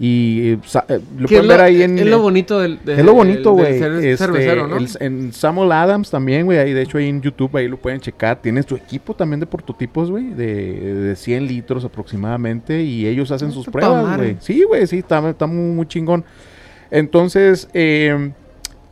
Y 0.00 0.56
sa- 0.64 0.84
eh, 0.88 0.98
lo 1.18 1.28
pueden 1.28 1.46
ver 1.46 1.60
ahí 1.60 1.82
en... 1.82 1.96
es 1.98 2.06
lo 2.06 2.20
bonito 2.20 2.58
del, 2.58 2.80
de- 2.84 2.94
Es 2.94 3.04
lo 3.04 3.14
bonito, 3.14 3.52
güey. 3.52 3.74
Este, 3.74 4.16
cervecero, 4.16 4.66
¿no? 4.66 4.76
el- 4.76 4.88
en 4.98 5.32
Samuel 5.32 5.70
Adams 5.70 6.10
también, 6.10 6.46
güey. 6.46 6.58
Ahí, 6.58 6.72
de 6.72 6.82
hecho, 6.82 6.98
ahí 6.98 7.08
en 7.08 7.22
YouTube, 7.22 7.56
ahí 7.56 7.68
lo 7.68 7.76
pueden 7.76 8.00
checar. 8.00 8.42
Tienen 8.42 8.66
su 8.66 8.74
equipo 8.74 9.14
también 9.14 9.38
de 9.40 9.46
prototipos, 9.46 10.10
güey. 10.10 10.30
De, 10.30 10.94
de 10.94 11.16
100 11.16 11.46
litros 11.46 11.84
aproximadamente. 11.84 12.82
Y 12.82 13.06
ellos 13.06 13.30
hacen 13.30 13.52
sus 13.52 13.68
Está 13.68 13.80
toda 13.80 14.00
pruebas, 14.00 14.16
güey. 14.18 14.36
Sí, 14.40 14.64
güey, 14.64 14.84
sí, 14.88 14.98
está, 14.98 15.28
está 15.30 15.46
muy, 15.46 15.74
muy 15.76 15.86
chingón. 15.86 16.24
Entonces, 16.90 17.68
eh, 17.72 18.32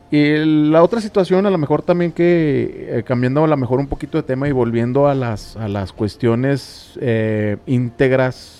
y 0.09 0.35
la 0.69 0.83
otra 0.83 1.01
situación, 1.01 1.45
a 1.45 1.49
lo 1.49 1.57
mejor 1.57 1.81
también 1.81 2.11
que, 2.11 2.87
eh, 2.89 3.03
cambiando 3.03 3.43
a 3.43 3.47
lo 3.47 3.57
mejor 3.57 3.79
un 3.79 3.87
poquito 3.87 4.17
de 4.17 4.23
tema 4.23 4.47
y 4.47 4.51
volviendo 4.51 5.07
a 5.07 5.15
las, 5.15 5.57
a 5.57 5.67
las 5.67 5.91
cuestiones 5.91 6.91
eh, 7.01 7.57
íntegras 7.65 8.52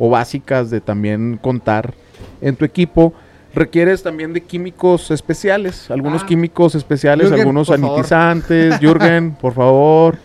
o 0.00 0.08
básicas 0.10 0.70
de 0.70 0.80
también 0.80 1.38
contar 1.40 1.92
en 2.40 2.56
tu 2.56 2.64
equipo, 2.64 3.12
requieres 3.54 4.02
también 4.02 4.32
de 4.32 4.40
químicos 4.40 5.10
especiales, 5.10 5.90
algunos 5.90 6.22
Ah. 6.22 6.26
químicos 6.26 6.74
especiales, 6.74 7.26
Jürgen, 7.28 7.40
algunos 7.40 7.68
sanitizantes. 7.68 8.78
Jürgen, 8.80 9.32
por 9.34 9.52
favor, 9.52 10.16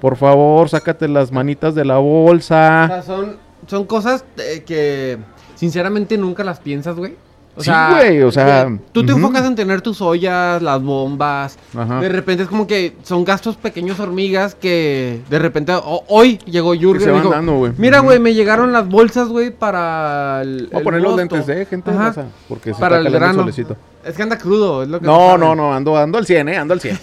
por 0.00 0.16
favor, 0.16 0.68
sácate 0.68 1.06
las 1.08 1.30
manitas 1.30 1.74
de 1.76 1.84
la 1.84 2.00
O 2.00 2.02
bolsa. 2.02 2.86
sea, 2.88 3.02
son, 3.02 3.36
son 3.68 3.84
cosas 3.86 4.24
eh, 4.38 4.64
que 4.66 5.16
sinceramente 5.54 6.18
nunca 6.18 6.42
las 6.42 6.58
piensas, 6.58 6.96
güey. 6.96 7.14
O 7.54 7.62
Sí, 7.62 7.70
güey, 7.90 8.22
o 8.22 8.32
sea, 8.32 8.66
Tú 8.92 9.04
te 9.04 9.12
enfocas 9.12 9.44
en 9.44 9.54
tener 9.54 9.82
tus 9.82 10.00
ollas, 10.00 10.62
las 10.62 10.82
bombas. 10.82 11.58
Ajá. 11.76 12.00
De 12.00 12.08
repente 12.08 12.44
es 12.44 12.48
como 12.48 12.66
que 12.66 12.96
son 13.02 13.24
gastos 13.24 13.56
pequeños 13.56 14.00
hormigas 14.00 14.54
que 14.54 15.20
de 15.28 15.38
repente 15.38 15.72
hoy 16.08 16.38
llegó 16.46 16.72
Jürgen 16.74 17.02
se 17.02 17.08
y 17.10 17.12
van 17.12 17.22
dijo, 17.22 17.34
dando, 17.34 17.56
güey. 17.56 17.72
Mira, 17.76 17.98
güey, 18.00 18.18
me 18.20 18.32
llegaron 18.32 18.72
las 18.72 18.88
bolsas, 18.88 19.28
güey, 19.28 19.50
para 19.50 20.40
el, 20.40 20.68
Voy 20.68 20.76
a 20.76 20.78
el 20.78 20.84
poner 20.84 21.02
los 21.02 21.12
mosto". 21.12 21.36
lentes, 21.36 21.48
eh, 21.54 21.66
gente. 21.68 21.90
O 21.90 22.12
sea, 22.12 22.24
porque 22.48 22.72
se 22.72 22.80
Para 22.80 22.96
está 22.96 23.08
el 23.08 23.14
grano. 23.14 23.40
solecito. 23.40 23.76
Es 24.02 24.16
que 24.16 24.22
anda 24.22 24.38
crudo, 24.38 24.82
es 24.82 24.88
lo 24.88 24.98
que 24.98 25.06
No, 25.06 25.36
no, 25.36 25.54
no, 25.54 25.74
ando, 25.74 25.96
ando 25.96 26.16
al 26.18 26.26
100, 26.26 26.48
eh, 26.48 26.56
ando 26.56 26.72
al 26.74 26.80
100. 26.80 26.98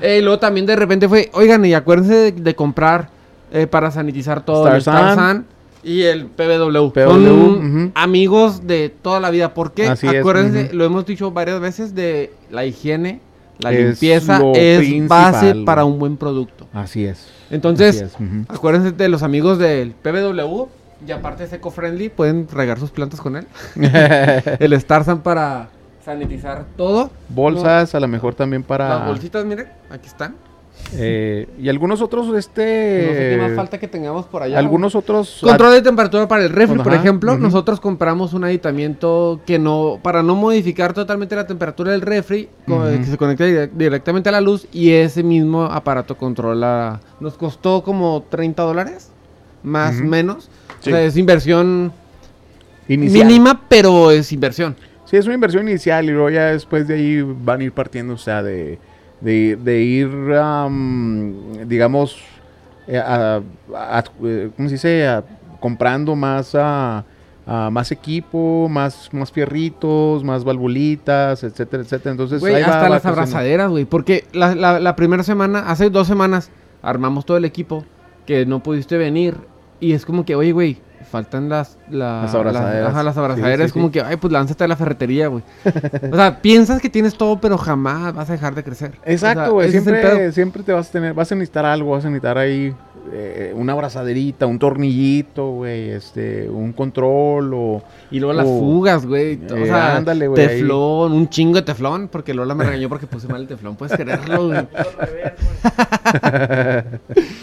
Eh, 0.00 0.18
y 0.20 0.22
luego 0.22 0.38
también 0.38 0.64
de 0.64 0.76
repente 0.76 1.08
fue, 1.08 1.28
oigan, 1.34 1.64
y 1.64 1.74
acuérdense 1.74 2.14
de, 2.14 2.32
de 2.32 2.54
comprar 2.54 3.08
eh, 3.50 3.66
para 3.66 3.90
sanitizar 3.90 4.44
todo 4.44 4.68
el 4.68 4.76
Star 4.76 5.14
San. 5.14 5.46
Y 5.82 6.02
el 6.02 6.26
PBW. 6.26 6.90
PBW, 6.90 7.10
Son 7.10 7.92
amigos 7.94 8.66
de 8.66 8.88
toda 8.88 9.20
la 9.20 9.30
vida. 9.30 9.54
¿Por 9.54 9.72
qué? 9.72 9.86
Así 9.88 10.06
es, 10.06 10.16
Acuérdense, 10.16 10.72
lo 10.72 10.84
hemos 10.84 11.06
dicho 11.06 11.30
varias 11.30 11.60
veces, 11.60 11.94
de 11.94 12.32
la 12.50 12.64
higiene, 12.64 13.20
la 13.60 13.72
Es 13.72 13.78
limpieza 14.00 14.40
es 14.54 15.08
base 15.08 15.52
güey. 15.52 15.64
para 15.64 15.84
un 15.84 15.98
buen 15.98 16.16
producto. 16.16 16.66
Así 16.72 17.04
es. 17.04 17.28
Entonces, 17.50 17.96
Así 18.02 18.04
es, 18.04 18.14
ujú. 18.14 18.44
acuérdense 18.48 18.92
de 18.92 19.08
los 19.08 19.22
amigos 19.22 19.58
del 19.58 19.92
PBW. 19.92 20.66
Y 21.06 21.12
aparte 21.12 21.44
es 21.44 21.52
eco-friendly, 21.52 22.08
pueden 22.08 22.48
regar 22.48 22.80
sus 22.80 22.90
plantas 22.90 23.20
con 23.20 23.36
él. 23.36 23.46
el 24.58 24.80
Starzan 24.80 25.22
para 25.22 25.68
sanitizar 26.04 26.64
todo. 26.76 27.10
Bolsas, 27.28 27.94
a 27.94 28.00
lo 28.00 28.08
mejor 28.08 28.34
también 28.34 28.64
para. 28.64 28.88
Las 28.88 29.06
bolsitas, 29.06 29.44
miren, 29.44 29.68
aquí 29.90 30.08
están. 30.08 30.34
Eh, 30.94 31.46
y 31.60 31.68
algunos 31.68 32.00
otros, 32.00 32.28
No 32.28 32.40
sé 32.40 32.50
qué 32.54 33.36
más 33.38 33.46
este. 33.46 33.56
falta 33.56 33.78
que 33.78 33.88
tengamos 33.88 34.26
por 34.26 34.42
allá. 34.42 34.58
algunos 34.58 34.94
otros. 34.94 35.38
Control 35.42 35.72
de 35.72 35.82
temperatura 35.82 36.26
para 36.28 36.42
el 36.44 36.50
refri, 36.50 36.78
por 36.78 36.94
ejemplo. 36.94 37.36
Nosotros 37.36 37.78
compramos 37.80 38.32
un 38.32 38.44
aditamento 38.44 39.40
que 39.46 39.58
no, 39.58 39.98
para 40.02 40.22
no 40.22 40.34
modificar 40.34 40.94
totalmente 40.94 41.36
la 41.36 41.46
temperatura 41.46 41.92
del 41.92 42.00
refri, 42.00 42.48
que 42.66 43.04
se 43.04 43.16
conecta 43.18 43.44
dire- 43.44 43.70
directamente 43.74 44.28
a 44.28 44.32
la 44.32 44.40
luz 44.40 44.66
y 44.72 44.90
ese 44.90 45.22
mismo 45.22 45.64
aparato 45.64 46.16
controla. 46.16 47.00
Nos 47.20 47.34
costó 47.36 47.82
como 47.82 48.24
30 48.30 48.62
dólares, 48.62 49.10
más 49.62 50.00
o 50.00 50.04
menos. 50.04 50.48
Sí. 50.80 50.90
O 50.90 50.94
sea, 50.94 51.02
es 51.02 51.16
inversión 51.16 51.92
inicial. 52.88 53.26
mínima, 53.26 53.62
pero 53.68 54.10
es 54.10 54.32
inversión. 54.32 54.76
Sí, 55.04 55.16
es 55.16 55.24
una 55.26 55.34
inversión 55.34 55.68
inicial 55.68 56.04
y 56.04 56.08
luego 56.12 56.30
ya 56.30 56.46
después 56.46 56.86
de 56.86 56.94
ahí 56.94 57.22
van 57.22 57.60
a 57.60 57.64
ir 57.64 57.72
partiendo, 57.72 58.14
o 58.14 58.18
sea, 58.18 58.42
de, 58.42 58.78
de, 59.20 59.56
de 59.56 59.80
ir, 59.82 60.08
am, 60.40 61.34
digamos, 61.68 62.16
eh, 62.86 62.98
a- 62.98 63.40
a- 63.74 64.04
eh, 64.24 64.50
¿cómo 64.56 64.68
se 64.68 64.74
dice? 64.76 65.22
Comprando 65.60 66.14
más, 66.16 66.54
más 67.46 67.90
equipo, 67.92 68.68
más, 68.68 69.08
más 69.12 69.32
fierritos, 69.32 70.22
más 70.22 70.44
valvulitas, 70.44 71.42
etcétera, 71.42 71.82
etcétera. 71.82 72.10
Entonces, 72.12 72.40
Güey, 72.40 72.56
ahí 72.56 72.62
hasta 72.62 72.82
va 72.82 72.88
las 72.90 73.06
abrazaderas, 73.06 73.70
güey. 73.70 73.84
Porque 73.86 74.24
la, 74.32 74.54
la- 74.54 74.78
la 74.80 74.94
primera 74.96 75.22
semana, 75.22 75.60
hace 75.70 75.90
dos 75.90 76.06
semanas, 76.06 76.50
armamos 76.82 77.24
todo 77.26 77.36
el 77.38 77.44
equipo 77.44 77.84
que 78.26 78.44
no 78.46 78.62
pudiste 78.62 78.96
venir. 78.98 79.36
Y 79.80 79.92
es 79.92 80.04
como 80.04 80.24
que, 80.24 80.34
oye, 80.34 80.52
güey, 80.52 80.78
faltan 81.08 81.48
las... 81.48 81.76
la- 81.90 82.22
Las 82.22 82.34
abrazaderas. 82.34 82.90
ajá, 82.90 83.02
las 83.02 83.14
Sí, 83.14 83.20
abrazaderas. 83.20 83.58
sí, 83.58 83.64
es 83.66 83.72
como 83.72 83.86
sí. 83.86 83.92
que, 83.92 84.02
ay, 84.02 84.16
pues 84.16 84.32
lánzate 84.32 84.64
a 84.64 84.68
la 84.68 84.76
ferretería, 84.76 85.28
güey. 85.28 85.42
o 86.12 86.16
sea, 86.16 86.38
piensas 86.42 86.80
que 86.80 86.88
tienes 86.90 87.16
todo, 87.16 87.40
pero 87.40 87.58
jamás 87.58 88.14
vas 88.14 88.28
a 88.28 88.32
dejar 88.32 88.54
de 88.54 88.62
crecer. 88.64 88.92
Exacto, 89.04 89.52
güey. 89.54 89.70
siempre, 89.70 90.32
siempre 90.32 90.62
te 90.62 90.72
vas 90.72 90.88
a 90.88 90.92
tener, 90.92 91.14
vas 91.14 91.30
a 91.32 91.34
necesitar 91.34 91.64
algo, 91.64 91.90
vas 91.92 92.04
a 92.04 92.08
necesitar 92.08 92.38
ahí 92.38 92.74
eh, 93.12 93.52
una 93.56 93.72
abrazaderita, 93.72 94.46
un 94.46 94.58
tornillito, 94.58 95.50
güey, 95.52 95.90
este, 95.90 96.48
un 96.48 96.72
control 96.72 97.52
o... 97.54 97.82
Y 98.10 98.18
luego 98.20 98.32
las 98.34 98.46
o- 98.46 98.58
fugas, 98.58 99.04
güey. 99.06 99.38
O 99.50 99.56
Eh, 99.56 99.66
sea, 99.66 99.96
ándale, 99.96 100.28
güey, 100.28 100.40
ahí. 100.42 100.48
teflón, 100.58 101.12
un 101.12 101.28
chingo 101.28 101.54
de 101.56 101.62
teflón, 101.62 102.08
porque 102.08 102.34
Lola 102.34 102.54
me 102.54 102.64
regañó 102.64 102.88
porque 102.88 103.06
puse 103.06 103.28
mal 103.28 103.40
el 103.42 103.48
teflón. 103.48 103.76
Puedes 103.76 103.96
creerlo, 103.96 104.48
güey. 104.48 104.66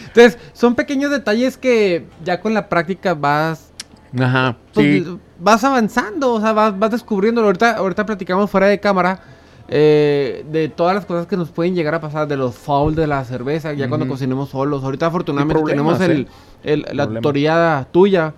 Entonces, 0.07 0.37
son 0.53 0.75
pequeños 0.75 1.11
detalles 1.11 1.57
que 1.57 2.05
ya 2.23 2.39
con 2.41 2.53
la 2.53 2.69
práctica 2.69 3.13
vas 3.13 3.71
Ajá, 4.17 4.55
pues, 4.73 5.03
sí. 5.03 5.17
vas 5.39 5.63
avanzando, 5.63 6.33
o 6.33 6.41
sea, 6.41 6.53
vas, 6.53 6.77
vas 6.77 6.91
descubriendo. 6.91 7.41
Ahorita, 7.43 7.75
ahorita 7.77 8.05
platicamos 8.05 8.49
fuera 8.49 8.67
de 8.67 8.79
cámara 8.79 9.19
eh, 9.67 10.45
de 10.51 10.69
todas 10.69 10.95
las 10.95 11.05
cosas 11.05 11.25
que 11.27 11.37
nos 11.37 11.49
pueden 11.49 11.73
llegar 11.75 11.95
a 11.95 11.99
pasar, 12.01 12.27
de 12.27 12.37
los 12.37 12.55
fouls 12.55 12.95
de 12.95 13.07
la 13.07 13.23
cerveza, 13.25 13.73
ya 13.73 13.87
cuando 13.89 14.07
cocinemos 14.07 14.49
solos. 14.49 14.83
Ahorita 14.83 15.07
afortunadamente 15.07 15.63
tenemos 15.65 15.99
el, 16.01 16.21
¿eh? 16.21 16.27
el- 16.63 16.85
la 16.93 17.07
tutoría 17.07 17.87
tuya, 17.91 18.33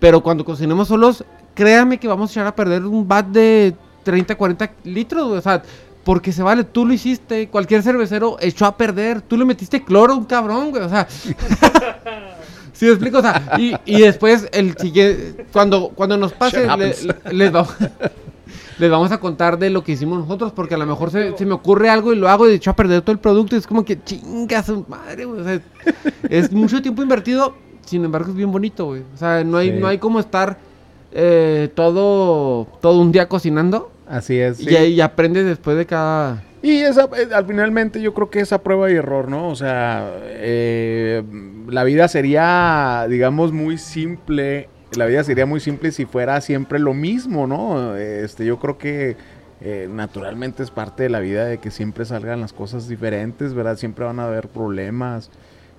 pero 0.00 0.22
cuando 0.22 0.44
cocinemos 0.44 0.88
solos, 0.88 1.24
créame 1.54 1.98
que 1.98 2.08
vamos 2.08 2.30
a 2.30 2.32
echar 2.32 2.46
a 2.46 2.54
perder 2.54 2.84
un 2.84 3.06
bat 3.06 3.26
de 3.26 3.74
30, 4.04 4.34
40 4.36 4.70
litros, 4.84 5.26
o 5.26 5.40
sea... 5.40 5.62
Porque 6.04 6.32
se 6.32 6.42
vale, 6.42 6.64
tú 6.64 6.84
lo 6.84 6.92
hiciste, 6.92 7.46
cualquier 7.48 7.80
cervecero 7.80 8.36
echó 8.40 8.66
a 8.66 8.76
perder, 8.76 9.20
tú 9.22 9.36
le 9.36 9.44
metiste 9.44 9.84
cloro 9.84 10.14
a 10.14 10.16
un 10.16 10.24
cabrón, 10.24 10.70
güey, 10.72 10.82
o 10.82 10.88
sea, 10.88 11.06
¿Sí 12.72 12.86
me 12.86 12.90
explico? 12.90 13.18
O 13.18 13.22
sea, 13.22 13.54
y, 13.56 13.74
y 13.84 14.00
después 14.00 14.48
el 14.52 14.76
siguiente, 14.76 15.46
cuando, 15.52 15.90
cuando 15.90 16.16
nos 16.16 16.32
pase, 16.32 16.66
le- 16.76 16.94
les, 17.32 17.52
vamos, 17.52 17.72
les 18.82 18.90
vamos 18.90 19.12
a 19.12 19.18
contar 19.20 19.58
de 19.58 19.70
lo 19.70 19.82
que 19.84 19.92
hicimos 19.92 20.18
nosotros, 20.18 20.52
porque 20.52 20.74
a 20.74 20.78
lo 20.78 20.86
mejor 20.86 21.10
se, 21.10 21.36
se 21.36 21.46
me 21.46 21.54
ocurre 21.54 21.88
algo 21.88 22.12
y 22.12 22.16
lo 22.16 22.28
hago 22.28 22.48
y 22.50 22.54
echo 22.54 22.70
a 22.70 22.76
perder 22.76 23.00
todo 23.02 23.12
el 23.12 23.18
producto. 23.20 23.54
Y 23.54 23.58
es 23.60 23.66
como 23.66 23.84
que 23.84 24.02
chinga 24.02 24.62
su 24.62 24.84
madre, 24.88 25.24
güey. 25.24 25.40
O 25.40 25.44
sea, 25.44 25.60
es 26.28 26.50
mucho 26.52 26.82
tiempo 26.82 27.00
invertido, 27.02 27.54
sin 27.86 28.04
embargo 28.04 28.30
es 28.30 28.36
bien 28.36 28.50
bonito, 28.50 28.86
güey. 28.86 29.02
O 29.14 29.16
sea, 29.16 29.44
no 29.44 29.56
hay, 29.58 29.70
Sí. 29.70 29.76
no 29.78 29.86
hay 29.86 29.98
como 29.98 30.18
estar 30.20 30.58
eh, 31.12 31.70
todo, 31.74 32.66
todo 32.80 33.00
un 33.00 33.12
día 33.12 33.28
cocinando 33.28 33.90
Así 34.08 34.38
es. 34.38 34.56
sí. 34.58 34.66
y, 34.68 34.76
y 34.76 35.00
aprendes 35.00 35.44
después 35.46 35.76
de 35.76 35.86
cada... 35.86 36.42
Y 36.62 36.78
esa, 36.80 37.08
eh, 37.16 37.28
al 37.34 37.44
finalmente 37.46 38.00
yo 38.00 38.14
creo 38.14 38.30
que 38.30 38.40
esa 38.40 38.62
prueba 38.62 38.90
y 38.90 38.94
error, 38.94 39.28
¿no? 39.28 39.48
O 39.48 39.56
sea, 39.56 40.10
eh, 40.26 41.22
la 41.68 41.82
vida 41.84 42.06
sería, 42.08 43.06
digamos, 43.08 43.52
muy 43.52 43.78
simple. 43.78 44.68
La 44.96 45.06
vida 45.06 45.24
sería 45.24 45.46
muy 45.46 45.60
simple 45.60 45.90
si 45.92 46.04
fuera 46.04 46.40
siempre 46.40 46.78
lo 46.78 46.92
mismo, 46.94 47.46
¿no? 47.46 47.96
Este, 47.96 48.44
yo 48.44 48.58
creo 48.58 48.76
que 48.78 49.16
eh, 49.62 49.88
naturalmente 49.90 50.62
es 50.62 50.70
parte 50.70 51.04
de 51.04 51.08
la 51.08 51.20
vida 51.20 51.46
de 51.46 51.58
que 51.58 51.70
siempre 51.70 52.04
salgan 52.04 52.40
las 52.40 52.52
cosas 52.52 52.88
diferentes, 52.88 53.54
¿verdad? 53.54 53.76
Siempre 53.78 54.04
van 54.04 54.20
a 54.20 54.26
haber 54.26 54.48
problemas. 54.48 55.30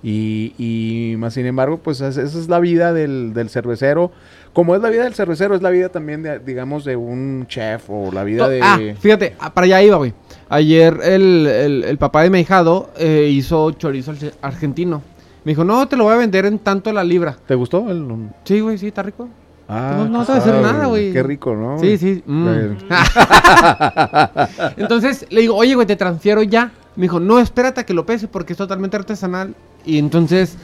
Y, 0.06 0.54
y 0.58 1.16
más 1.18 1.34
sin 1.36 1.46
embargo, 1.46 1.78
pues 1.78 2.02
es- 2.02 2.18
esa 2.18 2.38
es 2.40 2.50
la 2.50 2.60
vida 2.60 2.92
del, 2.92 3.34
del 3.34 3.50
cervecero. 3.50 4.12
Como 4.52 4.76
es 4.76 4.82
la 4.82 4.90
vida 4.90 5.04
del 5.04 5.14
cervecero, 5.14 5.56
es 5.56 5.62
la 5.62 5.70
vida 5.70 5.90
también, 5.90 6.24
de, 6.24 6.40
digamos, 6.40 6.84
de 6.84 6.96
un 6.98 7.46
chef 7.48 7.90
o 7.90 8.12
la 8.12 8.24
vida 8.26 8.50
de... 8.50 8.62
Ah, 8.62 8.80
fíjate, 9.00 9.36
ah, 9.40 9.54
para 9.54 9.66
allá 9.66 9.82
iba, 9.84 9.96
güey. 9.98 10.14
Ayer 10.50 10.98
el, 11.04 11.48
el- 11.48 11.84
el 11.86 11.98
papá 11.98 12.24
de 12.24 12.30
mi 12.30 12.40
hijado 12.42 12.90
eh, 12.98 13.30
hizo 13.32 13.72
chorizo 13.72 14.12
arge- 14.14 14.34
argentino. 14.42 15.02
Me 15.46 15.52
dijo, 15.52 15.64
no, 15.64 15.88
te 15.88 15.98
lo 15.98 16.06
voy 16.06 16.14
a 16.14 16.18
vender 16.18 16.46
en 16.46 16.60
tanto 16.60 16.92
la 16.94 17.04
libra. 17.04 17.36
¿Te 17.46 17.56
gustó? 17.56 17.90
El, 17.90 18.30
Sí, 18.46 18.62
güey, 18.62 18.78
sí, 18.78 18.88
está 18.88 19.04
rico. 19.04 19.28
Ah, 19.68 19.96
No, 19.98 20.08
no 20.08 20.20
a 20.20 20.24
hacer 20.24 20.62
nada, 20.62 20.86
güey. 20.86 21.12
Qué 21.12 21.24
rico, 21.24 21.56
¿no? 21.56 21.80
Sí, 21.80 21.98
sí. 21.98 22.22
mm. 22.26 22.78
Entonces 24.78 25.26
le 25.30 25.42
digo, 25.42 25.56
oye, 25.56 25.76
güey, 25.76 25.88
te 25.88 25.96
transfiero 25.96 26.44
ya. 26.44 26.72
Me 26.96 27.04
dijo, 27.04 27.20
no, 27.20 27.40
espérate 27.40 27.82
a 27.82 27.86
que 27.86 27.94
lo 27.94 28.06
pese 28.06 28.28
porque 28.28 28.54
es 28.54 28.58
totalmente 28.58 28.98
artesanal. 28.98 29.56
Y 29.86 29.98
entonces, 29.98 30.58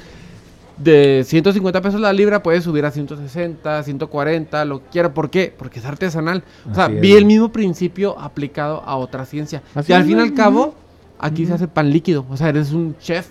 de 0.77 1.23
150 1.25 1.81
pesos 1.81 1.99
la 1.99 2.13
libra, 2.13 2.43
puedes 2.43 2.63
subir 2.63 2.85
a 2.85 2.91
160, 2.91 3.83
140, 3.83 4.65
lo 4.65 4.79
que 4.79 4.89
quiera. 4.91 5.13
¿Por 5.13 5.29
qué? 5.29 5.53
Porque 5.57 5.79
es 5.79 5.85
artesanal. 5.85 6.43
O 6.69 6.75
sea, 6.75 6.85
es. 6.85 7.01
vi 7.01 7.13
el 7.13 7.25
mismo 7.25 7.51
principio 7.51 8.19
aplicado 8.19 8.83
a 8.85 8.95
otra 8.95 9.25
ciencia. 9.25 9.63
Así 9.75 9.91
y 9.91 9.95
al 9.95 10.03
fin 10.03 10.19
y 10.19 10.21
al 10.21 10.33
cabo, 10.33 10.75
aquí 11.17 11.45
se 11.45 11.53
hace 11.53 11.67
pan 11.67 11.89
líquido. 11.89 12.25
O 12.29 12.37
sea, 12.37 12.49
eres 12.49 12.71
un 12.71 12.95
chef. 12.99 13.29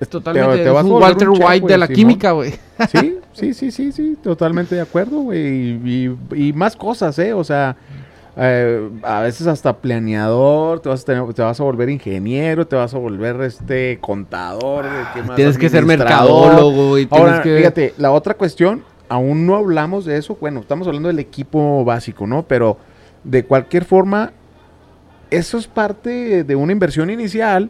Es 0.00 0.08
totalmente 0.08 0.64
te 0.64 0.70
vas 0.70 0.82
a 0.84 0.86
un 0.88 0.92
Walter 1.02 1.28
un 1.28 1.36
chef, 1.36 1.46
White 1.48 1.66
de 1.66 1.78
la 1.78 1.86
Simón. 1.86 1.96
química, 1.96 2.32
güey. 2.32 2.54
Sí, 2.90 3.18
sí, 3.32 3.54
sí, 3.54 3.70
sí, 3.70 3.92
sí, 3.92 4.16
totalmente 4.22 4.74
de 4.74 4.80
acuerdo, 4.80 5.20
güey. 5.20 5.38
Y, 5.38 6.16
y- 6.32 6.48
y 6.48 6.52
más 6.54 6.74
cosas, 6.74 7.18
¿eh? 7.18 7.34
O 7.34 7.44
sea, 7.44 7.76
eh, 8.36 8.88
a 9.02 9.20
veces 9.20 9.46
hasta 9.46 9.76
planeador, 9.76 10.80
te 10.80 10.88
vas, 10.88 11.02
a 11.02 11.04
tener- 11.04 11.34
te 11.34 11.42
vas 11.42 11.60
a 11.60 11.62
volver 11.64 11.90
ingeniero, 11.90 12.66
te 12.66 12.76
vas 12.76 12.94
a 12.94 12.98
volver 12.98 13.40
este 13.42 13.98
contador. 14.00 14.86
güey, 14.86 15.04
¿qué 15.14 15.22
más? 15.22 15.36
Tienes 15.36 15.58
que 15.58 15.68
ser 15.68 15.84
mercadólogo, 15.84 16.88
güey. 16.90 17.04
Tienes 17.06 17.28
Ahora, 17.30 17.42
que... 17.42 17.58
fíjate, 17.58 17.94
la 17.98 18.10
otra 18.12 18.32
cuestión, 18.34 18.82
aún 19.10 19.46
no 19.46 19.56
hablamos 19.56 20.06
de 20.06 20.16
eso. 20.16 20.38
Bueno, 20.40 20.60
estamos 20.60 20.86
hablando 20.86 21.08
del 21.08 21.18
equipo 21.18 21.84
básico, 21.84 22.26
¿no? 22.26 22.44
Pero 22.44 22.78
de 23.24 23.44
cualquier 23.44 23.84
forma, 23.84 24.32
eso 25.30 25.58
es 25.58 25.66
parte 25.66 26.42
de 26.44 26.56
una 26.56 26.72
inversión 26.72 27.10
inicial 27.10 27.68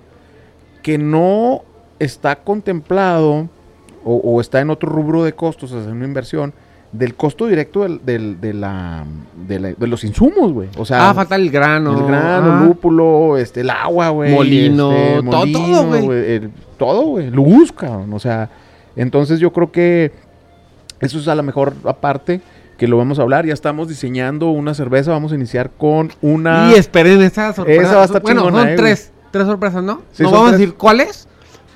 que 0.83 0.97
no 0.97 1.63
está 2.01 2.37
contemplado 2.37 3.49
o, 4.05 4.15
o 4.17 4.41
está 4.41 4.61
en 4.61 4.71
otro 4.71 4.89
rubro 4.91 5.23
de 5.23 5.33
costos, 5.35 5.73
hacer 5.73 5.93
una 5.93 6.05
inversión 6.07 6.53
del 6.93 7.15
costo 7.15 7.47
directo 7.47 7.83
del, 7.83 8.05
del- 8.05 8.41
de, 8.41 8.53
la, 8.53 9.05
de, 9.47 9.61
la- 9.61 9.73
de 9.75 9.87
los 9.87 10.03
insumos, 10.03 10.53
güey. 10.53 10.69
O 10.77 10.85
sea, 10.85 11.11
ah, 11.11 11.15
falta 11.15 11.37
el 11.37 11.49
grano. 11.51 11.97
el 11.97 12.05
grano, 12.05 12.53
ah. 12.53 12.65
lúpulo, 12.67 13.37
este, 13.37 13.61
el 13.61 13.71
agua, 13.71 14.09
güey. 14.09 14.33
Molino, 14.35 14.91
este, 14.91 15.31
todo, 15.31 15.53
todo, 15.53 15.87
güey. 16.05 16.41
todo, 16.77 17.03
güey. 17.03 17.31
Luz, 17.31 17.71
cabrón. 17.73 18.13
O 18.13 18.19
sea, 18.19 18.51
entonces 18.97 19.39
yo 19.39 19.53
creo 19.53 19.71
que 19.71 20.11
eso 20.99 21.19
es 21.19 21.29
a 21.29 21.35
lo 21.37 21.45
mejor 21.45 21.75
aparte 21.85 22.41
que 22.77 22.89
lo 22.89 22.97
vamos 22.97 23.21
a 23.21 23.23
hablar. 23.23 23.47
Ya 23.47 23.53
estamos 23.55 23.87
diseñando 23.87 24.51
una 24.51 24.75
cerveza. 24.75 25.13
Vamos 25.13 25.31
a 25.31 25.37
iniciar 25.37 25.71
con 25.71 26.11
una. 26.23 26.73
Y 26.73 26.75
esperen 26.75 27.23
esa 27.23 27.53
sorpresa. 27.53 27.83
Esa 27.83 27.95
va 27.97 28.03
a 28.03 28.07
estar 28.07 28.23
bueno, 28.23 28.41
chingona, 28.47 28.63
son 28.63 28.69
eh, 28.71 28.77
tres. 28.77 29.13
Tres 29.31 29.47
sorpresas, 29.47 29.85
¿no? 29.85 30.01
Sí, 30.11 30.25
no 30.25 30.33
vamos 30.33 30.49
a 30.49 30.53
decir 30.57 30.75
cuáles, 30.75 31.29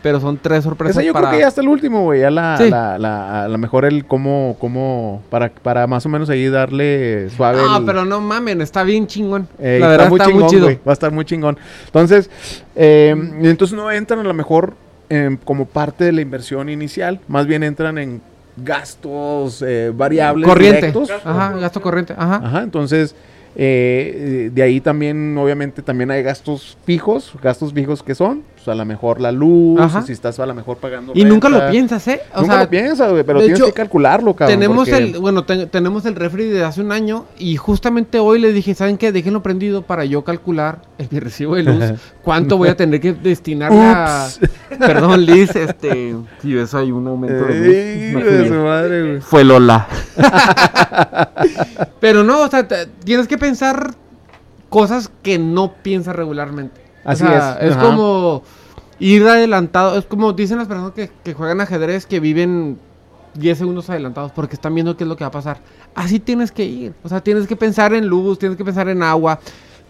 pero 0.04 0.20
son 0.20 0.36
tres 0.36 0.62
sorpresas 0.64 0.98
Esa 0.98 1.02
yo 1.06 1.14
para... 1.14 1.28
creo 1.28 1.38
que 1.38 1.42
ya 1.44 1.48
está 1.48 1.62
el 1.62 1.68
último, 1.68 2.02
güey. 2.02 2.20
Ya 2.20 2.30
la, 2.30 2.58
Sí. 2.58 2.68
la, 2.68 2.98
la- 2.98 3.44
a 3.44 3.48
lo 3.48 3.56
mejor 3.56 3.86
el 3.86 4.04
cómo, 4.04 4.54
cómo, 4.60 5.22
para, 5.30 5.48
para 5.48 5.86
más 5.86 6.04
o 6.04 6.10
menos 6.10 6.28
ahí 6.28 6.46
darle 6.50 7.30
suave. 7.30 7.58
Ah, 7.66 7.78
el- 7.80 7.86
pero 7.86 8.04
no 8.04 8.20
mamen, 8.20 8.60
está 8.60 8.82
bien 8.82 9.06
chingón. 9.06 9.48
Eh, 9.58 9.78
la 9.80 9.88
verdad 9.88 10.12
está 10.12 10.24
muy, 10.28 10.32
chingón, 10.34 10.48
chido. 10.50 10.64
güey, 10.64 10.78
Va 10.86 10.92
a 10.92 10.92
estar 10.92 11.10
muy 11.10 11.24
chingón. 11.24 11.56
Entonces, 11.86 12.28
eh, 12.76 13.14
entonces 13.40 13.74
no 13.74 13.90
entran 13.90 14.20
a 14.20 14.24
lo 14.24 14.34
mejor 14.34 14.74
eh, 15.08 15.38
como 15.44 15.64
parte 15.64 16.04
de 16.04 16.12
la 16.12 16.20
inversión 16.20 16.68
inicial, 16.68 17.18
más 17.26 17.46
bien 17.46 17.62
entran 17.62 17.96
en 17.96 18.20
gastos 18.58 19.62
eh, 19.66 19.90
variables 19.94 20.46
Corriente. 20.48 20.92
directos. 20.92 21.10
Ajá, 21.24 21.56
gasto 21.58 21.80
corriente. 21.80 22.12
Ajá. 22.16 22.42
Ajá, 22.44 22.62
entonces 22.62 23.14
eh, 23.56 24.50
de 24.52 24.62
ahí 24.62 24.80
también, 24.80 25.36
obviamente, 25.38 25.80
también 25.82 26.10
hay 26.10 26.22
gastos 26.22 26.76
fijos, 26.84 27.32
gastos 27.42 27.72
fijos 27.72 28.02
que 28.02 28.14
son, 28.14 28.42
pues 28.64 28.72
a 28.74 28.78
lo 28.78 28.84
mejor 28.86 29.20
la 29.20 29.30
luz, 29.30 29.78
Ajá. 29.80 30.02
si 30.02 30.12
estás 30.12 30.38
a 30.40 30.46
lo 30.46 30.54
mejor 30.54 30.78
pagando. 30.78 31.12
Y 31.14 31.24
nunca 31.24 31.48
lo 31.50 31.68
piensas, 31.70 32.08
¿eh? 32.08 32.20
O 32.34 32.40
nunca 32.40 32.54
sea, 32.54 32.62
lo 32.64 32.70
piensas, 32.70 33.10
güey, 33.10 33.22
pero 33.22 33.40
tienes 33.40 33.58
hecho, 33.58 33.66
que 33.66 33.72
calcularlo, 33.74 34.34
cabrón. 34.34 34.58
tenemos 34.58 34.88
porque- 34.88 34.96
el, 35.04 35.18
bueno, 35.18 35.44
te- 35.44 35.66
tenemos 35.66 36.06
el 36.06 36.14
refri 36.14 36.44
de 36.48 36.64
hace 36.64 36.80
un 36.80 36.90
año 36.92 37.26
y 37.38 37.56
justamente 37.56 38.18
hoy 38.18 38.38
le 38.38 38.52
dije, 38.52 38.74
¿saben 38.74 38.96
qué? 38.96 39.12
Déjenlo 39.12 39.42
prendido 39.42 39.82
para 39.82 40.04
yo 40.06 40.24
calcular 40.24 40.80
en 40.96 41.08
mi 41.10 41.20
recibo 41.20 41.56
de 41.56 41.62
luz 41.64 41.84
cuánto 42.22 42.56
voy 42.56 42.68
a 42.70 42.76
tener 42.76 43.00
que 43.00 43.12
destinar 43.12 43.70
a... 43.72 44.28
Perdón, 44.78 45.26
Liz, 45.26 45.54
este... 45.54 46.16
Si 46.40 46.54
ves 46.54 46.72
hay 46.74 46.90
un 46.90 47.06
aumento 47.06 47.44
de 47.44 47.54
luz. 48.14 48.24
De 48.24 48.48
su 48.48 48.54
madre, 48.54 49.02
güey. 49.08 49.20
Fue 49.20 49.44
Lola. 49.44 49.86
Pero 52.00 52.24
no, 52.24 52.42
o 52.42 52.48
sea, 52.48 52.66
tienes 53.04 53.28
que 53.28 53.38
pensar 53.38 53.94
cosas 54.68 55.10
que 55.22 55.38
no 55.38 55.74
piensas 55.82 56.16
regularmente. 56.16 56.80
O 57.04 57.10
Así 57.10 57.24
sea, 57.24 57.58
es, 57.60 57.70
Es 57.70 57.76
ajá. 57.76 57.86
como 57.86 58.42
ir 58.98 59.26
adelantado. 59.26 59.98
Es 59.98 60.04
como 60.06 60.32
dicen 60.32 60.58
las 60.58 60.68
personas 60.68 60.92
que, 60.92 61.10
que 61.22 61.34
juegan 61.34 61.60
ajedrez 61.60 62.06
que 62.06 62.20
viven 62.20 62.78
10 63.34 63.58
segundos 63.58 63.90
adelantados 63.90 64.32
porque 64.32 64.54
están 64.54 64.74
viendo 64.74 64.96
qué 64.96 65.04
es 65.04 65.08
lo 65.08 65.16
que 65.16 65.24
va 65.24 65.28
a 65.28 65.32
pasar. 65.32 65.58
Así 65.94 66.20
tienes 66.20 66.52
que 66.52 66.64
ir. 66.64 66.94
O 67.02 67.08
sea, 67.08 67.20
tienes 67.20 67.46
que 67.46 67.56
pensar 67.56 67.92
en 67.94 68.06
luz, 68.06 68.38
tienes 68.38 68.56
que 68.56 68.64
pensar 68.64 68.88
en 68.88 69.02
agua, 69.02 69.40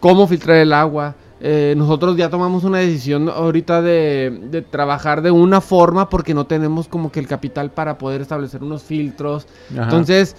cómo 0.01 0.27
filtrar 0.27 0.57
el 0.59 0.73
agua. 0.73 1.15
Eh, 1.41 1.75
nosotros 1.77 2.17
ya 2.17 2.31
tomamos 2.31 2.65
una 2.65 2.79
decisión 2.79 3.29
ahorita 3.29 3.83
de, 3.83 4.41
de 4.51 4.63
trabajar 4.63 5.21
de 5.21 5.31
una 5.31 5.61
forma 5.61 6.09
porque 6.09 6.33
no 6.33 6.47
tenemos 6.47 6.89
como 6.89 7.13
que 7.13 7.21
el 7.21 7.27
capital 7.27 7.71
para 7.71 7.99
poder 7.99 8.23
establecer 8.23 8.63
unos 8.63 8.83
filtros. 8.83 9.47
Ajá. 9.73 9.83
Entonces, 9.85 10.37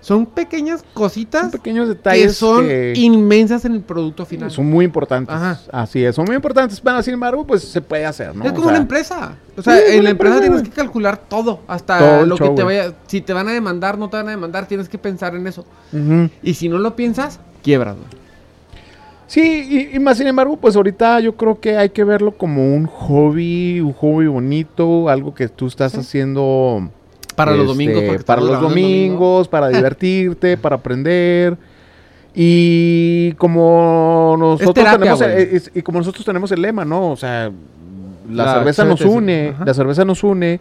Son 0.00 0.26
pequeñas 0.26 0.84
cositas 0.94 1.42
Son 1.42 1.50
pequeños 1.50 1.88
que 1.88 1.94
detalles 1.94 2.36
son 2.36 2.66
que 2.66 2.92
inmensas 2.96 3.64
en 3.64 3.74
el 3.74 3.80
producto 3.80 4.24
final. 4.24 4.50
son 4.50 4.66
muy 4.66 4.84
importantes. 4.84 5.34
Ajá. 5.34 5.60
Así 5.72 6.04
es, 6.04 6.14
son 6.14 6.24
muy 6.26 6.36
importantes. 6.36 6.80
Pero 6.80 7.02
sin 7.02 7.14
embargo, 7.14 7.46
pues 7.46 7.62
se 7.64 7.80
puede 7.80 8.06
hacer, 8.06 8.34
¿no? 8.34 8.44
es 8.44 8.50
O 8.50 8.54
como 8.54 8.66
sea, 8.66 8.70
una 8.74 8.78
empresa. 8.82 9.36
O 9.56 9.62
sea, 9.62 9.76
Sí, 9.76 9.96
en 9.96 10.04
la 10.04 10.10
empresa 10.10 10.40
tienes 10.40 10.62
que 10.62 10.70
calcular 10.70 11.16
todo. 11.16 11.60
Hasta 11.66 11.98
Todo 11.98 12.26
lo 12.26 12.36
que 12.36 12.48
te 12.50 12.62
vaya. 12.62 12.94
Si 13.06 13.20
te 13.20 13.32
van 13.32 13.48
a 13.48 13.52
demandar, 13.52 13.98
no 13.98 14.08
te 14.08 14.16
van 14.16 14.28
a 14.28 14.30
demandar, 14.30 14.66
tienes 14.68 14.88
que 14.88 14.98
pensar 14.98 15.34
en 15.34 15.46
eso. 15.46 15.64
Y 16.42 16.54
si 16.54 16.68
no 16.68 16.78
lo 16.78 16.94
piensas, 16.94 17.40
quiebras, 17.62 17.96
güey. 17.96 18.08
Sí, 19.26 19.90
y, 19.92 19.96
y 19.96 19.98
más 19.98 20.16
sin 20.16 20.26
embargo, 20.26 20.56
pues 20.56 20.74
ahorita 20.74 21.20
yo 21.20 21.36
creo 21.36 21.60
que 21.60 21.76
hay 21.76 21.90
que 21.90 22.02
verlo 22.02 22.32
como 22.38 22.74
un 22.74 22.86
hobby, 22.86 23.78
un 23.80 23.92
hobby 23.92 24.26
bonito, 24.26 25.10
algo 25.10 25.34
que 25.34 25.48
tú 25.48 25.66
estás 25.66 25.94
haciendo 25.96 26.88
Para 27.38 27.52
los 27.52 27.60
este, 27.60 27.72
domingos. 27.72 28.02
porque 28.06 28.24
para 28.24 28.40
los 28.42 28.50
el 28.50 28.60
domingo. 28.60 28.68
domingos, 28.68 29.48
para 29.48 29.68
divertirte, 29.78 30.56
para 30.58 30.76
aprender. 30.76 31.56
Y 32.34 33.32
como 33.32 34.36
nosotros 34.38 34.74
terapia, 34.74 35.14
tenemos 35.16 35.20
es- 35.22 35.70
y 35.74 35.82
como 35.82 35.98
nosotros 35.98 36.24
tenemos 36.24 36.52
el 36.52 36.62
lema, 36.62 36.84
¿no? 36.84 37.10
O 37.10 37.16
sea, 37.16 37.50
la, 38.30 38.44
La 38.44 38.54
cerveza 38.54 38.84
nos 38.84 39.00
une, 39.00 39.48
ajá. 39.54 39.64
la 39.64 39.74
cerveza 39.74 40.04
nos 40.04 40.22
une 40.22 40.60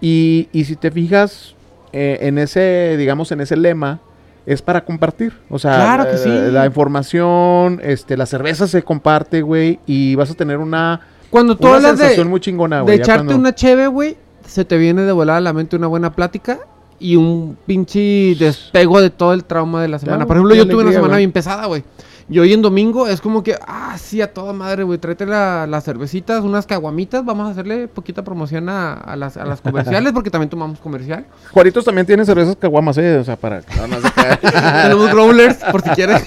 y, 0.00 0.48
y 0.52 0.64
si 0.64 0.76
te 0.76 0.90
fijas 0.90 1.54
eh, 1.92 2.18
en 2.20 2.38
ese, 2.38 2.96
digamos, 2.98 3.32
en 3.32 3.40
ese 3.40 3.56
lema 3.56 3.98
es 4.46 4.62
para 4.62 4.84
compartir, 4.84 5.32
o 5.50 5.58
sea, 5.58 5.74
Claro 5.74 6.10
que 6.10 6.16
sí. 6.18 6.28
la 6.52 6.64
información, 6.66 7.80
este, 7.82 8.16
la 8.16 8.24
cerveza 8.26 8.66
se 8.68 8.82
comparte, 8.82 9.42
güey, 9.42 9.78
y 9.86 10.14
vas 10.14 10.30
a 10.30 10.34
tener 10.34 10.58
una, 10.58 11.00
Cuando 11.30 11.56
tú 11.56 11.66
una 11.66 11.76
hablas 11.76 11.92
de, 11.98 12.04
sensación 12.04 12.28
muy 12.28 12.40
chingona, 12.40 12.76
de 12.76 12.82
güey. 12.82 12.96
ya 12.98 13.02
echarte 13.02 13.24
cuando- 13.26 13.40
una 13.40 13.54
cheve, 13.54 13.86
güey, 13.88 14.16
se 14.48 14.64
te 14.64 14.76
viene 14.76 15.02
de 15.02 15.12
volar 15.12 15.36
a 15.36 15.40
la 15.40 15.52
mente 15.52 15.76
una 15.76 15.86
buena 15.86 16.12
plática 16.12 16.58
y 16.98 17.14
un 17.16 17.56
pinche 17.66 18.34
despego 18.38 19.00
de 19.00 19.10
todo 19.10 19.32
el 19.32 19.44
trauma 19.44 19.80
de 19.82 19.88
la 19.88 19.98
semana. 19.98 20.16
Claro, 20.18 20.26
Por 20.28 20.36
ejemplo, 20.38 20.54
yo 20.56 20.66
tuve 20.68 20.82
una 20.82 20.90
semana 20.92 21.08
güey. 21.14 21.18
bien 21.20 21.32
pesada, 21.32 21.66
güey. 21.66 21.84
Y 22.30 22.38
hoy 22.40 22.52
en 22.52 22.60
domingo 22.60 23.06
es 23.08 23.22
como 23.22 23.42
que, 23.42 23.56
ah, 23.66 23.96
sí, 23.98 24.20
a 24.20 24.34
toda 24.34 24.52
madre, 24.52 24.82
güey, 24.82 24.98
tráete 24.98 25.24
la- 25.24 25.66
las 25.66 25.84
cervecitas, 25.84 26.42
unas 26.44 26.66
caguamitas, 26.66 27.24
vamos 27.24 27.48
a 27.48 27.52
hacerle 27.52 27.88
poquita 27.88 28.22
promoción 28.22 28.68
a, 28.68 28.92
a 28.92 29.16
las, 29.16 29.38
a 29.38 29.46
las 29.46 29.62
comerciales, 29.62 30.12
porque 30.12 30.28
también 30.28 30.50
tomamos 30.50 30.78
comercial. 30.78 31.24
Juaritos 31.52 31.86
también 31.86 32.06
tiene 32.06 32.26
cervezas 32.26 32.56
caguamas, 32.56 32.98
eh, 32.98 33.16
o 33.16 33.24
sea, 33.24 33.36
para... 33.36 33.62
Tenemos 34.82 35.10
growlers, 35.10 35.56
por 35.70 35.80
si 35.80 35.88
quieres. 35.90 36.22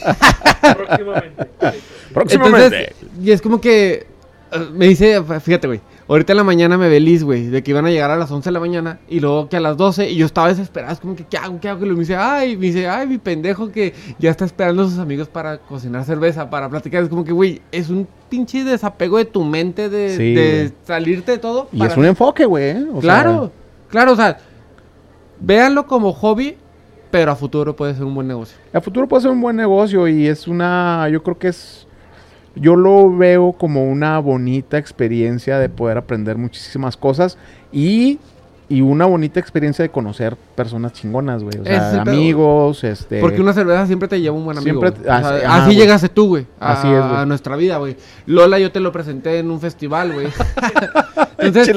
Próximamente. 0.61 1.49
Próximamente. 2.13 2.65
Entonces, 2.65 2.95
y 3.21 3.31
es 3.31 3.41
como 3.41 3.61
que 3.61 4.07
eh, 4.51 4.67
me 4.73 4.87
dice, 4.87 5.21
fíjate, 5.41 5.67
güey, 5.67 5.81
ahorita 6.11 6.33
en 6.33 6.37
la 6.37 6.43
mañana 6.43 6.77
me 6.77 6.89
ve 6.89 6.99
Liz, 6.99 7.23
güey, 7.23 7.47
de 7.47 7.63
que 7.63 7.71
iban 7.71 7.85
a 7.85 7.89
llegar 7.89 8.11
a 8.11 8.17
las 8.17 8.29
11 8.31 8.49
de 8.49 8.53
la 8.53 8.59
mañana 8.59 8.99
y 9.09 9.19
luego 9.19 9.47
que 9.49 9.57
a 9.57 9.59
las 9.59 9.77
12 9.77 10.09
y 10.11 10.15
yo 10.17 10.25
estaba 10.25 10.47
desesperado, 10.49 10.93
es 10.93 10.99
como 10.99 11.15
que, 11.15 11.23
¿qué 11.25 11.37
hago? 11.37 11.59
¿Qué 11.59 11.69
hago? 11.69 11.79
Y 11.79 11.85
luego 11.85 11.97
me 11.97 12.01
dice, 12.01 12.15
ay, 12.15 12.55
me 12.57 12.67
dice, 12.67 12.87
ay, 12.87 13.07
mi 13.07 13.17
pendejo 13.17 13.71
que 13.71 13.93
ya 14.19 14.29
está 14.31 14.45
esperando 14.45 14.83
a 14.83 14.85
sus 14.89 14.99
amigos 14.99 15.27
para 15.29 15.57
cocinar 15.59 16.03
cerveza, 16.05 16.49
para 16.49 16.69
platicar. 16.69 17.03
Es 17.03 17.09
como 17.09 17.23
que, 17.23 17.31
güey, 17.31 17.61
es 17.71 17.89
un 17.89 18.07
pinche 18.29 18.63
desapego 18.63 19.17
de 19.17 19.25
tu 19.25 19.43
mente 19.43 19.89
de, 19.89 20.15
Sí, 20.17 20.33
de 20.33 20.57
güey. 20.67 20.73
salirte 20.85 21.31
de 21.33 21.37
todo. 21.37 21.67
y 21.71 21.79
para- 21.79 21.91
es 21.91 21.97
un 21.97 22.05
enfoque, 22.05 22.45
güey. 22.45 22.63
eh, 22.71 22.85
Claro, 23.01 23.39
sea, 23.45 23.51
claro, 23.89 24.11
o 24.13 24.15
sea, 24.15 24.37
véanlo 25.39 25.87
como 25.87 26.11
hobby, 26.13 26.57
pero 27.09 27.31
a 27.31 27.35
futuro 27.35 27.75
puede 27.75 27.93
ser 27.95 28.03
un 28.05 28.15
buen 28.15 28.27
negocio. 28.27 28.57
a 28.73 28.81
futuro 28.81 29.07
puede 29.07 29.21
ser 29.23 29.31
un 29.31 29.41
buen 29.41 29.55
negocio 29.55 30.07
y 30.07 30.27
es 30.27 30.47
una, 30.47 31.07
yo 31.09 31.21
creo 31.23 31.37
que 31.37 31.49
es, 31.49 31.87
yo 32.55 32.75
lo 32.75 33.15
veo 33.15 33.53
como 33.53 33.85
una 33.89 34.19
bonita 34.19 34.77
experiencia 34.77 35.57
de 35.59 35.69
poder 35.69 35.97
aprender 35.97 36.37
muchísimas 36.37 36.97
cosas 36.97 37.37
y, 37.71 38.19
y 38.67 38.81
una 38.81 39.05
bonita 39.05 39.39
experiencia 39.39 39.83
de 39.83 39.89
conocer 39.89 40.35
personas 40.55 40.93
chingonas, 40.93 41.43
güey. 41.43 41.57
O 41.59 41.63
es 41.63 41.69
sea, 41.69 42.01
amigos, 42.01 42.83
este... 42.83 43.19
Porque 43.21 43.41
una 43.41 43.53
cerveza 43.53 43.85
siempre 43.87 44.07
te 44.07 44.19
lleva 44.19 44.35
un 44.35 44.45
buen 44.45 44.57
amigo. 44.57 44.81
Siempre-. 44.81 45.01
O 45.01 45.03
sea, 45.05 45.55
así- 45.55 45.65
güey. 45.65 45.77
llegaste 45.77 46.09
tú, 46.09 46.27
güey. 46.27 46.45
A, 46.59 46.73
Así 46.73 46.87
es, 46.87 47.03
güey. 47.05 47.15
a 47.15 47.25
nuestra 47.25 47.55
vida, 47.55 47.77
güey. 47.77 47.95
Lola 48.25 48.59
yo 48.59 48.71
te 48.71 48.79
lo 48.79 48.91
presenté 48.91 49.39
en 49.39 49.49
un 49.49 49.59
festival, 49.59 50.13
güey. 50.13 50.27
Entonces, 51.37 51.75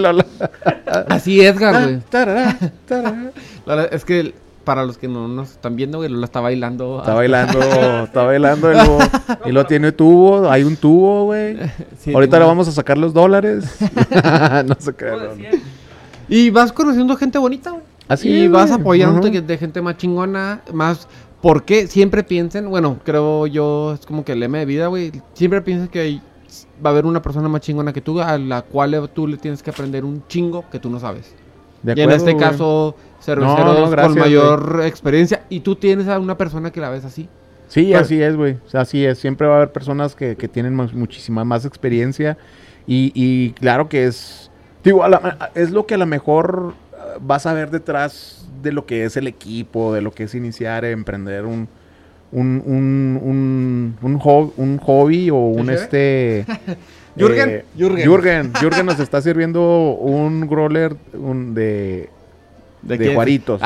así 1.09 1.41
Edgar, 1.41 1.85
güey. 1.85 2.01
Es 3.91 4.05
que 4.05 4.35
para 4.65 4.85
los 4.85 4.99
que 4.99 5.07
no 5.09 5.29
nos 5.29 5.53
están 5.53 5.77
viendo, 5.77 5.99
güey, 5.99 6.09
Lola 6.11 6.25
está 6.25 6.41
bailando. 6.41 6.99
Está 7.01 7.15
bailando, 7.15 7.61
está 8.05 8.25
bailando 8.25 8.71
y 8.73 8.75
luego, 8.75 8.99
y 9.47 9.53
luego 9.53 9.69
tiene 9.69 9.93
tubo, 9.93 10.51
hay 10.51 10.65
un 10.65 10.77
tubo, 10.77 11.25
güey. 11.27 11.57
Sí, 11.99 12.13
Ahorita 12.15 12.39
le 12.39 12.45
vamos 12.45 12.67
a 12.69 12.73
sacar 12.73 12.99
los 12.99 13.13
dólares. 13.15 13.77
no 14.67 14.75
se 14.79 14.93
crean. 14.95 15.39
Y 16.29 16.51
vas 16.51 16.73
conociendo 16.73 17.17
gente 17.17 17.39
bonita, 17.39 17.71
güey. 17.71 17.83
Así 18.09 18.29
y 18.29 18.45
es, 18.45 18.51
vas 18.51 18.71
apoyándote 18.71 19.29
Ujú. 19.29 19.35
de- 19.37 19.43
de 19.43 19.59
gente 19.59 19.81
más 19.81 19.97
chingona, 19.97 20.61
más... 20.73 21.09
Porque 21.41 21.87
siempre 21.87 22.23
piensen, 22.23 22.71
bueno, 22.71 22.99
creo 23.05 23.47
yo, 23.47 23.93
es 23.95 24.07
como 24.07 24.25
que 24.25 24.33
el 24.33 24.41
lema 24.41 24.59
de 24.59 24.65
vida, 24.65 24.87
güey. 24.87 25.13
Siempre 25.35 25.61
piensas 25.61 25.89
que 25.91 26.01
hay- 26.01 26.23
va 26.85 26.89
a 26.91 26.93
haber 26.93 27.05
una 27.05 27.21
persona 27.21 27.49
más 27.49 27.61
chingona 27.61 27.93
que 27.93 28.01
tú, 28.01 28.21
a 28.21 28.39
la 28.39 28.63
cual 28.63 29.11
tú 29.13 29.27
le 29.27 29.37
tienes 29.37 29.63
que 29.63 29.69
aprender 29.71 30.05
un 30.05 30.23
chingo 30.27 30.65
que 30.71 30.79
tú 30.79 30.89
no 30.89 30.99
sabes. 31.01 31.35
De 31.83 31.93
y 31.93 32.01
en 32.01 32.09
acuerdo, 32.09 32.17
este 32.17 32.33
güey. 32.33 32.45
caso, 32.51 32.95
cerveceros 33.25 33.59
No, 33.59 33.81
no, 33.87 33.91
gracias, 33.91 34.13
con 34.15 34.19
mayor 34.23 34.81
experiencia. 34.85 35.43
Y 35.49 35.61
tú 35.61 35.77
tienes 35.77 36.09
a 36.09 36.19
una 36.19 36.37
persona 36.37 36.71
que 36.71 36.81
la 36.81 36.91
ves 36.91 37.05
así. 37.05 37.29
Sí, 37.69 37.85
Bueno. 37.87 37.99
así 38.01 38.23
es, 38.23 38.37
güey. 38.37 38.57
Así 38.73 39.05
es. 39.05 39.19
Siempre 39.19 39.47
va 39.47 39.55
a 39.55 39.57
haber 39.59 39.73
personas 39.73 40.15
que, 40.15 40.37
que 40.37 40.49
tienen 40.49 40.75
más- 40.75 40.93
muchísima 40.93 41.45
más 41.45 41.65
experiencia. 41.65 42.37
Y, 42.87 43.11
y 43.15 43.51
claro 43.53 43.89
que 43.89 44.07
es. 44.07 44.51
Digo, 44.85 45.03
a 45.03 45.09
la- 45.09 45.51
es 45.55 45.71
lo 45.71 45.87
que 45.87 45.95
a 45.95 45.99
lo 45.99 46.07
mejor 46.07 46.75
ah, 46.93 47.17
vas 47.21 47.47
a 47.47 47.55
ver 47.55 47.71
detrás 47.71 48.47
de 48.63 48.73
lo 48.73 48.85
que 48.87 49.05
es 49.05 49.17
el 49.17 49.27
equipo, 49.27 49.93
de 49.95 50.03
lo 50.03 50.13
que 50.13 50.25
es 50.25 50.35
iniciar, 50.35 50.85
emprender 50.85 51.45
un. 51.47 51.69
Un, 52.33 52.61
un, 52.67 53.21
un, 53.23 53.97
un, 54.03 54.19
hob- 54.19 54.53
un 54.57 54.79
hobby 54.79 55.31
o 55.31 55.37
un 55.37 55.71
este. 55.71 56.45
Jürgen, 57.17 57.49
eh, 57.49 57.65
Jürgen. 57.79 58.05
Jürgen. 58.11 58.53
Jürgen 58.61 58.87
nos 58.87 58.99
está 58.99 59.23
sirviendo 59.23 59.93
un 60.01 60.49
growler 60.49 60.97
un 61.13 61.55
de, 61.55 62.11
de, 62.87 62.99
quién? 62.99 63.15
Juaritos. 63.15 63.61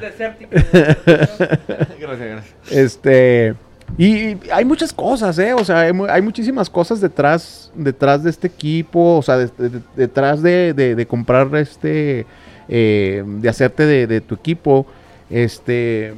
Desértico. 0.00 0.50
Gracias, 0.52 2.28
gracias. 2.28 2.54
Este. 2.70 3.54
Y, 3.98 4.06
y 4.06 4.40
hay 4.50 4.64
muchas 4.64 4.92
cosas, 4.92 5.38
¿eh? 5.38 5.52
O 5.52 5.64
sea, 5.64 5.80
hay, 5.80 5.92
mu- 5.92 6.06
hay 6.06 6.22
muchísimas 6.22 6.70
cosas 6.70 7.00
detrás, 7.00 7.70
detrás 7.74 8.22
de 8.22 8.30
este 8.30 8.46
equipo, 8.46 9.16
o 9.18 9.22
sea, 9.22 9.36
de- 9.36 9.50
de- 9.68 9.80
detrás 9.96 10.40
de, 10.42 10.72
de- 10.72 10.94
de 10.94 11.06
comprar 11.06 11.54
este, 11.56 12.24
eh, 12.68 13.22
de 13.26 13.48
hacerte 13.50 13.84
de, 13.84 14.06
de 14.06 14.20
tu 14.22 14.34
equipo, 14.34 14.86
este, 15.28 16.14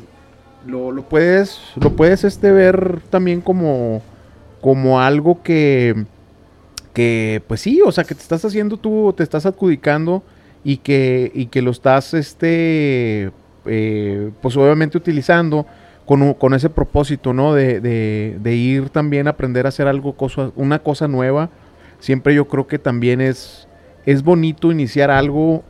lo, 0.67 0.93
lo 0.93 1.03
puedes, 1.03 1.59
lo 1.81 1.91
puedes 1.97 2.23
este 2.23 2.53
ver 2.53 3.01
también 3.11 3.41
como, 3.41 4.03
como 4.61 5.01
algo 5.01 5.43
que, 5.43 6.05
que, 6.95 7.43
pues 7.47 7.61
sí, 7.61 7.83
o 7.85 7.93
sea, 7.93 8.05
que 8.05 8.15
te 8.15 8.23
estás 8.23 8.43
haciendo 8.45 8.77
tú, 8.79 9.13
te 9.17 9.23
estás 9.23 9.45
adjudicando 9.45 10.23
y 10.65 10.79
que, 10.79 11.31
y 11.35 11.47
que 11.47 11.61
lo 11.61 11.71
estás, 11.73 12.15
este, 12.15 13.31
eh, 13.67 14.31
pues 14.41 14.57
obviamente 14.57 14.97
utilizando 14.97 15.67
con, 16.07 16.33
con 16.35 16.55
ese 16.55 16.71
propósito, 16.71 17.33
¿no? 17.35 17.53
De, 17.55 17.81
de- 17.81 18.39
de 18.41 18.55
ir 18.55 18.89
también 18.91 19.27
a 19.27 19.31
aprender 19.31 19.67
a 19.67 19.71
hacer 19.71 19.89
algo, 19.89 20.15
cosa, 20.15 20.51
una 20.57 20.79
cosa 20.79 21.09
nueva. 21.09 21.51
Siempre 21.99 22.35
yo 22.35 22.47
creo 22.47 22.67
que 22.67 22.79
también 22.79 23.21
es, 23.21 23.67
es 24.07 24.23
bonito 24.23 24.71
iniciar 24.71 25.11
algo 25.11 25.63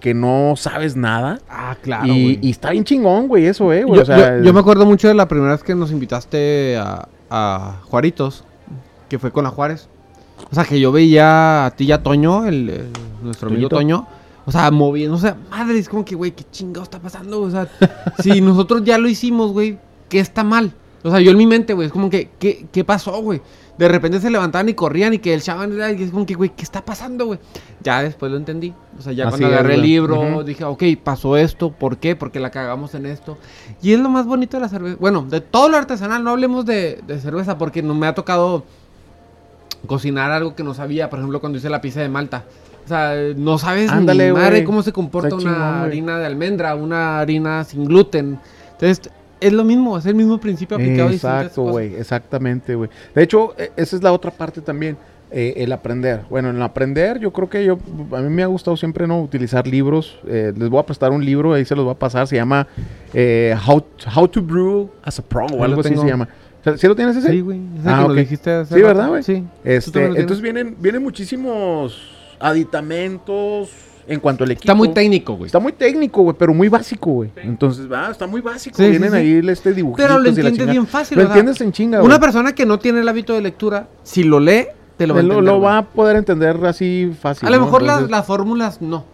que 0.00 0.12
no 0.14 0.54
sabes 0.56 0.96
nada. 0.96 1.38
Ah, 1.48 1.76
claro, 1.80 2.06
y, 2.06 2.38
y 2.42 2.50
está 2.50 2.70
bien 2.70 2.84
chingón, 2.84 3.28
güey, 3.28 3.46
eso, 3.46 3.72
eh, 3.72 3.84
güey. 3.84 3.96
Yo, 3.98 4.02
o 4.02 4.06
sea, 4.06 4.38
yo- 4.38 4.44
yo 4.44 4.52
me 4.52 4.60
acuerdo 4.60 4.84
mucho 4.86 5.08
de 5.08 5.14
la 5.14 5.28
primera 5.28 5.52
vez 5.52 5.62
que 5.62 5.74
nos 5.74 5.90
invitaste 5.92 6.76
a, 6.78 7.08
a 7.30 7.80
Juaritos, 7.84 8.44
que 9.08 9.18
fue 9.18 9.30
con 9.30 9.44
la 9.44 9.50
Juárez. 9.50 9.88
O 10.50 10.54
sea, 10.54 10.64
que 10.64 10.78
yo 10.80 10.92
veía 10.92 11.66
a 11.66 11.70
ti 11.72 11.84
y 11.84 11.92
a 11.92 12.02
Toño, 12.02 12.46
el, 12.46 12.68
el- 12.70 12.88
nuestro 13.22 13.48
amigo. 13.48 13.68
Toño, 13.68 14.06
o 14.44 14.52
sea, 14.52 14.70
moviendo, 14.70 15.16
o 15.16 15.18
sea, 15.18 15.36
madre, 15.50 15.78
es 15.78 15.88
como 15.88 16.04
que, 16.04 16.14
güey, 16.14 16.32
qué 16.32 16.44
chingado 16.50 16.84
está 16.84 16.98
pasando, 17.00 17.40
o 17.40 17.50
sea, 17.50 17.68
si 18.18 18.40
nosotros 18.40 18.82
ya 18.84 18.98
lo 18.98 19.08
hicimos, 19.08 19.52
güey, 19.52 19.78
¿qué 20.08 20.20
está 20.20 20.44
mal? 20.44 20.72
O 21.02 21.10
sea, 21.10 21.20
yo 21.20 21.30
en 21.32 21.36
mi 21.38 21.46
mente, 21.46 21.72
güey, 21.74 21.86
es 21.86 21.92
como 21.92 22.08
que, 22.10 22.30
¿qué, 22.38 22.66
qué 22.72 22.84
pasó, 22.84 23.20
güey? 23.20 23.40
De 23.76 23.88
repente 23.88 24.20
se 24.20 24.30
levantaban 24.30 24.68
y 24.68 24.74
corrían 24.74 25.12
y 25.14 25.18
que 25.18 25.34
el 25.34 25.42
chaval 25.42 25.72
era, 25.72 25.90
y 25.92 26.02
es 26.02 26.10
como 26.12 26.24
que, 26.24 26.34
güey, 26.34 26.50
¿qué 26.56 26.62
está 26.62 26.84
pasando, 26.84 27.26
güey? 27.26 27.38
Ya 27.82 28.02
después 28.02 28.30
lo 28.30 28.38
entendí. 28.38 28.72
O 28.98 29.02
sea, 29.02 29.12
ya 29.12 29.24
Así 29.24 29.30
cuando 29.32 29.48
es, 29.48 29.52
agarré 29.54 29.74
el 29.74 29.82
libro, 29.82 30.44
dije, 30.44 30.64
ok, 30.64 30.82
pasó 31.02 31.36
esto, 31.36 31.72
¿por 31.72 31.96
qué? 31.98 32.14
Porque 32.16 32.38
la 32.40 32.50
cagamos 32.50 32.94
en 32.94 33.04
esto. 33.06 33.36
Y 33.82 33.92
es 33.92 34.00
lo 34.00 34.08
más 34.10 34.26
bonito 34.26 34.56
de 34.56 34.60
la 34.62 34.68
cerveza. 34.68 34.96
Bueno, 35.00 35.26
de 35.28 35.40
todo 35.40 35.68
lo 35.68 35.76
artesanal, 35.76 36.22
no 36.22 36.30
hablemos 36.30 36.64
de, 36.64 37.00
de 37.06 37.18
cerveza, 37.18 37.58
porque 37.58 37.82
no 37.82 37.94
me 37.94 38.06
ha 38.06 38.14
tocado 38.14 38.64
cocinar 39.86 40.30
algo 40.30 40.54
que 40.54 40.62
no 40.64 40.74
sabía. 40.74 41.10
Por 41.10 41.18
ejemplo, 41.18 41.40
cuando 41.40 41.58
hice 41.58 41.68
la 41.70 41.80
pizza 41.80 42.00
de 42.00 42.08
Malta. 42.08 42.44
O 42.84 42.88
sea, 42.88 43.14
no 43.36 43.56
sabes 43.58 43.90
Ándale, 43.90 44.26
ni 44.28 44.32
madre 44.34 44.62
cómo 44.64 44.82
se 44.82 44.92
comporta 44.92 45.28
Está 45.28 45.36
una 45.40 45.50
chingón, 45.54 45.62
harina 45.62 46.18
de 46.18 46.26
almendra, 46.26 46.74
una 46.74 47.20
harina 47.20 47.64
sin 47.64 47.84
gluten. 47.86 48.38
Entonces, 48.72 49.10
es 49.40 49.52
lo 49.52 49.64
mismo, 49.64 49.96
es 49.96 50.04
el 50.06 50.14
mismo 50.14 50.38
principio 50.38 50.76
aplicado 50.76 51.08
a 51.08 51.12
distintas 51.12 51.36
Exacto, 51.44 51.62
cosas. 51.62 51.72
güey, 51.72 51.94
exactamente, 51.94 52.74
güey. 52.74 52.90
De 53.14 53.22
hecho, 53.22 53.54
e- 53.56 53.72
esa 53.76 53.96
es 53.96 54.02
la 54.02 54.12
otra 54.12 54.30
parte 54.30 54.60
también. 54.60 54.96
Eh, 55.36 55.64
el 55.64 55.72
aprender. 55.72 56.20
Bueno, 56.30 56.50
en 56.50 56.56
el 56.56 56.62
aprender 56.62 57.18
yo 57.18 57.32
creo 57.32 57.48
que 57.50 57.64
yo, 57.64 57.76
a 58.12 58.20
mí 58.20 58.28
me 58.30 58.44
ha 58.44 58.46
gustado 58.46 58.76
siempre 58.76 59.04
no 59.06 59.20
utilizar 59.20 59.66
libros. 59.66 60.18
Eh, 60.28 60.52
les 60.56 60.68
voy 60.68 60.78
a 60.78 60.84
prestar 60.84 61.10
un 61.10 61.24
libro, 61.24 61.54
ahí 61.54 61.64
se 61.64 61.74
los 61.74 61.84
voy 61.84 61.92
a 61.92 61.98
pasar. 61.98 62.28
Se 62.28 62.36
llama 62.36 62.68
eh, 63.12 63.56
How, 63.66 63.82
How 64.14 64.28
to 64.28 64.40
Brew 64.42 64.90
as 65.02 65.18
a 65.18 65.22
Pro 65.22 65.46
o 65.46 65.64
algo 65.64 65.80
así 65.80 65.88
tengo. 65.90 66.02
se 66.02 66.08
llama. 66.08 66.28
O 66.64 66.70
sea, 66.70 66.78
¿Sí 66.78 66.86
lo 66.88 66.96
tienes 66.96 67.14
ese? 67.16 67.28
Sí, 67.30 67.40
güey. 67.40 67.60
Ese 67.78 67.88
Ah, 67.88 68.02
que 68.02 68.08
lo 68.08 68.14
dijiste 68.14 68.50
hace 68.50 68.74
Sí, 68.74 68.80
rato. 68.80 68.86
¿verdad, 68.94 69.08
güey? 69.08 69.22
Sí. 69.22 69.44
Este, 69.64 70.04
entonces 70.06 70.40
vienen, 70.40 70.76
vienen 70.80 71.02
muchísimos 71.02 72.00
aditamentos 72.40 73.70
en 74.06 74.20
cuanto 74.20 74.44
al 74.44 74.50
equipo. 74.50 74.64
Está 74.64 74.74
muy 74.74 74.88
técnico, 74.88 75.34
güey. 75.34 75.46
Está 75.46 75.58
muy 75.58 75.72
técnico, 75.72 76.22
güey, 76.22 76.36
pero 76.38 76.54
muy 76.54 76.68
básico, 76.68 77.10
güey. 77.10 77.30
Entonces, 77.36 77.90
va, 77.90 78.10
está 78.10 78.26
muy 78.26 78.40
básico. 78.40 78.76
Sí, 78.76 78.84
sí, 78.84 78.90
Vienen 78.90 79.10
sí. 79.10 79.16
ahí 79.16 79.42
este 79.48 79.72
dibujitos 79.74 80.06
Pero 80.06 80.18
lo 80.18 80.28
entiendes 80.28 80.66
bien 80.70 80.86
fácil. 80.86 81.18
Lo 81.18 81.24
entiendes 81.24 81.60
en 81.60 81.72
chinga, 81.72 81.98
güey. 81.98 82.06
Una 82.06 82.18
persona 82.18 82.54
que 82.54 82.64
no 82.66 82.78
tiene 82.78 83.00
el 83.00 83.08
hábito 83.08 83.34
de 83.34 83.42
lectura, 83.42 83.88
si 84.02 84.22
lo 84.24 84.40
lee, 84.40 84.66
te 84.96 85.06
lo 85.06 85.14
va 85.14 85.20
a 85.20 85.22
entender. 85.22 85.44
lo 85.44 85.60
va 85.60 85.78
a 85.78 85.84
poder 85.90 86.16
entender 86.16 86.64
así 86.64 87.12
fácil. 87.20 87.46
A 87.48 87.50
lo 87.50 87.58
¿no? 87.58 87.64
mejor 87.66 87.82
las, 87.82 88.10
las 88.10 88.26
fórmulas 88.26 88.80
no. 88.80 89.04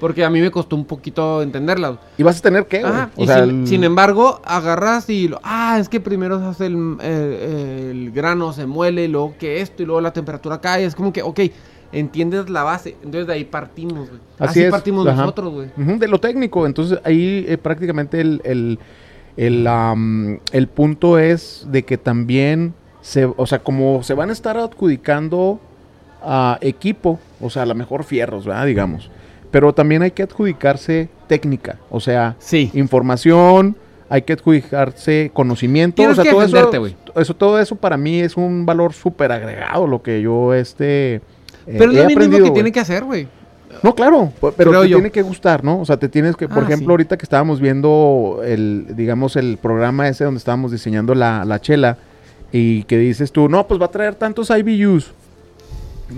Porque 0.00 0.24
a 0.24 0.30
mí 0.30 0.40
me 0.40 0.50
costó 0.50 0.76
un 0.76 0.84
poquito 0.84 1.42
entenderlas. 1.42 1.96
¿Y 2.16 2.22
vas 2.22 2.38
a 2.38 2.42
tener 2.42 2.66
qué? 2.66 2.78
Ajá, 2.84 3.10
O 3.16 3.26
sea, 3.26 3.44
sin, 3.44 3.60
el- 3.62 3.66
sin 3.66 3.84
embargo, 3.84 4.40
agarras 4.44 5.10
y 5.10 5.28
lo, 5.28 5.40
ah, 5.42 5.78
es 5.80 5.88
que 5.88 5.98
primero 6.00 6.38
se 6.38 6.44
hace 6.46 6.66
el, 6.66 6.96
el- 7.00 7.88
el 7.90 8.10
grano, 8.12 8.52
se 8.52 8.66
muele, 8.66 9.04
y 9.04 9.08
luego 9.08 9.34
que 9.38 9.60
esto, 9.60 9.82
y 9.82 9.86
luego 9.86 10.00
la 10.00 10.12
temperatura 10.12 10.60
cae. 10.60 10.84
Es 10.84 10.94
como 10.94 11.12
que, 11.12 11.22
ok, 11.22 11.40
entiendes 11.90 12.48
la 12.50 12.62
base. 12.62 12.96
Entonces 13.02 13.26
de 13.26 13.32
ahí 13.32 13.44
partimos, 13.44 14.08
güey. 14.08 14.20
Así 14.38 14.50
Así, 14.50 14.62
es, 14.62 14.70
partimos 14.70 15.06
ajá. 15.06 15.22
nosotros, 15.22 15.52
güey. 15.52 15.98
De 15.98 16.06
lo 16.06 16.18
técnico. 16.20 16.66
Entonces, 16.66 17.00
ahí 17.04 17.44
eh, 17.48 17.58
prácticamente 17.58 18.20
el, 18.20 18.40
el, 18.44 18.78
el, 19.36 19.66
am, 19.66 20.38
el 20.52 20.68
punto 20.68 21.18
es 21.18 21.66
de 21.70 21.84
que 21.84 21.98
también, 21.98 22.74
se, 23.00 23.24
o 23.24 23.46
sea, 23.46 23.58
como 23.60 24.02
se 24.02 24.14
van 24.14 24.30
a 24.30 24.32
estar 24.32 24.56
adjudicando 24.58 25.60
a 26.22 26.58
equipo, 26.60 27.18
o 27.40 27.48
sea, 27.50 27.62
a 27.62 27.66
lo 27.66 27.74
mejor 27.74 28.04
fierros, 28.04 28.44
¿verdad? 28.46 28.66
Digamos. 28.66 29.10
Pero 29.58 29.72
también 29.72 30.02
hay 30.02 30.12
que 30.12 30.22
adjudicarse 30.22 31.08
técnica, 31.26 31.78
o 31.90 31.98
sea, 31.98 32.36
Sí. 32.38 32.70
información, 32.74 33.74
hay 34.08 34.22
que 34.22 34.34
adjudicarse 34.34 35.32
conocimiento. 35.34 36.00
O 36.02 36.14
sea, 36.14 36.22
que 36.22 36.30
todo 36.30 36.42
eso, 36.44 36.86
eso, 37.16 37.34
todo 37.34 37.58
eso 37.58 37.74
para 37.74 37.96
mí 37.96 38.20
es 38.20 38.36
un 38.36 38.64
valor 38.64 38.92
súper 38.92 39.32
agregado, 39.32 39.88
lo 39.88 40.00
que 40.00 40.22
yo 40.22 40.54
este... 40.54 41.14
eh, 41.16 41.20
Pero 41.76 41.90
es 41.90 42.28
lo 42.28 42.44
que 42.44 42.50
tiene 42.52 42.70
que 42.70 42.78
hacer, 42.78 43.02
güey. 43.02 43.26
No, 43.82 43.96
claro, 43.96 44.32
pero 44.56 44.70
Creo 44.70 44.82
te 44.82 44.88
yo. 44.90 44.96
tiene 44.98 45.10
que 45.10 45.22
gustar, 45.22 45.64
¿no? 45.64 45.80
O 45.80 45.84
sea, 45.84 45.96
te 45.96 46.08
tienes 46.08 46.36
que, 46.36 46.48
por 46.48 46.58
Ah, 46.62 46.66
ejemplo, 46.66 46.86
sí. 46.86 46.90
ahorita 46.92 47.16
que 47.16 47.24
estábamos 47.24 47.60
viendo 47.60 48.40
el, 48.44 48.86
digamos, 48.94 49.34
el 49.34 49.58
programa 49.60 50.06
ese 50.08 50.22
donde 50.22 50.38
estábamos 50.38 50.70
diseñando 50.70 51.16
la, 51.16 51.44
la 51.44 51.60
chela 51.60 51.98
y 52.52 52.84
que 52.84 52.96
dices 52.96 53.32
tú, 53.32 53.48
no, 53.48 53.66
pues 53.66 53.80
va 53.80 53.86
a 53.86 53.90
traer 53.90 54.14
tantos 54.14 54.50
IBUs. 54.50 55.12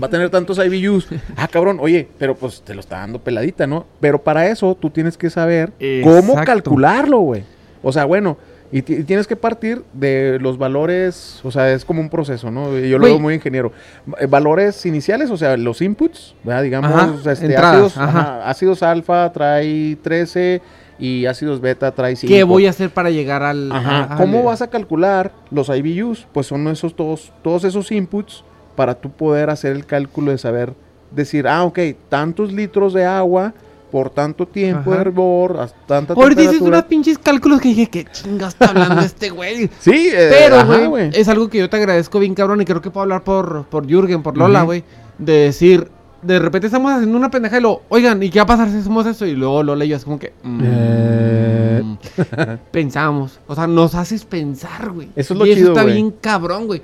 Va 0.01 0.07
a 0.07 0.09
tener 0.09 0.29
tantos 0.29 0.57
IBUs. 0.57 1.07
Ah, 1.37 1.47
cabrón, 1.47 1.77
oye, 1.81 2.07
pero 2.17 2.35
pues 2.35 2.61
te 2.61 2.73
lo 2.73 2.79
está 2.79 2.97
dando 2.99 3.19
peladita, 3.19 3.67
¿no? 3.67 3.85
Pero 3.99 4.21
para 4.21 4.47
eso 4.47 4.75
tú 4.79 4.89
tienes 4.89 5.17
que 5.17 5.29
saber 5.29 5.71
cómo 6.03 6.35
calcularlo, 6.43 7.19
güey. 7.19 7.43
O 7.83 7.91
sea, 7.91 8.05
bueno, 8.05 8.37
y, 8.71 8.83
ti- 8.83 8.93
y 8.93 9.03
tienes 9.03 9.27
que 9.27 9.35
partir 9.35 9.83
de 9.91 10.37
los 10.39 10.57
valores, 10.57 11.41
o 11.43 11.51
sea, 11.51 11.71
es 11.73 11.83
como 11.83 11.99
un 11.99 12.09
proceso, 12.09 12.51
¿no? 12.51 12.77
Yo 12.77 12.97
lo 12.99 13.05
veo 13.05 13.19
muy 13.19 13.33
ingeniero. 13.33 13.73
Eh, 14.19 14.27
Valores 14.27 14.85
iniciales, 14.85 15.29
o 15.29 15.35
sea, 15.37 15.57
los 15.57 15.81
inputs, 15.81 16.35
¿verdad? 16.43 16.63
Digamos, 16.63 16.91
Ajá, 16.91 17.31
este, 17.31 17.47
entradas, 17.47 17.75
ácidos, 17.75 17.97
ajá. 17.97 18.49
ácidos 18.49 18.83
alfa 18.83 19.31
trae 19.33 19.97
13 20.01 20.61
y 20.99 21.25
ácidos 21.25 21.59
beta 21.59 21.91
trae 21.91 22.15
5. 22.15 22.31
¿Qué 22.33 22.43
voy 22.43 22.67
a 22.67 22.69
hacer 22.69 22.91
para 22.91 23.09
llegar 23.09 23.41
al... 23.43 23.71
Ajá. 23.71 24.15
¿Cómo 24.17 24.43
vas 24.43 24.61
a 24.61 24.67
calcular 24.69 25.31
los 25.49 25.67
IBUs? 25.69 26.27
Pues 26.31 26.47
son 26.47 26.67
esos 26.67 26.95
todos, 26.95 27.33
todos 27.43 27.63
esos 27.65 27.91
inputs 27.91 28.43
para 28.75 28.95
tú 28.95 29.11
poder 29.11 29.49
hacer 29.49 29.73
el 29.73 29.85
cálculo 29.85 30.31
de 30.31 30.37
saber 30.37 30.73
decir, 31.11 31.47
ah, 31.47 31.63
ok, 31.63 31.79
tantos 32.09 32.51
litros 32.51 32.93
de 32.93 33.05
agua 33.05 33.53
por 33.91 34.09
tanto 34.09 34.47
tiempo 34.47 34.91
de 34.91 34.97
hervor, 35.01 35.57
hasta 35.59 35.77
tanta 35.85 36.13
Ahorita 36.13 36.41
dices 36.41 36.53
temperatura. 36.59 36.77
unos 36.77 36.87
pinches 36.87 37.17
cálculos 37.17 37.59
que 37.59 37.67
dije, 37.69 37.89
¿qué 37.89 38.05
chingas 38.09 38.53
está 38.53 38.67
hablando 38.67 39.01
este 39.01 39.29
güey? 39.31 39.69
Sí, 39.79 40.09
eh, 40.13 40.29
Pero, 40.31 40.89
güey, 40.89 41.09
es 41.13 41.27
algo 41.27 41.49
que 41.49 41.57
yo 41.57 41.69
te 41.69 41.75
agradezco 41.75 42.17
bien, 42.19 42.33
cabrón, 42.33 42.61
y 42.61 42.65
creo 42.65 42.81
que 42.81 42.89
puedo 42.89 43.03
hablar 43.03 43.23
por, 43.23 43.65
por 43.65 43.85
Jürgen, 43.85 44.23
por 44.23 44.37
Lola, 44.37 44.61
güey. 44.63 44.85
De 45.17 45.33
decir, 45.33 45.89
de 46.21 46.39
repente 46.39 46.67
estamos 46.67 46.89
haciendo 46.93 47.17
una 47.17 47.29
pendeja 47.29 47.57
y 47.57 47.61
lo, 47.61 47.81
oigan, 47.89 48.23
¿y 48.23 48.29
qué 48.29 48.39
va 48.39 48.43
a 48.43 48.47
pasar 48.47 48.69
si 48.69 48.77
hacemos 48.77 49.05
eso? 49.05 49.25
Y 49.25 49.35
luego 49.35 49.61
Lola 49.61 49.83
y 49.83 49.89
yo 49.89 49.97
es 49.97 50.05
como 50.05 50.17
que, 50.19 50.31
mm, 50.41 50.59
Eh. 50.63 51.83
pensamos. 52.71 53.39
O 53.47 53.55
sea, 53.55 53.67
nos 53.67 53.95
haces 53.95 54.23
pensar, 54.25 54.91
güey. 54.91 55.09
Eso 55.17 55.33
es 55.33 55.37
lo 55.39 55.45
y 55.45 55.53
chido, 55.53 55.71
eso 55.71 55.79
está 55.79 55.83
bien 55.83 56.11
cabrón, 56.11 56.67
güey. 56.67 56.81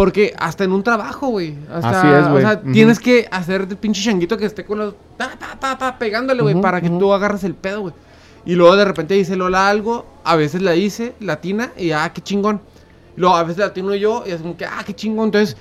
Porque 0.00 0.32
hasta 0.38 0.64
en 0.64 0.72
un 0.72 0.82
trabajo, 0.82 1.26
güey. 1.28 1.54
hasta- 1.70 2.00
Así 2.00 2.08
es, 2.08 2.28
güey. 2.30 2.38
O 2.38 2.40
sea, 2.48 2.62
tienes 2.62 2.98
que 2.98 3.28
hacer 3.30 3.68
de 3.68 3.76
pinche 3.76 4.02
changuito 4.02 4.38
que 4.38 4.46
esté 4.46 4.64
con 4.64 4.78
los. 4.78 4.94
Pa, 5.18 5.32
pa, 5.38 5.60
pa, 5.60 5.76
pa, 5.76 5.98
pegándole, 5.98 6.40
güey, 6.42 6.58
para 6.62 6.80
que 6.80 6.88
ujú. 6.88 6.98
tú 6.98 7.12
agarres 7.12 7.44
el 7.44 7.54
pedo, 7.54 7.82
güey. 7.82 7.94
Y 8.46 8.54
luego 8.54 8.76
de 8.76 8.86
repente 8.86 9.12
dice 9.12 9.36
Lola 9.36 9.68
algo, 9.68 10.06
a 10.24 10.36
veces 10.36 10.62
la 10.62 10.70
dice, 10.72 11.12
latina, 11.20 11.72
y 11.76 11.90
ah, 11.90 12.10
qué 12.14 12.22
chingón. 12.22 12.62
Luego 13.16 13.36
a 13.36 13.42
veces 13.42 13.58
latino 13.58 13.94
yo, 13.94 14.24
y 14.26 14.30
es 14.30 14.40
como 14.40 14.56
que, 14.56 14.64
ah, 14.64 14.82
qué 14.86 14.94
chingón. 14.94 15.26
Entonces, 15.26 15.58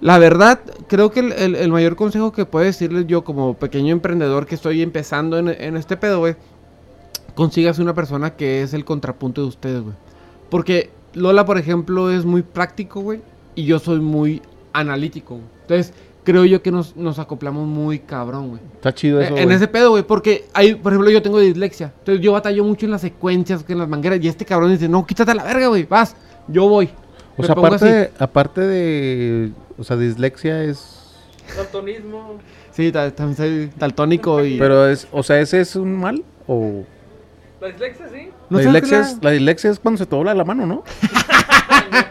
la 0.00 0.16
verdad, 0.18 0.60
creo 0.88 1.10
que 1.10 1.20
el, 1.20 1.32
el- 1.32 1.56
el 1.56 1.70
mayor 1.70 1.96
consejo 1.96 2.32
que 2.32 2.46
puedo 2.46 2.64
decirles 2.64 3.06
yo 3.06 3.24
como 3.24 3.52
pequeño 3.54 3.92
emprendedor 3.92 4.46
que 4.46 4.54
estoy 4.54 4.80
empezando 4.80 5.36
en, 5.36 5.48
en 5.48 5.76
este 5.76 5.98
pedo, 5.98 6.20
güey, 6.20 6.36
consigas 7.34 7.78
una 7.78 7.94
persona 7.94 8.30
que 8.36 8.62
es 8.62 8.72
el 8.72 8.86
contrapunto 8.86 9.42
de 9.42 9.48
ustedes, 9.48 9.82
güey. 9.82 9.94
Porque 10.48 10.90
Lola, 11.12 11.44
por 11.44 11.58
ejemplo, 11.58 12.10
es 12.10 12.24
muy 12.24 12.42
práctico, 12.42 13.00
güey, 13.00 13.20
y 13.54 13.64
yo 13.64 13.78
soy 13.78 14.00
muy 14.00 14.42
analítico. 14.72 15.38
Entonces, 15.62 15.92
creo 16.24 16.44
yo 16.44 16.62
que 16.62 16.70
nos, 16.70 16.96
nos 16.96 17.18
acoplamos 17.18 17.66
muy 17.66 17.98
cabrón, 18.00 18.48
güey. 18.50 18.60
Está 18.74 18.94
chido 18.94 19.20
eso. 19.20 19.36
Eh, 19.36 19.42
en 19.42 19.52
ese 19.52 19.68
pedo, 19.68 19.90
güey, 19.90 20.02
porque 20.02 20.46
hay, 20.54 20.74
por 20.74 20.92
ejemplo, 20.92 21.10
yo 21.10 21.22
tengo 21.22 21.38
dislexia. 21.38 21.92
Entonces 21.98 22.24
yo 22.24 22.32
batallo 22.32 22.64
mucho 22.64 22.86
en 22.86 22.92
las 22.92 23.00
secuencias, 23.02 23.62
que 23.64 23.72
en 23.74 23.78
las 23.78 23.88
mangueras. 23.88 24.18
Y 24.22 24.28
este 24.28 24.44
cabrón 24.44 24.70
dice, 24.70 24.88
no, 24.88 25.06
quítate 25.06 25.30
a 25.30 25.34
la 25.34 25.44
verga, 25.44 25.68
güey, 25.68 25.84
vas, 25.84 26.16
yo 26.48 26.68
voy. 26.68 26.88
O 27.36 27.42
Me 27.42 27.46
sea, 27.46 27.54
aparte 27.54 27.84
de, 27.84 28.10
aparte 28.18 28.60
de. 28.60 29.50
O 29.76 29.84
sea, 29.84 29.96
dislexia 29.96 30.62
es. 30.64 31.00
Daltonismo. 31.56 32.38
Sí, 32.72 32.90
ta- 32.90 33.10
también 33.14 33.36
soy 33.36 33.70
daltónico 33.78 34.44
y... 34.44 34.58
Pero 34.58 34.88
es. 34.88 35.06
O 35.12 35.22
sea, 35.22 35.40
¿ese 35.40 35.60
es 35.60 35.76
un 35.76 35.94
mal? 35.96 36.24
O. 36.46 36.84
La 37.60 37.68
dislexia, 37.68 38.06
sí. 38.12 38.28
¿No 38.50 38.58
la, 38.58 38.64
dislexia 38.64 38.98
la- 39.00 39.06
es, 39.10 39.18
la 39.22 39.30
dislexia 39.30 39.70
es 39.70 39.78
cuando 39.78 39.98
se 39.98 40.06
te 40.06 40.14
dobla 40.16 40.34
la 40.34 40.44
mano, 40.44 40.66
¿no? 40.66 40.84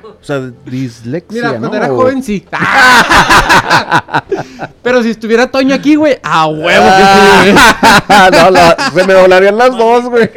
o 0.04 0.24
sea, 0.24 0.52
dislexia. 0.66 1.34
Mira, 1.34 1.52
¿no? 1.54 1.60
cuando 1.60 1.78
era 1.78 1.88
joven 1.90 2.24
sí. 2.24 2.46
Pero 4.82 5.02
si 5.04 5.10
estuviera 5.12 5.48
Toño 5.50 5.74
aquí, 5.76 5.96
güey, 5.96 6.18
a 6.24 6.48
huevo 6.48 6.64
que 6.66 7.04
sí, 7.04 7.52
güey. 7.52 7.54
no, 8.44 8.50
la- 8.52 8.92
se 8.94 9.08
me 9.08 9.14
doblarían 9.14 9.58
las 9.58 9.72
dos, 9.78 10.06
güey. 10.06 10.30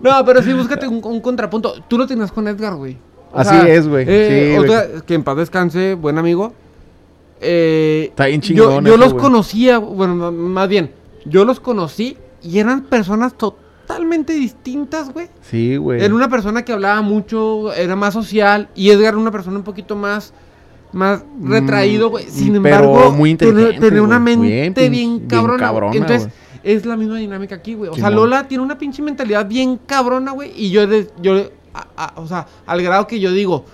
No, 0.00 0.24
pero 0.24 0.42
sí, 0.42 0.52
búscate 0.52 0.86
un, 0.88 1.00
un 1.04 1.20
contrapunto. 1.20 1.74
Tú 1.88 1.96
lo 1.98 2.06
tenías 2.06 2.32
con 2.32 2.46
Edgar, 2.48 2.74
güey. 2.74 2.96
O 3.32 3.38
Así 3.38 3.50
sea, 3.50 3.68
es, 3.68 3.86
güey. 3.88 4.04
eh, 4.08 4.54
Sí, 4.54 4.58
otra- 4.58 4.86
que 5.06 5.14
en 5.14 5.22
paz 5.24 5.36
descanse, 5.36 5.94
buen 5.94 6.18
amigo. 6.18 6.52
Eh, 7.40 8.06
Está 8.10 8.26
bien 8.26 8.40
yo, 8.40 8.46
chingón 8.48 8.84
yo 8.84 8.94
eso, 8.94 8.96
los 8.98 9.12
güey. 9.12 9.22
conocía, 9.22 9.78
bueno, 9.78 10.32
más 10.32 10.68
bien, 10.68 10.92
yo 11.24 11.44
los 11.44 11.60
conocí 11.60 12.16
y 12.42 12.58
eran 12.58 12.82
personas 12.82 13.34
totalmente 13.34 13.67
distintas, 14.26 15.12
güey. 15.12 15.28
Sí, 15.42 15.76
güey. 15.76 16.02
Era 16.02 16.14
una 16.14 16.28
persona 16.28 16.64
que 16.64 16.72
hablaba 16.72 17.00
mucho, 17.02 17.72
era 17.72 17.96
más 17.96 18.14
social, 18.14 18.68
y 18.74 18.90
Edgar 18.90 19.08
era 19.14 19.18
una 19.18 19.30
persona 19.30 19.56
un 19.56 19.64
poquito 19.64 19.96
más, 19.96 20.32
más 20.92 21.22
Mm, 21.38 21.50
retraído, 21.50 22.10
güey. 22.10 22.24
Sin 22.28 22.62
pero 22.62 22.76
embargo, 22.84 23.10
muy 23.12 23.30
inteligente, 23.30 23.80
tenía 23.80 24.02
una 24.02 24.18
mente 24.18 24.46
Bien 24.46 24.74
bien, 24.74 24.74
pinche- 24.74 25.28
bien 25.28 25.56
cabrona. 25.58 25.96
Entonces, 25.96 26.28
es 26.62 26.84
la 26.86 26.96
misma 26.96 27.18
dinámica 27.18 27.54
aquí, 27.56 27.74
güey. 27.74 27.90
O 27.90 27.94
sea. 27.94 28.10
Lola 28.10 28.46
tiene 28.48 28.62
una 28.64 28.78
pinche 28.78 29.02
mentalidad 29.02 29.46
bien 29.46 29.78
cabrona, 29.86 30.32
güey. 30.32 30.52
Y 30.56 30.70
yo, 30.70 30.86
de- 30.86 31.10
yo 31.20 31.50
a- 31.74 31.86
a- 31.96 32.20
o 32.20 32.26
sea, 32.26 32.46
al 32.66 32.82
grado 32.82 33.06
que 33.06 33.20
yo 33.20 33.30
digo, 33.32 33.64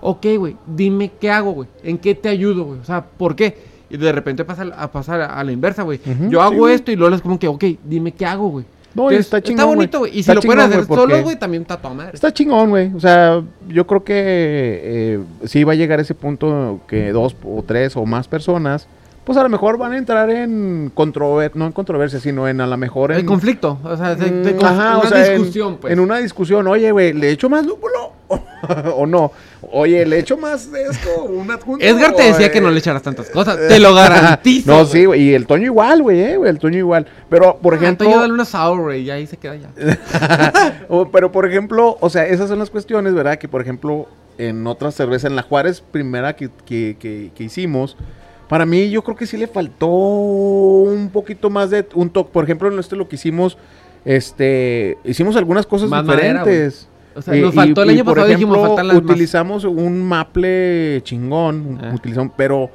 ok, 0.00 0.26
güey, 0.38 0.56
dime 0.66 1.10
qué 1.20 1.30
hago, 1.30 1.52
güey. 1.52 1.68
¿En 1.82 1.98
qué 1.98 2.14
te 2.14 2.28
ayudo, 2.28 2.64
güey? 2.64 2.80
O 2.80 2.84
sea, 2.84 3.04
¿por 3.04 3.34
qué? 3.34 3.74
Y 3.90 3.96
de 3.96 4.12
repente 4.12 4.44
pasa 4.44 4.64
a 4.76 4.90
pasar 4.90 5.20
a, 5.20 5.42
la 5.44 5.52
inversa, 5.52 5.82
güey. 5.82 6.00
Yo 6.28 6.42
hago 6.42 6.68
esto 6.68 6.90
y 6.90 6.96
Lola 6.96 7.16
es 7.16 7.22
como 7.22 7.38
que, 7.38 7.46
ok, 7.48 7.64
dime 7.84 8.12
qué 8.12 8.26
hago, 8.26 8.48
güey. 8.48 8.64
No, 8.94 9.02
Entonces, 9.10 9.20
está 9.26 9.42
chingón, 9.42 9.64
güey. 9.66 9.76
bonito, 9.76 9.98
güey. 9.98 10.10
Y 10.12 10.14
si 10.14 10.20
Está 10.20 10.34
lo 10.34 10.40
pueden 10.42 10.50
chingón, 10.60 10.70
hacer 10.72 10.76
güey, 10.86 10.86
porque- 10.88 11.02
solos, 11.12 11.24
güey, 11.24 11.36
también 11.36 11.62
está 11.62 11.76
toda 11.78 11.94
madre. 11.94 12.10
Está 12.14 12.32
chingón, 12.32 12.70
güey. 12.70 12.92
O 12.94 13.00
sea, 13.00 13.42
yo 13.68 13.86
creo 13.86 14.04
que 14.04 14.14
eh, 14.16 15.20
sí 15.44 15.64
va 15.64 15.72
a 15.72 15.74
llegar 15.76 15.98
ese 16.00 16.14
punto 16.14 16.80
que 16.86 17.10
dos 17.12 17.34
o 17.44 17.62
tres 17.66 17.96
o 17.96 18.06
más 18.06 18.28
personas, 18.28 18.86
pues 19.24 19.36
a 19.38 19.42
lo 19.42 19.48
mejor 19.48 19.78
van 19.78 19.92
a 19.94 19.98
entrar 19.98 20.30
en 20.30 20.92
controversia, 20.94 21.58
no 21.58 21.66
en 21.66 21.72
controversia, 21.72 22.20
sino 22.20 22.46
en 22.46 22.60
a 22.60 22.66
lo 22.66 22.76
mejor 22.76 23.10
en... 23.12 23.18
El 23.18 23.24
conflicto, 23.26 23.78
o 23.82 23.96
sea, 23.96 24.14
de, 24.14 24.30
de 24.30 24.52
Mm, 24.54 24.58
conf- 24.58 24.64
ajá, 24.64 24.98
una 24.98 24.98
o 24.98 25.06
sea, 25.08 25.26
en- 25.26 25.32
discusión, 25.38 25.76
pues. 25.80 25.92
En 25.92 25.98
una 26.00 26.18
discusión, 26.18 26.66
oye, 26.68 26.92
güey, 26.92 27.12
¿le 27.14 27.30
echo 27.30 27.48
más 27.48 27.64
lúpulo? 27.66 28.12
o 28.96 29.06
no. 29.06 29.32
Oye, 29.72 30.04
¿le 30.06 30.18
echo 30.18 30.36
más 30.36 30.70
de 30.72 30.84
esto? 30.84 31.24
¿Un 31.24 31.50
adjunto? 31.50 31.84
Edgar 31.84 32.14
te 32.14 32.22
decía 32.24 32.46
Eh, 32.46 32.50
que 32.50 32.60
no 32.60 32.70
le 32.70 32.78
echaras 32.78 33.02
tantas 33.02 33.28
cosas. 33.30 33.58
Te 33.68 33.78
lo 33.80 33.94
garantizo. 33.94 34.70
No, 34.70 34.84
sí, 34.86 35.04
güey. 35.04 35.22
Y 35.22 35.34
el 35.34 35.46
Toño 35.46 35.64
igual, 35.66 36.02
güey, 36.02 36.20
eh, 36.20 36.36
güey. 36.36 36.50
El 36.50 36.58
Toño 36.58 36.78
igual. 36.78 37.06
Pero, 37.28 37.56
por 37.58 37.74
Ah, 37.74 37.76
ejemplo. 37.76 38.06
Antonio, 38.06 38.20
dale 38.20 38.32
una 38.32 38.44
sour, 38.44 38.80
güey, 38.82 39.02
y 39.02 39.10
ahí 39.10 39.26
se 39.26 39.36
queda 39.36 39.56
ya. 39.56 39.68
pero, 41.12 41.32
por 41.32 41.46
ejemplo, 41.48 41.96
o 42.00 42.10
sea, 42.10 42.26
esas 42.26 42.48
son 42.48 42.58
las 42.58 42.70
cuestiones, 42.70 43.14
¿verdad? 43.14 43.36
Que, 43.38 43.48
por 43.48 43.60
ejemplo, 43.60 44.08
en 44.38 44.66
otra 44.66 44.90
cerveza, 44.90 45.26
en 45.28 45.36
la 45.36 45.42
Juárez 45.42 45.80
primera 45.80 46.34
que, 46.36 46.50
que- 46.66 46.96
que- 46.98 47.30
que 47.34 47.44
hicimos, 47.44 47.96
para 48.48 48.66
mí 48.66 48.90
yo 48.90 49.02
creo 49.02 49.16
que 49.16 49.26
sí 49.26 49.36
le 49.36 49.46
faltó 49.46 49.86
un 49.88 51.10
poquito 51.12 51.50
más 51.50 51.70
de 51.70 51.86
un 51.94 52.10
toque. 52.10 52.30
Por 52.32 52.44
ejemplo, 52.44 52.68
en 52.72 52.78
este 52.78 52.96
lo 52.96 53.08
que 53.08 53.16
hicimos, 53.16 53.56
este, 54.04 54.98
hicimos 55.04 55.36
algunas 55.36 55.66
cosas 55.66 55.88
Más 55.88 56.04
madera, 56.04 56.40
diferentes. 56.44 56.88
O 57.16 57.22
sea, 57.22 57.34
nos 57.34 57.52
y- 57.52 57.56
faltó 57.56 57.82
el 57.82 57.90
año 57.90 58.04
pasado, 58.04 58.26
dijimos, 58.26 58.56
ejemplo, 58.56 58.68
faltan 58.76 58.88
las 58.88 58.96
más. 59.02 59.04
utilizamos 59.10 59.64
un 59.64 60.02
maple 60.02 61.00
chingón, 61.04 61.78
Ah. 61.82 61.92
utilizamos, 61.94 62.32
pero 62.36 62.70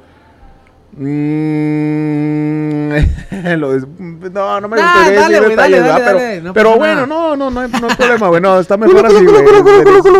mm, 0.92 2.90
lo 3.58 3.78
no, 3.78 4.60
no 4.60 4.68
me 4.68 4.76
Ah, 4.80 4.94
gustaría 4.96 5.20
dale, 5.20 5.34
decir 5.34 5.48
detalles, 5.50 5.80
dale, 5.84 6.04
dale, 6.04 6.40
no 6.42 6.52
pero 6.52 6.76
bueno, 6.76 7.06
no, 7.06 7.36
no, 7.36 7.50
no 7.50 7.60
hay, 7.60 7.68
no 7.70 7.88
hay 7.88 7.96
problema, 7.96 8.28
güey, 8.30 8.40
no, 8.40 8.58
está 8.58 8.76
mejor 8.76 9.06
así, 9.06 9.24
güey, 9.24 9.44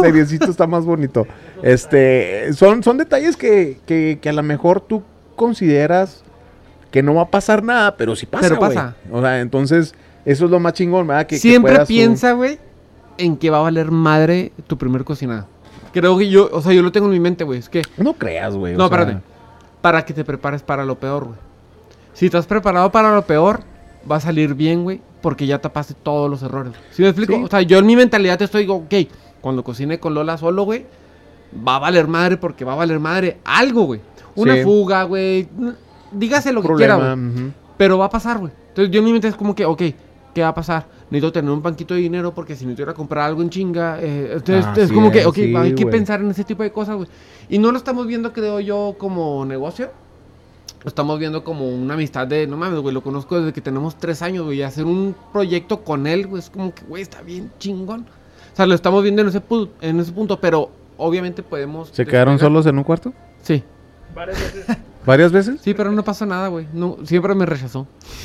seriecito 0.02 0.46
está 0.50 0.66
más 0.66 0.84
bonito. 0.84 1.26
Este, 1.62 2.52
son, 2.52 2.82
son 2.82 2.98
detalles 2.98 3.36
que, 3.36 3.78
que, 3.86 4.18
que 4.20 4.28
a 4.28 4.32
lo 4.32 4.42
mejor 4.42 4.80
tú 4.80 5.02
consideras 5.36 6.22
que 6.90 7.02
no 7.02 7.14
va 7.14 7.22
a 7.22 7.30
pasar 7.30 7.62
nada, 7.62 7.96
pero 7.96 8.16
sí 8.16 8.26
pasa, 8.26 8.48
Pero 8.48 8.60
pasa. 8.60 8.96
O 9.12 9.20
sea, 9.20 9.40
entonces, 9.40 9.94
eso 10.24 10.44
es 10.46 10.50
lo 10.50 10.58
más 10.60 10.72
chingón, 10.74 11.06
¿verdad? 11.06 11.26
Que, 11.26 11.38
Siempre 11.38 11.84
piensa, 11.86 12.32
güey, 12.32 12.58
en 13.20 13.36
que 13.36 13.50
va 13.50 13.58
a 13.58 13.62
valer 13.62 13.90
madre 13.90 14.52
tu 14.66 14.76
primer 14.78 15.04
cocinada. 15.04 15.46
Creo 15.92 16.16
que 16.18 16.28
yo, 16.30 16.48
o 16.52 16.60
sea, 16.62 16.72
yo 16.72 16.82
lo 16.82 16.92
tengo 16.92 17.06
en 17.06 17.12
mi 17.12 17.20
mente, 17.20 17.44
güey. 17.44 17.58
Es 17.58 17.68
que, 17.68 17.82
No 17.96 18.12
creas, 18.14 18.54
güey. 18.54 18.74
no, 18.76 18.88
sea, 18.88 18.98
espérate. 19.00 19.22
Para 19.80 20.04
que 20.04 20.12
te 20.14 20.24
prepares 20.24 20.62
para 20.62 20.84
lo 20.84 20.98
peor, 20.98 21.24
güey. 21.24 21.36
Si 22.12 22.26
estás 22.26 22.46
preparado 22.46 22.90
para 22.92 23.14
lo 23.14 23.22
peor, 23.22 23.60
va 24.10 24.16
a 24.16 24.20
salir 24.20 24.54
bien, 24.54 24.82
güey, 24.84 25.00
porque 25.22 25.46
ya 25.46 25.58
tapaste 25.60 25.94
todos 25.94 26.30
los 26.30 26.42
errores. 26.42 26.72
¿Sí 26.92 27.02
me 27.02 27.08
explico? 27.08 27.34
Sí. 27.34 27.42
O 27.44 27.48
sea, 27.48 27.62
yo 27.62 27.78
en 27.78 27.86
mi 27.86 27.96
mentalidad 27.96 28.38
te 28.38 28.44
estoy, 28.44 28.62
digo, 28.62 28.74
ok, 28.76 28.94
cuando 29.40 29.64
cocine 29.64 29.98
con 29.98 30.14
Lola 30.14 30.36
solo, 30.38 30.64
güey, 30.64 30.86
va 31.66 31.76
a 31.76 31.78
valer 31.80 32.06
madre 32.06 32.36
porque 32.36 32.64
va 32.64 32.74
a 32.74 32.76
valer 32.76 33.00
madre 33.00 33.38
algo, 33.44 33.84
güey. 33.84 34.00
Una 34.36 34.54
Sí. 34.56 34.62
fuga, 34.62 35.02
güey. 35.04 35.48
Dígase 36.12 36.52
lo 36.52 36.62
que 36.62 36.68
quiera, 36.74 36.96
güey. 36.96 37.52
Pero 37.76 37.98
va 37.98 38.06
a 38.06 38.10
pasar, 38.10 38.38
güey. 38.38 38.52
Entonces 38.68 38.92
yo 38.92 38.98
en 39.00 39.04
mi 39.06 39.12
mente 39.12 39.28
es 39.28 39.34
como 39.34 39.54
que, 39.54 39.64
ok, 39.64 39.82
¿qué 40.34 40.42
va 40.42 40.48
a 40.48 40.54
pasar? 40.54 40.86
Necesito 41.10 41.32
tener 41.32 41.50
un 41.50 41.60
banquito 41.62 41.94
de 41.94 42.00
dinero 42.00 42.32
porque 42.32 42.54
si 42.54 42.64
necesito 42.64 42.82
ir 42.82 42.88
a 42.90 42.94
comprar 42.94 43.26
algo 43.26 43.42
en 43.42 43.50
chinga. 43.50 43.98
eh, 44.00 44.34
entonces 44.34 44.66
es 44.78 44.92
como 44.92 45.10
que, 45.10 45.26
ok, 45.26 45.34
sí, 45.34 45.54
hay 45.56 45.74
que 45.74 45.84
pensar 45.86 46.20
en 46.20 46.30
ese 46.30 46.44
tipo 46.44 46.62
de 46.62 46.70
cosas, 46.72 46.96
güey. 46.96 47.08
Y 47.48 47.58
no 47.58 47.72
lo 47.72 47.78
estamos 47.78 48.06
viendo, 48.06 48.32
creo 48.32 48.60
yo, 48.60 48.94
como 48.98 49.44
negocio. 49.44 49.90
Lo 50.82 50.88
estamos 50.88 51.18
viendo 51.18 51.44
como 51.44 51.68
una 51.68 51.94
amistad 51.94 52.26
de, 52.26 52.46
no 52.46 52.56
mames, 52.56 52.78
güey, 52.80 52.94
lo 52.94 53.02
conozco 53.02 53.38
desde 53.38 53.52
que 53.52 53.60
tenemos 53.60 53.96
tres 53.98 54.22
años, 54.22 54.44
güey. 54.46 54.58
y 54.58 54.62
Hacer 54.62 54.86
un 54.86 55.14
proyecto 55.32 55.82
con 55.82 56.06
él, 56.06 56.26
güey, 56.26 56.40
es 56.40 56.48
como 56.48 56.72
que, 56.74 56.82
güey, 56.84 57.02
está 57.02 57.20
bien 57.22 57.50
chingón. 57.58 58.06
O 58.52 58.56
sea, 58.56 58.66
lo 58.66 58.74
estamos 58.74 59.02
viendo 59.02 59.20
en 59.22 59.28
ese, 59.28 59.42
pu- 59.42 59.68
en 59.80 60.00
ese 60.00 60.12
punto, 60.12 60.40
pero 60.40 60.70
obviamente 60.96 61.42
podemos... 61.42 61.88
¿Se 61.92 62.06
quedaron 62.06 62.38
solos 62.38 62.64
en 62.66 62.78
un 62.78 62.84
cuarto? 62.84 63.12
Sí. 63.42 63.62
Varias 64.14 64.38
veces. 64.40 64.76
¿Varias 65.04 65.32
veces? 65.32 65.60
Sí, 65.60 65.74
pero 65.74 65.90
no 65.92 66.02
pasó 66.04 66.24
nada, 66.24 66.48
güey. 66.48 66.66
No, 66.72 66.96
siempre 67.04 67.34
me 67.34 67.46
rechazó. 67.46 67.86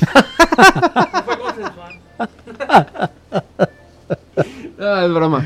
Fue 1.24 1.38
consensual. 1.38 2.00
Ah, 4.78 5.04
es 5.06 5.12
broma. 5.12 5.44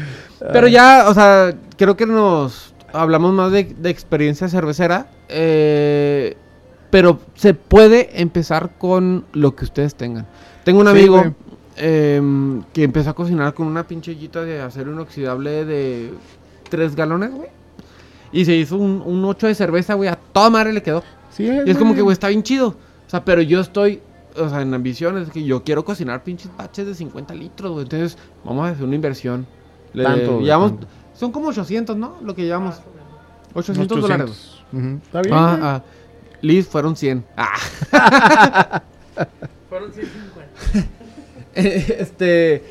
Pero 0.53 0.67
ya, 0.67 1.07
o 1.09 1.15
sea, 1.15 1.55
creo 1.77 1.97
que 1.97 2.05
nos 2.07 2.75
hablamos 2.93 3.33
más 3.33 3.53
de, 3.53 3.65
de 3.65 3.91
experiencia 3.91 4.49
cervecera. 4.49 5.07
eh, 5.29 6.37
pero 6.91 7.21
se 7.35 7.55
puede 7.55 8.21
empezar 8.21 8.71
con 8.77 9.25
lo 9.33 9.55
que 9.55 9.65
ustedes 9.65 9.95
tengan. 9.95 10.27
Tengo 10.65 10.81
un 10.81 10.89
amigo 10.89 11.23
em, 11.77 12.63
que 12.73 12.83
empezó 12.83 13.11
a 13.11 13.15
cocinar 13.15 13.55
con 13.55 13.69
una 13.69 13.87
pinche 13.87 14.15
de 14.15 14.61
acero 14.61 14.91
inoxidable 14.93 15.65
de 15.65 16.11
3 16.69 16.97
galones, 16.97 17.31
güey. 17.31 17.49
Y 18.33 18.45
se 18.45 18.57
hizo 18.57 18.77
un, 18.77 19.03
un 19.05 19.25
8 19.25 19.47
de 19.47 19.55
cerveza, 19.55 19.95
güey. 19.95 20.09
A 20.09 20.17
toda 20.17 20.51
madre 20.51 20.73
le 20.73 20.83
quedó. 20.83 21.05
Sí, 21.31 21.45
Y 21.45 21.71
es 21.71 21.79
como 21.79 21.95
que, 21.95 22.03
güey, 22.03 22.13
está 22.13 22.29
bien 22.29 22.43
chido. 22.43 22.69
O 23.07 23.11
sea, 23.11 23.25
pero 23.25 23.41
yo 23.41 23.61
estoy, 23.61 24.01
o 24.37 24.49
sea, 24.49 24.61
en 24.63 24.73
ambiciones, 24.75 25.31
que 25.31 25.43
yo 25.45 25.63
quiero 25.65 25.85
cocinar 25.85 26.23
pinches 26.25 26.51
baches 26.57 26.87
de 26.87 26.95
50 26.95 27.35
litros, 27.35 27.73
güey. 27.73 27.83
Entonces, 27.85 28.17
vamos 28.45 28.67
a 28.67 28.71
hacer 28.71 28.85
una 28.85 28.95
inversión. 28.95 29.47
Le- 29.93 30.05
Tanto, 30.05 30.33
güey, 30.35 30.45
llevamos- 30.45 30.71
tanto. 30.73 30.87
son 31.15 31.33
como 31.33 31.49
800, 31.49 31.97
¿no? 31.97 32.17
Lo 32.23 32.35
que 32.35 32.43
llevamos. 32.45 32.77
Más 32.77 32.85
o 32.87 32.91
menos. 32.91 33.11
800, 33.55 33.99
800. 33.99 34.01
dólares. 34.03 34.57
Ujú, 34.73 35.01
Está 35.05 35.23
bien. 35.23 35.35
Ah, 35.35 35.59
ah. 35.63 35.83
Liz, 36.43 36.67
fueron 36.69 36.97
100. 36.97 37.25
Ah. 37.37 37.55
Fueron 39.69 39.93
150. 39.93 40.89
este, 41.55 42.65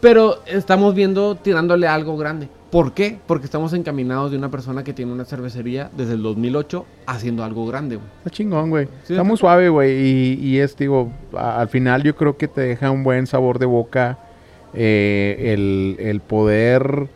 pero 0.00 0.42
estamos 0.46 0.94
viendo 0.94 1.34
tirándole 1.36 1.86
algo 1.88 2.16
grande. 2.16 2.48
¿Por 2.70 2.92
qué? 2.92 3.18
Porque 3.26 3.46
estamos 3.46 3.72
encaminados 3.72 4.30
de 4.30 4.36
una 4.38 4.48
persona 4.50 4.84
que 4.84 4.92
tiene 4.92 5.12
una 5.12 5.24
cervecería 5.24 5.90
desde 5.96 6.12
el 6.14 6.22
2008 6.22 6.86
haciendo 7.06 7.42
algo 7.42 7.66
grande, 7.66 7.96
güey. 7.96 8.08
Está 8.18 8.30
chingón, 8.30 8.70
güey. 8.70 8.86
Sí, 9.04 9.14
Está 9.14 9.24
muy 9.24 9.36
suave, 9.36 9.68
güey. 9.68 9.90
Y, 9.92 10.34
y 10.40 10.58
es, 10.60 10.76
digo, 10.76 11.10
al 11.36 11.68
final 11.68 12.04
yo 12.04 12.14
creo 12.14 12.36
que 12.36 12.46
te 12.46 12.60
deja 12.60 12.92
un 12.92 13.02
buen 13.02 13.26
sabor 13.26 13.58
de 13.58 13.66
boca 13.66 14.18
eh, 14.72 15.52
el, 15.52 15.96
el 15.98 16.20
poder 16.20 17.08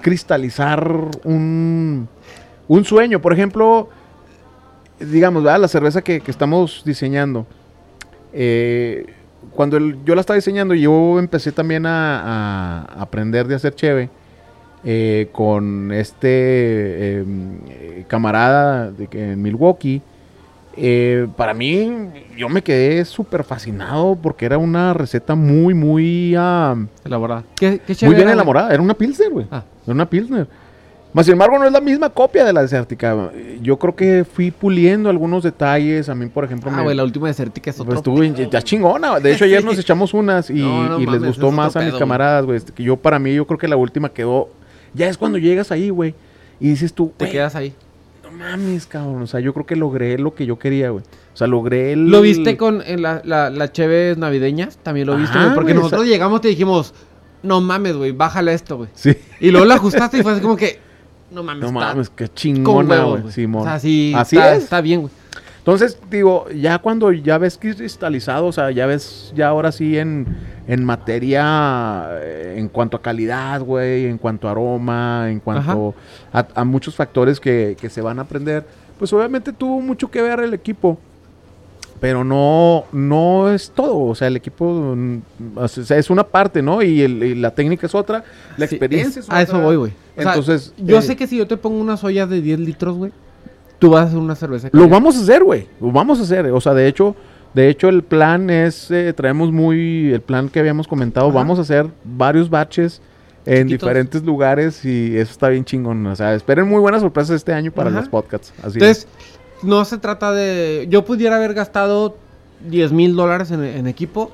cristalizar 0.00 0.90
un, 1.24 2.08
un 2.68 2.84
sueño. 2.86 3.20
Por 3.20 3.34
ejemplo, 3.34 3.90
digamos, 5.00 5.42
¿verdad? 5.42 5.60
la 5.60 5.68
cerveza 5.68 6.00
que, 6.02 6.20
que 6.20 6.30
estamos 6.30 6.82
diseñando. 6.86 7.46
eh, 8.32 9.06
cuando 9.54 9.76
el- 9.76 9.98
yo 10.06 10.14
la 10.14 10.22
estaba 10.22 10.36
diseñando, 10.36 10.72
yo 10.74 11.18
empecé 11.18 11.52
también 11.52 11.84
a, 11.84 12.80
a 12.84 13.02
aprender 13.02 13.46
de 13.46 13.54
hacer 13.56 13.74
cheve. 13.74 14.08
Eh, 14.84 15.28
con 15.32 15.92
este 15.92 16.28
eh, 16.28 17.24
eh, 17.68 18.04
camarada 18.08 18.90
de 18.90 19.06
que 19.06 19.32
en 19.32 19.42
Milwaukee. 19.42 20.02
Eh, 20.76 21.28
para 21.36 21.54
mí, 21.54 21.90
yo 22.36 22.48
me 22.48 22.62
quedé 22.62 23.04
súper 23.04 23.44
fascinado 23.44 24.18
porque 24.20 24.44
era 24.44 24.58
una 24.58 24.92
receta 24.92 25.34
muy, 25.36 25.72
muy, 25.72 26.34
ah, 26.36 26.74
Elaborada. 27.04 27.44
¿Qué, 27.54 27.80
qué 27.86 27.94
muy 28.06 28.14
bien 28.16 28.26
era, 28.28 28.32
elaborada. 28.32 28.72
Era 28.74 28.82
una 28.82 28.94
Pilsner, 28.94 29.30
güey. 29.30 29.46
Ah. 29.50 29.62
Era 29.84 29.94
una 29.94 30.10
Pilsner. 30.10 30.48
Más 31.12 31.26
sin 31.26 31.34
embargo, 31.34 31.60
no 31.60 31.64
es 31.64 31.70
la 31.70 31.80
misma 31.80 32.10
copia 32.10 32.44
de 32.44 32.52
la 32.52 32.62
desértica. 32.62 33.30
Yo 33.62 33.78
creo 33.78 33.94
que 33.94 34.24
fui 34.24 34.50
puliendo 34.50 35.08
algunos 35.08 35.44
detalles. 35.44 36.08
A 36.08 36.14
mí, 36.16 36.26
por 36.26 36.42
ejemplo, 36.44 36.72
Ah, 36.74 36.82
me, 36.82 36.92
la 36.92 37.04
última 37.04 37.28
desértica 37.28 37.70
es 37.70 37.76
pues, 37.76 37.86
otro. 37.86 37.98
estuvo 37.98 38.22
en- 38.24 38.50
ya 38.50 38.60
chingona. 38.60 39.20
De 39.20 39.32
hecho, 39.32 39.44
ayer 39.44 39.64
nos 39.64 39.78
echamos 39.78 40.12
unas 40.12 40.50
y, 40.50 40.54
No, 40.54 40.88
no 40.88 41.00
y 41.00 41.06
les 41.06 41.22
gustó 41.22 41.52
más 41.52 41.76
a 41.76 41.82
mis 41.82 41.94
camaradas, 41.94 42.44
güey. 42.46 42.56
Este, 42.56 42.72
Que 42.72 42.82
yo, 42.82 42.96
para 42.96 43.20
mí, 43.20 43.32
yo 43.32 43.46
creo 43.46 43.58
que 43.58 43.68
la 43.68 43.76
última 43.76 44.08
quedó. 44.08 44.48
Ya 44.94 45.08
es 45.08 45.18
cuando 45.18 45.38
llegas 45.38 45.70
ahí, 45.72 45.90
güey. 45.90 46.14
Y 46.60 46.68
dices 46.70 46.92
tú, 46.94 47.12
Te 47.16 47.28
quedas 47.28 47.54
ahí. 47.56 47.74
no 48.22 48.30
mames, 48.32 48.86
cabrón. 48.86 49.22
O 49.22 49.26
sea, 49.26 49.40
yo 49.40 49.52
creo 49.52 49.66
que 49.66 49.76
logré 49.76 50.18
lo 50.18 50.34
que 50.34 50.46
yo 50.46 50.58
quería, 50.58 50.90
güey. 50.90 51.02
O 51.32 51.36
sea, 51.36 51.46
logré 51.46 51.92
el. 51.92 52.08
¿Lo 52.10 52.20
viste 52.22 52.56
con 52.56 52.80
en 52.86 53.02
la, 53.02 53.20
la, 53.24 53.50
la 53.50 53.72
cheves 53.72 54.16
navideñas? 54.18 54.78
También 54.82 55.06
lo 55.08 55.16
viste, 55.16 55.36
Ajá, 55.36 55.44
güey. 55.46 55.54
Porque 55.56 55.72
güey, 55.72 55.82
nosotros 55.82 56.02
esa- 56.04 56.12
llegamos 56.12 56.38
y 56.38 56.42
te 56.42 56.48
dijimos, 56.48 56.94
no 57.42 57.60
mames, 57.60 57.96
güey, 57.96 58.12
bájale 58.12 58.54
esto, 58.54 58.76
güey. 58.78 58.88
Sí. 58.94 59.14
Y 59.40 59.50
luego 59.50 59.66
la 59.66 59.74
ajustaste 59.74 60.18
y 60.18 60.22
fue 60.22 60.32
así 60.32 60.40
como 60.40 60.56
que, 60.56 60.78
no 61.32 61.42
mames, 61.42 61.60
No 61.62 61.66
está 61.78 61.88
mames, 61.94 62.10
qué 62.10 62.26
con 62.28 62.34
chingona, 62.34 62.88
huevos, 62.94 63.10
güey. 63.10 63.22
güey. 63.22 63.32
Simón. 63.34 63.62
O 63.62 63.64
sea, 63.64 63.78
sí, 63.80 64.12
Así 64.16 64.36
está, 64.36 64.54
es. 64.54 64.62
está 64.64 64.80
bien, 64.80 65.00
güey. 65.02 65.12
Entonces, 65.64 65.96
digo, 66.10 66.46
ya 66.50 66.78
cuando 66.78 67.10
ya 67.10 67.38
ves 67.38 67.56
cristalizado, 67.56 68.44
o 68.48 68.52
sea, 68.52 68.70
ya 68.70 68.84
ves, 68.84 69.32
ya 69.34 69.48
ahora 69.48 69.72
sí 69.72 69.96
en, 69.96 70.26
en 70.68 70.84
materia, 70.84 72.06
eh, 72.20 72.56
en 72.58 72.68
cuanto 72.68 72.98
a 72.98 73.02
calidad, 73.02 73.62
güey, 73.62 74.04
en 74.04 74.18
cuanto 74.18 74.46
a 74.46 74.50
aroma, 74.50 75.30
en 75.30 75.40
cuanto 75.40 75.94
a, 76.34 76.46
a 76.54 76.64
muchos 76.64 76.94
factores 76.94 77.40
que, 77.40 77.78
que 77.80 77.88
se 77.88 78.02
van 78.02 78.18
a 78.18 78.22
aprender, 78.22 78.62
pues 78.98 79.10
obviamente 79.14 79.54
tuvo 79.54 79.80
mucho 79.80 80.10
que 80.10 80.20
ver 80.20 80.40
el 80.40 80.52
equipo. 80.52 80.98
Pero 81.98 82.24
no, 82.24 82.84
no 82.92 83.50
es 83.50 83.70
todo, 83.70 83.98
o 84.00 84.14
sea, 84.14 84.28
el 84.28 84.36
equipo 84.36 84.92
mm, 84.94 85.18
o 85.56 85.66
sea, 85.68 85.96
es 85.96 86.10
una 86.10 86.24
parte, 86.24 86.60
¿no? 86.60 86.82
Y, 86.82 87.00
el- 87.00 87.22
y 87.22 87.34
la 87.36 87.52
técnica 87.52 87.86
es 87.86 87.94
otra, 87.94 88.22
la 88.58 88.66
Sí, 88.66 88.74
experiencia 88.74 89.20
es- 89.20 89.26
es, 89.28 89.30
A 89.32 89.40
eso 89.40 89.52
otra. 89.52 89.64
voy, 89.64 89.76
güey. 89.76 89.92
Sea, 90.14 90.24
Entonces, 90.34 90.74
yo 90.76 90.98
eh, 90.98 91.02
sé 91.02 91.16
que 91.16 91.26
si 91.26 91.38
yo 91.38 91.46
te 91.46 91.56
pongo 91.56 91.78
unas 91.80 92.04
ollas 92.04 92.28
de 92.28 92.42
10 92.42 92.58
litros, 92.60 92.96
güey, 92.98 93.12
tú 93.78 93.90
vas 93.90 94.02
a 94.04 94.06
hacer 94.08 94.18
una 94.18 94.34
cerveza. 94.34 94.68
Lo 94.72 94.88
vamos 94.88 95.16
a 95.16 95.20
hacer, 95.20 95.42
güey. 95.44 95.68
Lo 95.80 95.90
vamos 95.92 96.18
a 96.20 96.22
hacer. 96.22 96.46
O 96.50 96.60
sea, 96.60 96.74
de 96.74 96.86
hecho, 96.88 97.14
de 97.54 97.68
hecho 97.68 97.88
el 97.88 98.02
plan 98.02 98.50
es, 98.50 98.90
eh, 98.90 99.12
traemos 99.12 99.52
muy, 99.52 100.12
el 100.12 100.20
plan 100.20 100.48
que 100.48 100.60
habíamos 100.60 100.88
comentado, 100.88 101.26
Ajá. 101.28 101.34
vamos 101.36 101.58
a 101.58 101.62
hacer 101.62 101.86
varios 102.04 102.48
batches 102.50 103.00
en 103.46 103.68
Chiquitos. 103.68 103.86
diferentes 103.88 104.22
lugares 104.24 104.84
y 104.84 105.16
eso 105.18 105.32
está 105.32 105.48
bien 105.48 105.64
chingón. 105.64 106.06
O 106.06 106.16
sea, 106.16 106.34
esperen 106.34 106.66
muy 106.68 106.80
buenas 106.80 107.02
sorpresas 107.02 107.36
este 107.36 107.52
año 107.52 107.70
para 107.72 107.90
Ajá. 107.90 108.00
los 108.00 108.08
podcasts. 108.08 108.52
Así 108.62 108.78
Entonces, 108.78 109.06
no 109.62 109.84
se 109.84 109.98
trata 109.98 110.32
de... 110.32 110.86
Yo 110.90 111.04
pudiera 111.04 111.36
haber 111.36 111.54
gastado 111.54 112.16
10 112.68 112.92
mil 112.92 113.14
dólares 113.16 113.50
en, 113.50 113.62
en 113.62 113.86
equipo, 113.86 114.30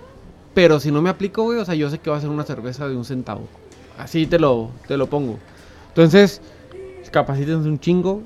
pero 0.54 0.78
si 0.80 0.90
no 0.92 1.02
me 1.02 1.10
aplico, 1.10 1.42
güey, 1.42 1.58
o 1.58 1.64
sea, 1.64 1.74
yo 1.74 1.90
sé 1.90 1.98
que 1.98 2.10
va 2.10 2.16
a 2.16 2.20
ser 2.20 2.30
una 2.30 2.44
cerveza 2.44 2.88
de 2.88 2.96
un 2.96 3.04
centavo. 3.04 3.42
Así 3.98 4.26
te 4.26 4.38
lo, 4.38 4.70
te 4.88 4.96
lo 4.96 5.08
pongo. 5.08 5.38
Entonces, 5.88 6.40
capacítense 7.10 7.68
un 7.68 7.78
chingo. 7.80 8.22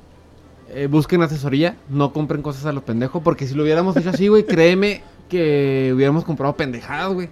Eh, 0.70 0.86
busquen 0.90 1.22
asesoría, 1.22 1.76
no 1.88 2.12
compren 2.12 2.42
cosas 2.42 2.66
a 2.66 2.72
los 2.72 2.82
pendejos, 2.82 3.22
porque 3.22 3.46
si 3.46 3.54
lo 3.54 3.62
hubiéramos 3.62 3.96
hecho 3.96 4.10
así, 4.10 4.28
güey, 4.28 4.44
créeme 4.46 5.02
que 5.28 5.92
hubiéramos 5.94 6.24
comprado 6.24 6.54
pendejadas, 6.56 7.12
güey. 7.12 7.28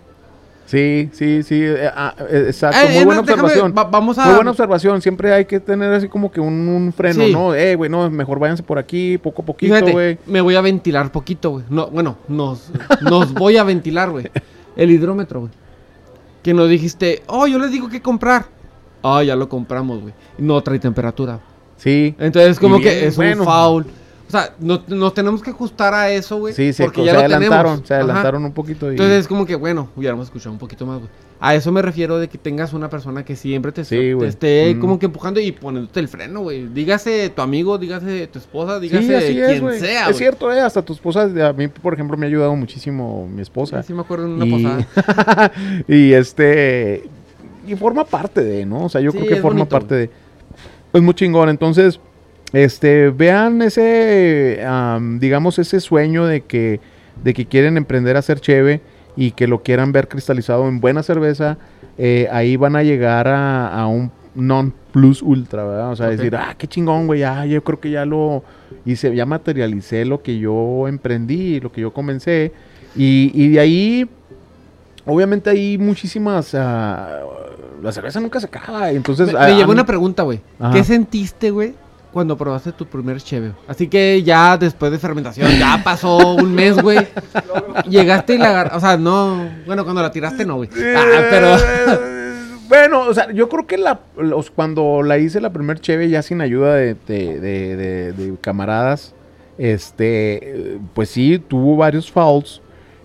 Sí, 0.65 1.11
sí, 1.13 1.43
sí, 1.43 1.61
eh, 1.61 1.91
ah, 1.95 2.15
eh, 2.31 2.45
exacto, 2.47 2.79
muy 2.95 3.05
buena 3.05 3.21
déjame- 3.23 3.43
observación. 3.43 3.75
va- 3.77 3.85
vamos 3.85 4.17
a... 4.19 4.25
Muy 4.25 4.35
buena 4.37 4.51
observación, 4.53 5.03
siempre 5.03 5.33
hay 5.35 5.45
que 5.45 5.61
tener 5.61 5.93
así 5.93 6.09
como 6.09 6.31
que 6.33 6.41
un, 6.41 6.67
un 6.69 6.93
freno, 6.95 7.25
Sí. 7.25 7.33
¿no? 7.33 7.55
Eh, 7.55 7.75
güey, 7.75 7.91
no, 7.91 8.09
mejor 8.09 8.39
váyanse 8.39 8.63
por 8.63 8.79
aquí, 8.79 9.19
poco 9.19 9.43
a 9.43 9.45
poquito, 9.45 9.75
güey. 9.91 10.19
me 10.27 10.41
voy 10.41 10.55
a 10.55 10.61
ventilar 10.63 11.13
poquito, 11.13 11.51
güey. 11.51 11.65
No, 11.69 11.89
bueno, 11.89 12.17
nos, 12.29 12.71
nos 13.03 13.35
voy 13.35 13.59
a 13.59 13.65
ventilar, 13.65 14.11
güey. 14.11 14.31
El 14.77 14.91
hidrómetro, 14.91 15.41
güey. 15.41 15.53
Que 16.43 16.55
nos 16.55 16.69
dijiste, 16.71 17.23
oh, 17.27 17.47
yo 17.47 17.59
les 17.59 17.71
digo 17.71 17.89
qué 17.91 18.01
comprar. 18.01 18.47
Ah, 19.03 19.23
ya 19.23 19.37
lo 19.37 19.49
compramos, 19.51 20.01
güey. 20.01 20.15
No 20.39 20.61
trae 20.63 20.79
temperatura. 20.79 21.41
Sí. 21.83 22.15
Entonces, 22.19 22.59
como 22.59 22.81
que 22.81 23.07
es 23.07 23.17
bueno. 23.17 23.43
un 23.43 23.47
foul. 23.49 23.87
O 24.29 24.31
sea, 24.33 24.55
no- 24.61 24.83
nos 24.89 25.13
tenemos 25.13 25.43
que 25.43 25.51
ajustar 25.51 25.93
a 25.93 26.11
eso, 26.11 26.39
güey. 26.39 26.55
Sí, 26.55 26.73
se, 26.73 26.85
porque 26.85 27.01
se 27.01 27.07
ya 27.07 27.13
lo 27.13 27.19
adelantaron, 27.19 27.65
tenemos. 27.83 27.87
se 27.89 27.95
Ajá. 27.95 28.03
adelantaron 28.05 28.45
un 28.47 28.53
poquito. 28.53 28.87
Y... 28.87 28.93
Entonces 28.93 29.19
es 29.21 29.29
como 29.29 29.45
que, 29.45 29.57
bueno, 29.57 29.91
hubiéramos 29.95 30.27
escuchado 30.27 30.53
un 30.53 30.59
poquito 30.59 30.87
más, 30.87 31.01
güey. 31.01 31.11
A 31.39 31.55
eso 31.57 31.71
me 31.73 31.83
refiero 31.83 32.19
de 32.19 32.29
que 32.29 32.39
tengas 32.39 32.73
una 32.73 32.89
persona 32.89 33.25
que 33.27 33.35
siempre 33.37 33.73
te, 33.73 33.85
Sí, 33.85 34.13
te 34.19 34.27
esté 34.27 34.75
Mm. 34.75 34.81
como 34.81 34.99
que 34.99 35.07
empujando 35.07 35.39
y 35.41 35.51
poniéndote 35.53 36.01
el 36.01 36.09
freno, 36.09 36.41
güey. 36.41 36.67
Dígase 36.69 37.29
tu 37.31 37.43
amigo, 37.43 37.77
dígase 37.77 38.27
tu 38.29 38.39
esposa, 38.39 38.79
dígase 38.81 39.07
sí, 39.09 39.13
así 39.15 39.35
quien 39.35 39.69
es, 39.69 39.81
sea, 39.81 40.09
Es 40.09 40.17
cierto, 40.17 40.51
eh, 40.53 40.61
hasta 40.61 40.81
tu 40.83 40.93
esposa, 40.95 41.25
a 41.25 41.53
mí, 41.53 41.69
por 41.69 41.93
ejemplo, 41.93 42.17
me 42.17 42.25
ha 42.25 42.29
ayudado 42.29 42.55
muchísimo 42.57 43.29
mi 43.29 43.43
esposa. 43.43 43.83
Sí, 43.83 43.89
sí 43.89 43.93
me 43.93 44.01
acuerdo 44.03 44.27
en 44.27 44.33
una 44.33 44.47
y... 44.47 44.51
posada. 44.53 45.53
y 45.89 46.13
este 46.13 47.03
y 47.67 47.75
forma 47.77 48.05
parte 48.05 48.43
de, 48.43 48.65
¿no? 48.65 48.85
O 48.85 48.89
sea, 48.89 49.01
yo 49.01 49.11
Sí, 49.13 49.19
creo 49.19 49.29
que 49.29 49.37
forma 49.37 49.59
bonito, 49.61 49.69
parte 49.77 49.95
de 49.95 50.11
pues 50.93 51.03
muy 51.03 51.15
chingón. 51.15 51.49
Entonces, 51.49 51.99
este, 52.53 53.11
vean 53.11 53.63
ese 53.63 54.63
am, 54.65 55.19
digamos 55.19 55.59
ese 55.59 55.81
sueño 55.81 56.27
de 56.27 56.43
que 56.43 56.81
de 57.23 57.35
que 57.35 57.47
quieren 57.47 57.77
emprender 57.77 58.17
a 58.17 58.21
hacer 58.21 58.41
cheve 58.41 58.81
y 59.17 59.33
que 59.33 59.47
lo 59.47 59.63
quieran 59.63 59.93
ver 59.93 60.09
cristalizado 60.09 60.69
en 60.69 60.81
buena 60.81 61.03
cerveza, 61.03 61.59
eh, 61.99 62.29
ahí 62.33 62.57
van 62.57 62.77
a 62.77 62.83
llegar 62.83 63.29
a, 63.29 63.69
a 63.69 63.87
un 63.87 64.11
non 64.35 64.73
plus 64.93 65.23
ultra, 65.23 65.65
¿verdad? 65.65 65.91
O 65.91 65.97
sea, 65.97 66.09
decir, 66.09 66.35
ah, 66.37 66.55
qué 66.57 66.67
chingón, 66.67 67.07
güey, 67.07 67.21
ya, 67.21 67.45
yo 67.45 67.63
creo 67.63 67.81
que 67.81 67.91
ya 67.91 68.05
lo 68.05 68.43
hice, 68.85 69.15
ya 69.15 69.27
materialicé 69.27 70.05
lo 70.05 70.23
que 70.23 70.39
yo 70.39 70.89
emprendí, 70.89 71.61
lo 71.61 71.71
que 71.71 71.83
yo 71.83 71.93
comencé. 71.93 72.53
Y, 72.97 73.31
y 73.35 73.51
de 73.51 73.61
ahí, 73.61 74.09
obviamente 75.05 75.51
hay 75.51 75.79
muchísimas, 75.79 76.55
ah, 76.55 77.21
la 77.83 77.93
cerveza 77.93 78.21
nunca 78.21 78.39
se 78.41 78.47
acaba, 78.47 78.91
entonces... 78.91 79.33
me 79.33 79.39
me 79.39 79.55
mí- 79.55 79.63
una 79.73 79.85
pregunta, 79.87 80.23
güey. 80.23 80.41
¿Qué 80.73 80.85
sentiste, 80.85 81.51
güey, 81.51 81.75
cuando 82.13 82.37
probaste 82.37 82.73
tu 82.73 82.87
primer 82.87 83.21
cheve? 83.21 83.53
Así 83.67 83.89
que 83.89 84.23
ya 84.23 84.57
después 84.57 84.93
de 84.93 84.99
fermentación, 84.99 85.51
ya 85.59 85.81
pasó 85.83 86.17
un 86.37 86.55
mes, 86.55 86.81
güey. 86.81 87.07
Llegaste 87.89 88.35
y 88.35 88.39
la 88.39 88.51
agarraste. 88.51 88.77
O 88.77 88.81
sea, 88.81 88.97
no. 88.97 89.49
Bueno, 89.67 89.85
cuando 89.85 90.01
la 90.03 90.11
tiraste, 90.11 90.45
no, 90.47 90.57
güey. 90.57 90.69
Ah, 90.97 91.21
pero. 91.31 91.57
Bueno, 92.69 93.03
o 93.03 93.13
sea, 93.13 93.31
yo 93.33 93.51
creo 93.51 93.67
que 93.67 93.77
la, 93.77 94.01
los, 94.17 94.51
cuando 94.51 95.03
la 95.03 95.19
hice 95.19 95.43
la 95.43 95.51
primer 95.53 95.79
cheve 95.79 96.09
ya 96.09 96.23
sin 96.23 96.41
ayuda 96.41 96.75
de, 96.77 96.97
de- 97.07 97.39
de- 97.39 98.13
de- 98.15 98.37
camaradas, 98.41 99.15
este, 99.59 100.79
pues 100.95 101.11
sí, 101.11 101.39
tuvo 101.39 101.77
varios 101.77 102.11
fouls 102.11 102.63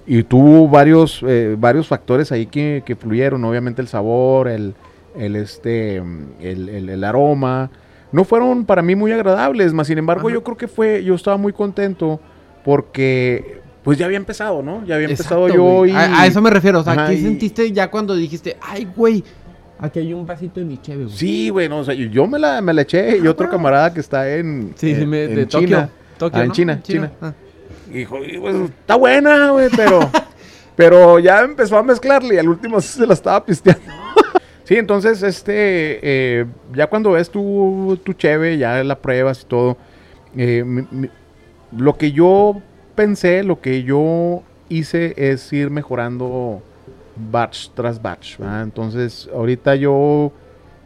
y 0.08 0.24
tuvo 0.24 0.68
varios, 0.70 1.22
eh, 1.28 1.56
varios 1.60 1.88
factores 1.88 2.32
ahí 2.32 2.46
que, 2.46 2.82
que 2.86 2.96
fluyeron. 2.96 3.44
Obviamente 3.44 3.82
el 3.82 3.88
sabor, 3.90 4.48
el, 4.48 4.74
el, 5.18 5.36
este, 5.36 5.98
el, 5.98 6.70
el- 6.70 6.90
el 6.90 7.04
aroma, 7.04 7.70
no 8.12 8.24
fueron 8.24 8.64
para 8.66 8.82
mí 8.82 8.96
muy 8.96 9.12
agradables, 9.12 9.74
más 9.74 9.88
sin 9.88 9.98
embargo 9.98 10.28
Ajá. 10.30 10.36
yo 10.36 10.44
creo 10.44 10.56
que 10.58 10.68
fue, 10.70 11.04
yo 11.04 11.14
estaba 11.16 11.36
muy 11.38 11.52
contento 11.52 12.22
porque 12.64 13.62
pues 13.84 13.98
ya 13.98 14.06
había 14.06 14.18
empezado, 14.18 14.62
¿no? 14.62 14.84
Ya 14.86 14.96
había 14.96 15.08
empezado 15.10 15.48
yo 15.48 15.86
y... 15.86 15.92
A, 15.92 16.22
a 16.22 16.28
eso 16.28 16.42
me 16.42 16.50
refiero. 16.50 16.80
O 16.80 16.84
sea, 16.84 16.94
Ajá, 16.94 17.08
¿qué 17.08 17.14
y- 17.16 17.22
sentiste 17.22 17.72
ya 17.72 17.90
cuando 17.90 18.16
dijiste, 18.16 18.58
ay, 18.62 18.88
güey, 18.96 19.24
aquí 19.80 20.00
hay 20.00 20.14
un 20.14 20.26
vasito 20.26 20.60
de 20.60 20.66
mi 20.66 20.78
cheve, 20.78 21.06
güey? 21.06 21.16
Sí, 21.18 21.50
güey, 21.50 21.70
no, 21.70 21.80
o 21.80 21.84
sea, 21.86 21.94
yo- 21.94 22.08
yo 22.08 22.28
me 22.28 22.38
la, 22.40 22.62
me 22.62 22.74
la 22.74 22.82
eché 22.82 23.18
y 23.18 23.28
otro 23.28 23.50
camarada 23.50 23.94
que 23.94 24.00
está 24.02 24.30
en, 24.36 24.74
Sí, 24.76 24.94
sí, 24.96 25.06
me- 25.06 25.24
en 25.26 25.36
de 25.36 25.46
Tokio. 25.46 25.68
China. 25.68 25.90
Tokio, 26.18 26.40
Ah, 26.40 26.42
en 26.44 26.48
¿no? 26.50 26.54
China, 26.54 26.80
China. 26.84 27.12
Ah. 27.22 27.34
Dijo, 27.92 28.24
"Y, 28.24 28.38
pues, 28.38 28.56
está 28.56 28.96
buena, 28.96 29.52
güey, 29.52 29.70
pero, 29.76 30.00
pero 30.76 31.20
ya 31.20 31.42
empezó 31.42 31.78
a 31.78 31.84
mezclarle 31.84 32.36
y 32.36 32.38
al 32.38 32.50
último 32.50 32.80
se 32.82 33.06
la 33.08 33.14
estaba 33.14 33.44
pisteando. 33.46 33.82
sí, 34.64 34.76
entonces, 34.76 35.24
este, 35.24 36.00
eh, 36.02 36.46
ya 36.74 36.88
cuando 36.88 37.12
ves 37.12 37.30
tu, 37.30 37.98
tu 38.04 38.14
cheve, 38.14 38.58
ya 38.58 38.84
la 38.84 38.98
pruebas 39.00 39.42
y 39.42 39.46
todo, 39.46 39.78
eh, 40.36 40.64
mi- 40.66 40.88
mi- 40.92 41.10
lo 41.78 41.98
que 41.98 42.12
yo 42.12 42.62
pensé, 42.96 43.44
lo 43.44 43.60
que 43.62 43.84
yo 43.84 44.42
hice 44.70 45.14
es 45.18 45.52
ir 45.54 45.70
mejorando 45.70 46.62
batch 47.32 47.70
tras 47.74 48.02
batch. 48.02 48.38
¿verdad? 48.38 48.64
Entonces, 48.64 49.30
ahorita 49.34 49.76
yo 49.76 50.32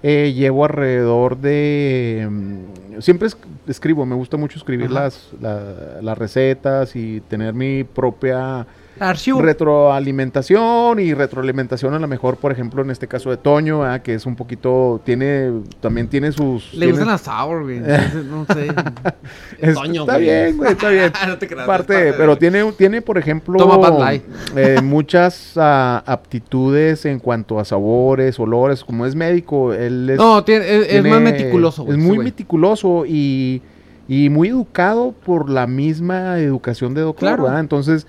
eh, 0.03 0.33
llevo 0.35 0.65
alrededor 0.65 1.37
de... 1.37 2.27
mm, 2.29 3.01
siempre 3.01 3.27
es- 3.27 3.37
escribo, 3.67 4.05
me 4.05 4.15
gusta 4.15 4.37
mucho 4.37 4.57
escribir 4.57 4.89
las, 4.91 5.29
la- 5.41 6.01
las 6.01 6.17
recetas 6.17 6.95
y 6.95 7.21
tener 7.21 7.53
mi 7.53 7.83
propia 7.83 8.65
Archivo. 9.01 9.41
retroalimentación 9.41 10.99
y 10.99 11.13
retroalimentación 11.13 11.93
a 11.93 11.99
lo 11.99 12.07
mejor, 12.07 12.37
por 12.37 12.51
ejemplo, 12.51 12.81
en 12.81 12.91
este 12.91 13.07
caso 13.07 13.29
de 13.31 13.37
Toño, 13.37 13.81
que 14.03 14.13
es 14.13 14.25
un 14.25 14.35
poquito, 14.35 15.01
tiene, 15.03 15.51
también 15.79 16.07
tiene 16.07 16.31
sus... 16.31 16.71
Le 16.73 16.85
tiene- 16.85 16.91
gustan 16.91 17.07
las 17.07 17.21
sour, 17.21 17.63
güey. 17.63 17.79
No 17.79 18.45
sé. 18.45 18.67
Es- 19.59 19.73
Toño, 19.75 20.01
está 20.01 20.13
güey. 20.13 20.23
bien, 20.25 20.57
güey, 20.57 20.71
está 20.71 20.89
bien. 20.89 21.11
no 21.27 21.37
te 21.37 21.47
creas. 21.47 21.65
parte, 21.67 21.93
parte 21.93 22.05
de- 22.05 22.13
pero 22.13 22.37
tiene, 22.37 22.71
tiene, 22.73 23.01
por 23.01 23.17
ejemplo, 23.17 23.57
Toma 23.57 24.13
eh, 24.55 24.79
muchas 24.83 25.53
ah, 25.57 26.03
aptitudes 26.05 27.05
en 27.05 27.19
cuanto 27.19 27.59
a 27.59 27.65
sabores, 27.65 28.39
olores, 28.39 28.83
como 28.83 29.05
es 29.05 29.15
médico, 29.15 29.73
él 29.73 30.09
es, 30.09 30.17
No, 30.17 30.43
tiene- 30.43 30.97
es, 30.97 31.03
más 31.03 31.21
meticuloso, 31.21 31.83
güey. 31.83 31.97
Es 31.97 32.03
muy 32.03 32.15
güey. 32.17 32.25
meticuloso 32.25 33.03
y, 33.07 33.61
y 34.07 34.29
muy 34.29 34.49
educado 34.49 35.13
por 35.25 35.49
la 35.49 35.67
misma 35.67 36.37
educación 36.39 36.93
de 36.93 37.01
doctor, 37.01 37.29
Claro. 37.29 37.43
¿verdad? 37.43 37.59
Entonces, 37.59 38.05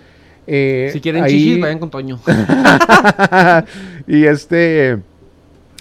eh, 0.54 0.90
Si 0.92 1.00
quieren 1.00 1.24
ahí- 1.24 1.30
chichis, 1.32 1.60
vayan 1.62 1.78
con 1.78 1.90
Toño. 1.90 2.20
y 4.06 4.24
este, 4.24 4.98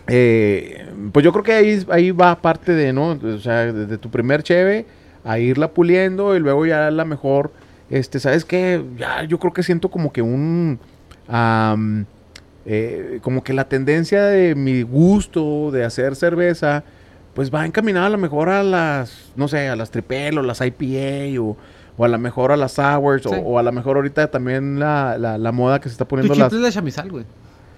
eh, 0.07 0.85
pues 1.11 1.23
yo 1.25 1.31
creo 1.33 1.43
que 1.43 1.53
ahí, 1.53 1.85
ahí 1.89 2.11
va 2.11 2.41
parte 2.41 2.71
de, 2.73 2.93
¿no? 2.93 3.09
O 3.21 3.37
sea, 3.39 3.71
desde 3.73 3.97
tu 3.97 4.09
primer 4.09 4.43
cheve 4.43 4.85
a 5.25 5.39
irla 5.39 5.69
puliendo 5.71 6.35
y 6.35 6.39
luego 6.39 6.65
ya 6.65 6.87
a 6.87 6.91
la 6.91 7.03
mejor, 7.05 7.51
este, 7.89 8.19
¿sabes 8.19 8.45
qué? 8.45 8.81
Ya 8.97 9.23
yo 9.25 9.39
creo 9.39 9.51
que 9.53 9.61
siento 9.63 9.89
como 9.89 10.13
que 10.13 10.21
un, 10.21 10.79
eh, 12.65 13.19
como 13.21 13.43
que 13.43 13.53
la 13.53 13.65
tendencia 13.67 14.23
de 14.23 14.55
mi 14.55 14.83
gusto 14.83 15.69
de 15.71 15.83
hacer 15.83 16.15
cerveza, 16.15 16.83
pues 17.33 17.53
va 17.53 17.65
encaminada 17.65 18.07
a 18.07 18.09
lo 18.09 18.17
mejor 18.17 18.49
a 18.49 18.63
las, 18.63 19.31
no 19.35 19.47
sé, 19.47 19.67
a 19.67 19.75
las 19.75 19.91
tripel 19.91 20.37
o 20.37 20.41
las 20.43 20.61
IPA 20.61 21.41
o, 21.41 21.57
o 21.97 22.05
a 22.05 22.07
lo 22.07 22.17
mejor 22.17 22.51
a 22.51 22.57
las 22.57 22.73
sours 22.73 23.23
Sí. 23.23 23.29
o, 23.29 23.39
o 23.41 23.59
a 23.59 23.63
lo 23.63 23.71
mejor 23.71 23.97
ahorita 23.97 24.27
también 24.31 24.79
la, 24.79 25.17
la, 25.17 25.37
la 25.37 25.51
moda 25.51 25.79
que 25.79 25.89
se 25.89 25.93
está 25.93 26.05
Tu 26.05 26.09
poniendo 26.09 26.33
chip 26.33 26.43
las... 26.43 26.53
es 26.53 26.59
la 26.59 26.71
chamizal, 26.71 27.09
güey. 27.11 27.25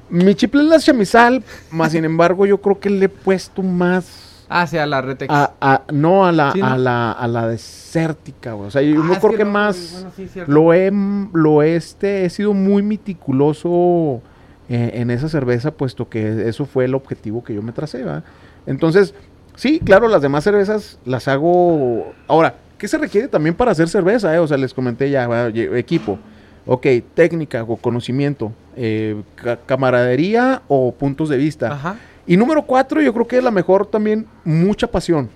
Mi 0.09 0.35
chiple 0.35 0.61
es 0.63 0.67
la 0.69 0.79
chamizal, 0.79 1.43
más 1.71 1.91
sin 1.93 2.05
embargo 2.05 2.45
yo 2.45 2.59
creo 2.61 2.79
que 2.79 2.89
le 2.89 3.05
he 3.05 3.09
puesto 3.09 3.61
más 3.63 4.45
Ah, 4.49 4.67
sí, 4.67 4.77
a 4.77 4.85
la 4.85 5.01
Retex. 5.01 5.33
a, 5.33 5.51
a- 5.59 5.81
no 5.91 6.25
a 6.27 6.31
la, 6.31 6.51
Sí, 6.51 6.59
¿no? 6.59 6.67
a 6.67 6.77
la 6.77 7.11
a 7.13 7.27
la 7.27 7.47
desértica, 7.47 8.53
güey. 8.53 8.67
O 8.67 8.71
sea, 8.71 8.81
yo 8.83 9.01
Ah, 9.01 9.05
no 9.07 9.19
creo 9.19 9.35
que, 9.37 9.45
no, 9.45 9.51
más 9.51 9.91
bueno, 9.93 10.11
sí, 10.15 10.29
lo 10.45 10.73
he 10.73 10.91
lo 11.33 11.63
he, 11.63 11.75
este 11.75 12.25
he 12.25 12.29
sido 12.29 12.53
muy 12.53 12.83
meticuloso 12.83 14.21
eh, 14.69 14.91
en 14.95 15.09
esa 15.11 15.27
cerveza 15.29 15.71
puesto 15.71 16.07
que 16.09 16.47
eso 16.47 16.65
fue 16.65 16.85
el 16.85 16.93
objetivo 16.95 17.43
que 17.43 17.53
yo 17.55 17.61
me 17.61 17.71
tracé, 17.71 18.03
¿va? 18.03 18.23
Entonces, 18.67 19.13
sí, 19.55 19.79
claro, 19.83 20.07
las 20.07 20.21
demás 20.21 20.43
cervezas 20.43 20.99
las 21.05 21.27
hago 21.27 22.13
ahora, 22.27 22.55
¿qué 22.83 22.87
se 22.89 22.97
requiere 22.97 23.29
también 23.29 23.55
para 23.55 23.71
hacer 23.71 23.87
cerveza, 23.87 24.35
eh? 24.35 24.39
O 24.39 24.45
sea, 24.45 24.57
les 24.57 24.73
comenté 24.73 25.09
ya, 25.09 25.47
equipo. 25.77 26.19
Ok, 26.65 26.85
técnica 27.13 27.63
o 27.63 27.77
conocimiento, 27.77 28.51
eh, 28.75 29.21
ca- 29.35 29.55
camaradería 29.65 30.61
o 30.67 30.91
puntos 30.91 31.29
de 31.29 31.37
vista. 31.37 31.71
Ajá. 31.71 31.95
Y 32.27 32.35
número 32.35 32.63
cuatro, 32.63 33.01
yo 33.01 33.13
creo 33.13 33.25
que 33.25 33.37
es 33.37 33.43
la 33.43 33.51
mejor 33.51 33.85
también, 33.85 34.27
mucha 34.43 34.87
pasión. 34.87 35.29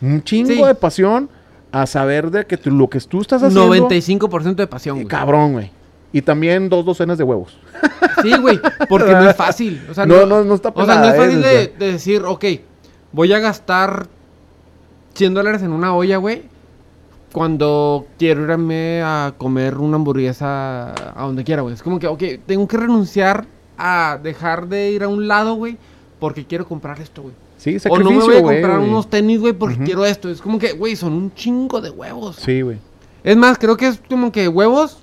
Un 0.00 0.22
chingo 0.22 0.48
Sí. 0.54 0.62
de 0.62 0.76
pasión 0.76 1.28
a 1.72 1.86
saber 1.86 2.30
de 2.30 2.46
que 2.46 2.56
tú- 2.56 2.70
lo 2.70 2.88
que 2.88 3.00
tú 3.00 3.20
estás 3.20 3.42
haciendo... 3.42 3.66
95% 3.66 4.62
de 4.62 4.68
pasión, 4.68 4.98
eh, 4.98 5.00
güey. 5.00 5.08
cabrón, 5.08 5.54
güey. 5.54 5.72
Y 6.12 6.22
también 6.22 6.68
dos 6.68 6.84
docenas 6.84 7.18
de 7.18 7.24
huevos. 7.24 7.58
Sí, 8.22 8.32
güey, 8.40 8.60
porque 8.88 9.10
no 9.10 9.28
es 9.28 9.34
fácil. 9.44 9.82
O 9.90 9.94
sea, 9.94 10.06
No, 10.06 10.24
no, 10.24 10.44
no 10.44 10.54
está 10.54 10.68
O 10.72 10.86
sea, 10.86 11.00
no 11.00 11.06
es 11.08 11.14
¿eh? 11.14 11.16
fácil 11.16 11.42
sea, 11.42 11.50
de, 11.50 11.74
de 11.80 11.92
decir, 11.94 12.22
ok, 12.24 12.44
voy 13.10 13.32
a 13.32 13.40
gastar 13.40 14.06
100 15.14 15.34
dólares 15.34 15.62
en 15.62 15.72
una 15.72 15.94
olla, 15.96 16.16
güey, 16.18 16.42
cuando 17.32 18.06
quiero 18.18 18.42
irme 18.42 19.02
a 19.02 19.34
comer 19.38 19.78
una 19.78 19.96
hamburguesa 19.96 20.92
a 21.18 21.24
donde 21.26 21.44
quiera, 21.44 21.62
güey. 21.62 21.74
Es 21.74 21.82
como 21.82 21.98
que, 21.98 22.06
ok, 22.06 22.22
tengo 22.46 22.68
que 22.68 22.76
renunciar 22.76 23.46
a 23.78 24.18
dejar 24.22 24.68
de 24.68 24.90
ir 24.90 25.02
a 25.02 25.08
un 25.08 25.26
lado, 25.28 25.54
güey, 25.54 25.78
porque 26.18 26.44
quiero 26.44 26.66
comprar 26.66 27.00
esto, 27.00 27.22
güey. 27.22 27.34
Sí, 27.56 27.76
O 27.76 27.80
sacrificio, 27.80 28.12
no 28.20 28.26
me 28.26 28.26
voy 28.26 28.36
a 28.36 28.42
comprar 28.60 28.78
unos 28.80 29.08
tenis, 29.08 29.40
güey, 29.40 29.52
porque 29.52 29.78
quiero 29.78 30.04
esto. 30.04 30.28
Es 30.28 30.40
como 30.42 30.58
que, 30.58 30.72
güey, 30.72 30.96
son 30.96 31.12
un 31.12 31.34
chingo 31.34 31.80
de 31.80 31.90
huevos. 31.90 32.36
Sí, 32.36 32.60
güey. 32.60 32.78
Es 33.24 33.36
más, 33.36 33.56
creo 33.56 33.76
que 33.76 33.86
es 33.86 34.00
como 34.08 34.32
que 34.32 34.48
huevos, 34.48 34.98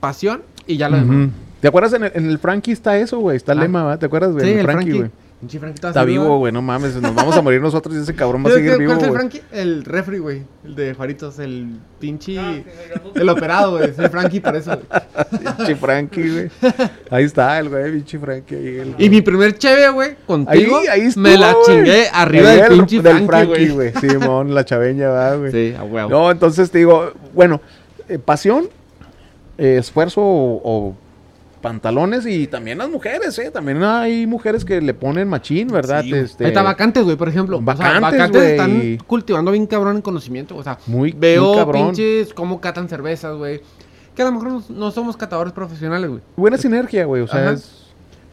pasión 0.00 0.42
y 0.66 0.76
ya 0.76 0.88
lo 0.88 0.96
demás. 0.96 1.16
Ujú. 1.16 1.30
¿Te 1.60 1.68
acuerdas 1.68 1.92
en 1.92 2.04
el, 2.04 2.12
en 2.14 2.26
el 2.30 2.38
Frankie 2.38 2.72
está 2.72 2.98
eso, 2.98 3.18
güey? 3.20 3.36
Está 3.36 3.52
el 3.52 3.58
Ah. 3.58 3.62
lema, 3.62 3.82
¿verdad? 3.84 3.98
¿Te 4.00 4.06
acuerdas, 4.06 4.32
güey? 4.32 4.44
Sí, 4.44 4.52
En 4.52 4.58
el 4.58 4.64
Frankie, 4.64 4.82
Frankie. 4.90 4.98
güey. 4.98 5.10
Pinche 5.40 5.58
Frankie 5.58 5.76
está 5.76 5.88
Está 5.88 6.04
vivo, 6.04 6.36
güey, 6.36 6.52
no 6.52 6.60
mames, 6.60 6.96
nos 6.96 7.14
vamos 7.14 7.34
a 7.34 7.40
morir 7.40 7.62
nosotros 7.62 7.94
y 7.96 7.98
ese 8.00 8.14
cabrón 8.14 8.42
va 8.44 8.50
a 8.50 8.52
¿Cuál 8.52 8.54
seguir 8.62 8.76
vivo, 8.76 8.92
es 8.92 9.02
el. 9.02 9.10
Frankie? 9.12 9.42
El 9.50 9.84
refri, 9.86 10.18
güey. 10.18 10.42
El 10.64 10.74
de 10.74 10.94
Faritos, 10.94 11.38
el 11.38 11.78
pinche... 11.98 12.38
Ah, 12.38 12.58
el 13.14 13.26
operado, 13.26 13.78
güey. 13.78 13.88
Es 13.88 13.98
el 13.98 14.10
Frankie 14.10 14.40
por 14.40 14.54
eso, 14.54 14.72
güey. 14.76 15.40
Pinche 15.56 15.76
Frankie, 15.76 16.28
güey. 16.30 16.50
Ahí 17.10 17.24
está 17.24 17.58
el 17.58 17.70
güey, 17.70 17.90
pinche 17.90 18.18
Frankie. 18.18 18.54
Ahí, 18.54 18.66
el- 18.80 18.94
Y 18.98 19.08
mi 19.08 19.22
primer 19.22 19.56
cheve, 19.56 19.88
güey, 19.88 20.16
contigo, 20.26 20.78
ahí, 20.80 20.86
ahí 20.88 21.00
estuvo, 21.06 21.22
me 21.22 21.38
la 21.38 21.56
chingué 21.64 22.08
arriba 22.12 22.50
del 22.50 22.60
el- 22.60 22.78
pinche 22.78 23.00
del 23.00 23.24
Frankie, 23.26 23.68
güey. 23.70 23.92
Simón, 23.94 24.54
la 24.54 24.64
chaveña, 24.66 25.08
va, 25.08 25.36
güey. 25.36 25.52
Sí, 25.52 25.74
a 25.74 25.84
huevo. 25.84 26.10
No, 26.10 26.30
entonces 26.30 26.70
te 26.70 26.76
digo, 26.78 27.12
bueno, 27.32 27.62
eh, 28.10 28.18
pasión, 28.18 28.68
eh, 29.56 29.76
esfuerzo 29.78 30.20
o, 30.20 30.60
o 30.62 30.96
pantalones 31.60 32.26
y 32.26 32.46
también 32.46 32.78
las 32.78 32.88
mujeres, 32.88 33.38
¿eh? 33.38 33.50
También 33.50 33.82
hay 33.82 34.26
mujeres 34.26 34.64
que 34.64 34.80
le 34.80 34.94
ponen 34.94 35.28
machín, 35.28 35.68
¿verdad? 35.68 36.02
Sí. 36.02 36.14
Este, 36.14 36.44
Ahí 36.44 36.48
está 36.50 36.62
vacantes, 36.62 37.04
güey, 37.04 37.16
por 37.16 37.28
ejemplo. 37.28 37.56
O 37.58 37.60
sea, 37.64 37.74
Vacantes, 37.74 38.00
vacantes 38.02 38.40
güey. 38.42 38.50
están 38.94 39.06
cultivando 39.06 39.50
bien 39.52 39.66
cabrón 39.66 39.96
en 39.96 40.02
conocimiento. 40.02 40.56
O 40.56 40.62
sea, 40.62 40.78
Muy, 40.86 41.12
veo 41.12 41.44
muy 41.48 41.56
cabrón. 41.56 41.86
pinches 41.86 42.32
cómo 42.34 42.60
catan 42.60 42.88
cervezas, 42.88 43.36
güey. 43.36 43.60
Que 44.14 44.22
a 44.22 44.24
lo 44.26 44.32
mejor 44.32 44.48
no, 44.50 44.64
no 44.70 44.90
somos 44.90 45.16
catadores 45.16 45.52
profesionales, 45.52 46.10
güey. 46.10 46.20
Buena 46.36 46.56
sinergia, 46.58 47.04
güey, 47.04 47.22
o 47.22 47.28
sea, 47.28 47.52
es- 47.52 47.86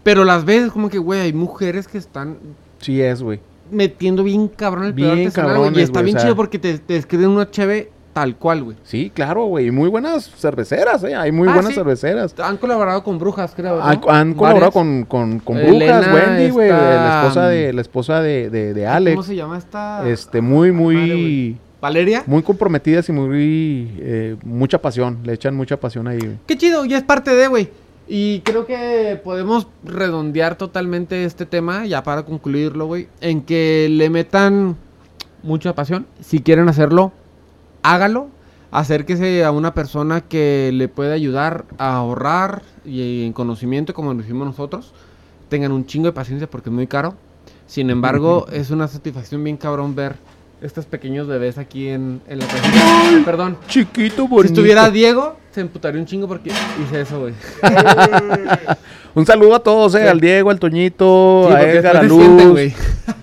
Pero 0.03 0.23
las 0.25 0.45
veces 0.45 0.71
como 0.71 0.89
que, 0.89 0.97
güey, 0.97 1.19
hay 1.21 1.33
mujeres 1.33 1.87
que 1.87 1.97
están 1.97 2.37
sí 2.79 3.01
es, 3.01 3.21
güey. 3.21 3.39
metiendo 3.69 4.23
bien 4.23 4.47
cabrón 4.47 4.85
el 4.85 4.93
pedo 4.93 5.11
artesanal, 5.11 5.57
güey. 5.57 5.79
Y 5.79 5.81
está 5.81 6.01
bien 6.01 6.15
o 6.15 6.19
sea. 6.19 6.27
chido 6.27 6.35
porque 6.37 6.57
te, 6.59 6.77
te 6.79 6.95
escriben 6.95 7.29
una 7.29 7.51
cheve 7.51 7.91
tal 8.19 8.35
cual, 8.35 8.63
güey. 8.63 8.77
Sí, 8.83 9.11
claro, 9.13 9.45
güey. 9.45 9.67
y 9.67 9.71
Muy 9.71 9.89
buenas 9.89 10.29
cerveceras, 10.37 11.03
¿eh? 11.03 11.13
Hay 11.15 11.31
muy 11.31 11.47
Ah, 11.47 11.53
buenas 11.53 11.69
sí. 11.69 11.75
cerveceras. 11.75 12.33
Han 12.39 12.57
colaborado 12.57 13.03
con 13.03 13.19
brujas, 13.19 13.53
creo. 13.55 13.77
¿no? 13.77 13.83
Han, 13.83 14.01
han 14.09 14.33
colaborado 14.33 14.71
con, 14.71 15.05
con, 15.05 15.39
con 15.39 15.57
Elena, 15.57 15.99
Brujas, 15.99 16.13
Wendy, 16.15 16.49
güey. 16.49 16.69
esta- 16.69 16.81
La 16.95 17.19
esposa 17.21 17.47
de, 17.47 17.73
la 17.73 17.81
esposa 17.81 18.21
de, 18.21 18.49
de, 18.49 18.73
de 18.73 18.87
Alex. 18.87 19.15
¿Cómo 19.15 19.23
se 19.27 19.35
llama 19.35 19.57
esta? 19.59 20.07
Este, 20.09 20.41
muy, 20.41 20.71
Madre, 20.71 20.95
muy, 20.95 21.57
Valeria. 21.79 22.23
muy 22.25 22.41
comprometidas 22.41 23.07
y 23.09 23.11
muy, 23.11 23.91
eh, 23.99 24.35
mucha 24.43 24.79
pasión. 24.81 25.19
Le 25.23 25.33
echan 25.33 25.55
mucha 25.55 25.77
pasión 25.79 26.07
ahí, 26.07 26.17
güey. 26.17 26.37
Qué 26.47 26.57
chido, 26.57 26.85
ya 26.85 26.97
es 26.97 27.03
parte 27.03 27.35
de, 27.35 27.47
güey. 27.47 27.69
Y 28.07 28.39
creo 28.39 28.65
que 28.65 29.19
podemos 29.23 29.67
redondear 29.83 30.55
totalmente 30.55 31.23
este 31.25 31.45
tema, 31.45 31.85
ya 31.85 32.01
para 32.03 32.23
concluirlo, 32.23 32.87
güey, 32.87 33.09
en 33.21 33.41
que 33.41 33.87
le 33.91 34.09
metan 34.09 34.75
mucha 35.43 35.75
pasión. 35.75 36.07
Si 36.21 36.39
quieren 36.39 36.67
hacerlo, 36.69 37.11
hágalo. 37.83 38.29
Acérquese 38.69 39.45
a 39.45 39.51
una 39.51 39.73
persona 39.73 40.21
que 40.21 40.71
le 40.73 40.89
pueda 40.89 41.13
ayudar 41.13 41.65
a 41.77 41.95
ahorrar 41.95 42.63
y 42.85 43.25
en 43.25 43.31
conocimiento, 43.33 43.93
como 43.93 44.13
lo 44.13 44.21
hicimos 44.21 44.45
nosotros. 44.45 44.93
Tengan 45.49 45.71
un 45.71 45.85
chingo 45.85 46.07
de 46.07 46.11
paciencia 46.13 46.49
porque 46.49 46.69
es 46.69 46.75
muy 46.75 46.87
caro. 46.87 47.15
Sin 47.65 47.89
embargo, 47.89 48.45
es 48.51 48.69
una 48.69 48.87
satisfacción 48.87 49.43
bien 49.43 49.55
cabrón 49.57 49.95
ver 49.95 50.15
estos 50.61 50.85
pequeños 50.85 51.27
bebés 51.27 51.57
aquí 51.57 51.87
en, 51.87 52.19
en 52.27 52.39
la 52.39 52.45
cajita. 52.47 53.21
Perdón. 53.25 53.57
Chiquito, 53.67 54.23
Si 54.23 54.27
bonito. 54.27 54.53
estuviera 54.53 54.89
Diego, 54.89 55.37
se 55.51 55.61
emputaría 55.61 56.01
un 56.01 56.07
chingo 56.07 56.27
porque 56.27 56.49
hice 56.83 57.01
eso, 57.01 57.19
güey. 57.21 57.33
Un 59.15 59.25
saludo 59.25 59.55
a 59.55 59.59
todos, 59.59 59.95
eh. 59.95 60.01
Sí. 60.01 60.07
Al 60.07 60.19
Diego, 60.19 60.49
al 60.49 60.59
Toñito, 60.59 61.45
Sí, 61.47 61.53
a 61.55 61.61
Edgar, 61.71 61.97
a 61.97 62.07
sienten, 62.07 62.49
Luz. 62.49 62.73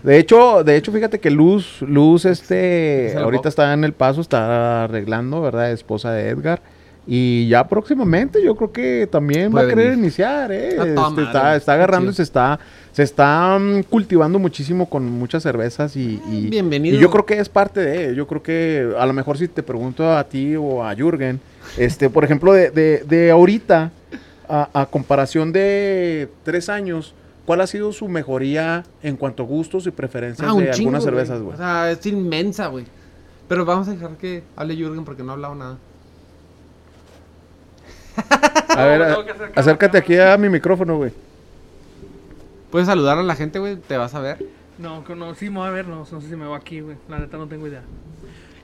De 0.03 0.19
hecho, 0.19 0.65
de 0.65 0.77
hecho, 0.77 0.93
fíjate 0.93 1.19
que 1.21 1.31
Luz, 1.31 1.81
Luz, 1.83 2.25
este, 2.25 3.15
ahorita 3.19 3.49
está 3.49 3.73
en 3.73 3.85
el 3.85 3.93
paso, 3.93 4.21
está 4.21 4.85
arreglando, 4.85 5.41
¿verdad? 5.43 5.73
Esposa 5.73 6.13
de 6.13 6.29
Edgar. 6.29 6.61
Y 7.07 7.49
ya 7.49 7.69
próximamente 7.69 8.43
yo 8.43 8.57
creo 8.57 8.73
que 8.73 9.07
también 9.11 9.55
va 9.55 9.61
a 9.61 9.65
querer 9.69 9.89
venir. 9.91 9.99
iniciar, 10.05 10.51
¿eh? 10.51 10.77
Toda 10.95 11.09
Este, 11.11 11.23
está, 11.23 11.57
está 11.57 11.75
agarrando 11.75 12.11
y 12.11 12.15
se 12.15 12.23
está, 12.23 12.59
se 12.93 13.03
está 13.03 13.59
mm, 13.59 13.83
cultivando 13.91 14.39
muchísimo 14.39 14.89
con 14.89 15.05
muchas 15.11 15.43
cervezas 15.43 15.97
y, 15.97 16.19
y- 16.31 16.49
Bienvenido. 16.49 16.97
y 16.97 17.01
yo 17.01 17.11
creo 17.11 17.27
que 17.27 17.39
es 17.39 17.51
parte 17.51 17.81
de, 17.81 18.15
yo 18.15 18.27
creo 18.27 18.43
que 18.43 18.95
a 18.99 19.05
lo 19.05 19.13
mejor 19.13 19.37
si 19.37 19.49
te 19.49 19.63
pregunto 19.63 20.17
a 20.17 20.25
ti 20.25 20.57
o 20.57 20.83
a 20.83 20.95
Jürgen, 20.95 21.41
este, 21.77 22.09
por 22.09 22.25
ejemplo, 22.25 22.55
de, 22.55 22.71
de, 22.71 23.05
de 23.07 23.31
ahorita, 23.31 23.91
a, 24.49 24.69
a 24.73 24.87
comparación 24.87 25.53
de 25.53 26.29
tres 26.43 26.71
años, 26.71 27.15
¿cuál 27.47 27.61
ha 27.61 27.67
sido 27.67 27.93
su 27.93 28.09
mejoría 28.09 28.85
en 29.03 29.17
cuanto 29.17 29.43
a 29.43 29.47
gustos 29.47 29.87
y 29.87 29.91
preferencias 29.91 30.49
Ah, 30.49 30.55
de 30.55 30.71
chingo, 30.71 30.89
algunas 30.91 31.05
cervezas, 31.05 31.41
güey? 31.43 31.55
O 31.55 31.57
sea, 31.57 31.91
es 31.91 32.05
inmensa, 32.07 32.67
güey. 32.69 32.87
Pero 33.49 33.65
vamos 33.65 33.89
a 33.89 33.93
dejar 33.93 34.17
que 34.17 34.43
hable 34.57 34.75
Jürgen 34.77 35.05
porque 35.05 35.23
no 35.23 35.31
ha 35.31 35.35
hablado 35.35 35.55
nada. 35.55 35.77
A 38.77 38.85
ver, 38.87 39.01
No, 39.01 39.07
a- 39.21 39.61
acércate 39.61 39.99
aquí 39.99 40.17
a 40.17 40.37
mi 40.37 40.49
micrófono, 40.49 40.97
güey. 40.97 41.13
Puedes 42.71 42.87
saludar 42.87 43.19
a 43.19 43.23
la 43.23 43.37
gente, 43.37 43.59
güey, 43.59 43.77
te 43.77 43.97
vas 43.97 44.15
a 44.15 44.21
ver. 44.21 44.45
No, 44.79 45.05
no, 45.15 45.35
sí 45.37 45.49
me 45.51 45.59
voy 45.59 45.69
a 45.69 45.71
ver, 45.71 45.87
no, 45.87 45.97
no 46.11 46.21
sé 46.21 46.29
si 46.29 46.35
me 46.37 46.47
va 46.47 46.57
aquí, 46.57 46.81
güey. 46.81 46.97
La 47.09 47.19
neta 47.21 47.37
no 47.37 47.47
tengo 47.47 47.69
idea. 47.69 47.83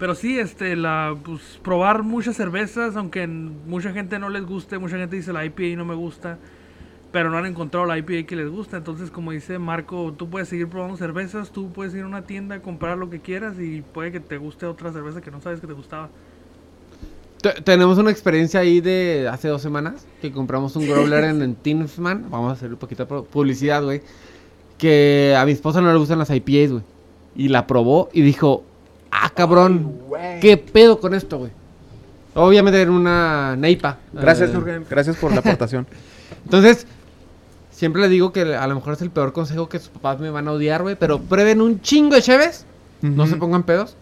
Pero 0.00 0.14
sí, 0.14 0.38
este, 0.38 0.74
la, 0.76 1.14
pues, 1.24 1.60
probar 1.62 2.02
muchas 2.02 2.36
cervezas, 2.36 2.96
aunque 2.96 3.26
mucha 3.26 3.92
gente 3.92 4.18
no 4.18 4.28
les 4.30 4.44
guste, 4.44 4.78
mucha 4.78 4.96
gente 4.96 5.14
dice 5.14 5.32
la 5.32 5.44
IPA 5.44 5.76
no 5.76 5.84
me 5.84 5.94
gusta, 5.94 6.38
pero 7.12 7.28
no 7.30 7.38
han 7.38 7.46
encontrado 7.46 7.86
la 7.86 7.98
IPA 7.98 8.26
que 8.26 8.36
les 8.36 8.48
gusta. 8.48 8.76
Entonces, 8.76 9.10
como 9.10 9.32
dice 9.32 9.58
Marco, 9.58 10.12
tú 10.16 10.28
puedes 10.28 10.48
seguir 10.48 10.68
probando 10.68 10.96
cervezas, 10.96 11.50
tú 11.50 11.70
puedes 11.72 11.94
ir 11.94 12.02
a 12.02 12.06
una 12.06 12.22
tienda 12.22 12.56
a 12.56 12.62
comprar 12.62 12.98
lo 12.98 13.10
que 13.10 13.20
quieras 13.20 13.58
y 13.58 13.82
puede 13.82 14.12
que 14.12 14.20
te 14.20 14.36
guste 14.36 14.66
otra 14.66 14.92
cerveza 14.92 15.20
que 15.20 15.30
no 15.30 15.40
sabes 15.40 15.60
que 15.60 15.66
te 15.66 15.72
gustaba. 15.72 16.08
Te- 17.42 17.62
tenemos 17.62 17.96
una 17.98 18.10
experiencia 18.10 18.60
ahí 18.60 18.80
de 18.80 19.28
hace 19.30 19.48
dos 19.48 19.62
semanas 19.62 20.06
que 20.20 20.30
compramos 20.30 20.76
un 20.76 20.86
growler 20.86 21.24
en, 21.24 21.40
en 21.42 21.54
Tinfman. 21.54 22.26
Vamos 22.30 22.50
a 22.50 22.52
hacer 22.52 22.70
un 22.70 22.76
poquito 22.78 23.04
de 23.06 23.22
publicidad, 23.22 23.82
güey. 23.82 24.02
Que 24.78 25.34
a 25.38 25.44
mi 25.46 25.52
esposa 25.52 25.80
no 25.80 25.90
le 25.92 25.98
gustan 25.98 26.18
las 26.18 26.30
IPAs, 26.30 26.72
güey. 26.72 26.82
Y 27.34 27.48
la 27.48 27.66
probó 27.66 28.10
y 28.12 28.20
dijo, 28.22 28.62
ah, 29.10 29.30
cabrón, 29.34 29.92
¿qué 30.40 30.56
pedo 30.58 31.00
con 31.00 31.14
esto, 31.14 31.38
güey? 31.38 31.50
Obviamente 32.34 32.80
era 32.80 32.90
una 32.90 33.56
neipa. 33.56 33.98
Gracias, 34.12 34.50
Eh. 34.54 34.80
Gracias 34.88 35.16
por 35.16 35.32
la 35.32 35.40
aportación. 35.40 35.86
Entonces, 36.44 36.86
siempre 37.80 38.02
le 38.02 38.08
digo 38.10 38.30
que 38.32 38.42
a 38.54 38.66
lo 38.66 38.74
mejor 38.74 38.92
es 38.92 39.00
el 39.02 39.10
peor 39.10 39.32
consejo 39.32 39.68
que 39.70 39.78
sus 39.78 39.88
papás 39.88 40.20
me 40.20 40.28
van 40.30 40.46
a 40.46 40.52
odiar, 40.52 40.82
güey. 40.82 40.96
Pero 40.96 41.18
prueben 41.18 41.60
un 41.62 41.80
chingo 41.80 42.14
de 42.14 42.22
cheves. 42.22 42.66
No 43.00 43.26
se 43.26 43.36
pongan 43.36 43.62
pedos. 43.62 43.96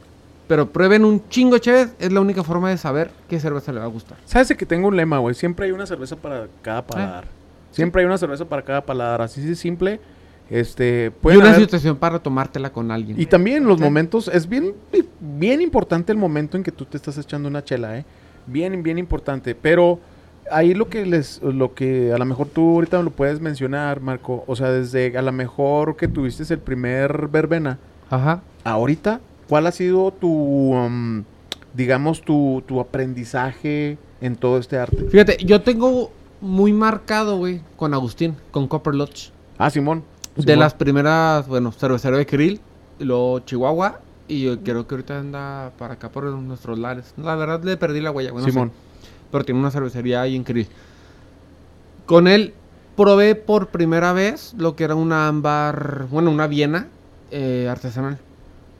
Pero 0.49 0.71
prueben 0.71 1.05
un 1.05 1.29
chingo 1.29 1.55
de 1.55 1.61
cheves. 1.61 1.91
Es 2.01 2.13
la 2.13 2.21
única 2.21 2.43
forma 2.43 2.69
de 2.71 2.77
saber 2.77 3.11
qué 3.29 3.39
cerveza 3.39 3.73
le 3.73 3.79
va 3.79 3.85
a 3.85 3.89
gustar. 3.89 4.19
¿Sabes 4.25 4.49
que 4.57 4.67
tengo 4.67 4.89
un 4.89 4.97
lema, 4.97 5.19
güey? 5.19 5.35
Siempre 5.35 5.67
hay 5.67 5.73
una 5.73 5.87
cerveza 5.87 6.17
para 6.17 6.49
cada 6.63 6.85
paladar. 6.87 7.25
Siempre 7.71 8.03
hay 8.03 8.07
una 8.07 8.19
cerveza 8.19 8.45
para 8.47 8.63
cada 8.63 8.81
paladar. 8.85 9.23
Así 9.23 9.41
de 9.43 9.55
simple. 9.55 10.01
Este, 10.51 11.13
y 11.23 11.37
una 11.37 11.51
haber- 11.51 11.61
situación 11.61 11.97
para 11.97 12.19
tomártela 12.19 12.71
con 12.73 12.91
alguien. 12.91 13.21
Y 13.21 13.27
también 13.27 13.65
los 13.67 13.77
Sí. 13.79 13.85
momentos, 13.85 14.29
es 14.29 14.49
bien, 14.49 14.75
bien 15.21 15.61
importante 15.61 16.11
el 16.11 16.17
momento 16.19 16.57
en 16.57 16.63
que 16.65 16.73
tú 16.73 16.85
te 16.87 16.97
estás 16.97 17.19
echando 17.19 17.49
una 17.49 17.63
chela, 17.63 17.99
¿eh? 17.99 18.05
Bien, 18.47 18.83
bien 18.83 18.97
importante. 18.99 19.55
Pero 19.55 20.01
ahí 20.51 20.75
lo 20.75 20.89
que 20.89 21.07
les, 21.07 21.43
lo 21.43 21.75
que 21.75 22.13
a 22.13 22.19
lo 22.19 22.25
mejor 22.25 22.49
tú 22.49 22.75
ahorita 22.75 22.99
me 22.99 23.05
lo 23.05 23.11
puedes 23.11 23.41
mencionar, 23.41 24.01
Marco. 24.01 24.45
O 24.47 24.57
sea, 24.57 24.71
desde 24.71 25.17
a 25.17 25.23
lo 25.23 25.33
mejor 25.33 25.97
que 25.97 26.09
tuviste 26.09 26.53
el 26.53 26.61
primer 26.61 27.29
verbena, 27.29 27.79
Ajá. 28.11 28.43
ahorita, 28.65 29.21
¿cuál 29.49 29.67
ha 29.67 29.73
sido 29.73 30.11
tu, 30.13 30.29
um, 30.75 31.25
digamos, 31.75 32.23
tu, 32.23 32.63
tu 32.67 32.81
aprendizaje 32.81 33.99
en 34.21 34.37
todo 34.37 34.59
este 34.59 34.79
arte? 34.79 35.05
Fíjate, 35.11 35.39
yo 35.45 35.63
tengo 35.63 36.11
muy 36.41 36.73
marcado, 36.73 37.37
güey, 37.37 37.61
con 37.77 37.95
Agustín, 37.95 38.37
con 38.51 38.69
Copper 38.69 38.95
Lodge. 38.95 39.31
Ah, 39.59 39.71
Simón. 39.71 40.05
De 40.37 40.43
Simón. 40.43 40.59
las 40.61 40.75
primeras, 40.75 41.49
bueno, 41.49 41.73
cervecero 41.73 42.17
de 42.17 42.27
Krill, 42.27 42.61
luego 42.99 43.41
Chihuahua. 43.41 44.01
Y 44.31 44.43
yo 44.43 44.61
creo 44.63 44.87
que 44.87 44.95
ahorita 44.95 45.19
anda 45.19 45.73
para 45.79 45.95
acá 45.95 46.11
por 46.11 46.25
nuestros 46.25 46.79
lares. 46.79 47.15
La 47.17 47.35
verdad 47.35 47.63
le 47.65 47.79
perdí 47.79 48.03
la 48.03 48.11
huella, 48.11 48.31
güey. 48.31 48.45
no 48.45 48.53
sé. 48.53 48.71
Pero 49.31 49.45
tiene 49.45 49.61
una 49.61 49.71
cervecería 49.71 50.23
ahí 50.23 50.37
en 50.37 50.45
Krill. 50.45 50.67
Con 52.07 52.27
él 52.29 52.55
probé 52.97 53.35
por 53.35 53.69
primera 53.69 54.13
vez 54.13 54.55
lo 54.57 54.75
que 54.75 54.85
era 54.85 54.95
una 54.95 55.29
ámbar, 55.29 56.07
bueno, 56.11 56.31
una 56.31 56.47
Viena 56.47 56.89
eh, 57.31 57.69
artesanal. 57.71 58.19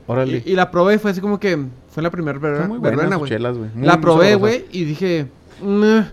Órale. 0.07 0.43
Y, 0.45 0.51
y 0.51 0.55
la 0.55 0.71
probé 0.71 0.95
y 0.95 0.97
fue 0.97 1.11
así 1.11 1.21
como 1.21 1.39
que 1.39 1.57
fue 1.89 2.01
la 2.01 2.09
primera 2.09 2.39
verbena, 2.39 2.67
muy 2.67 2.79
buenas 2.79 2.97
verbena, 2.99 3.27
chelas, 3.27 3.57
güey. 3.57 3.69
Muy, 3.75 3.85
La 3.85 4.01
probé, 4.01 4.35
güey, 4.35 4.65
y 4.71 4.83
dije, 4.83 5.27
"Meh, 5.63 6.05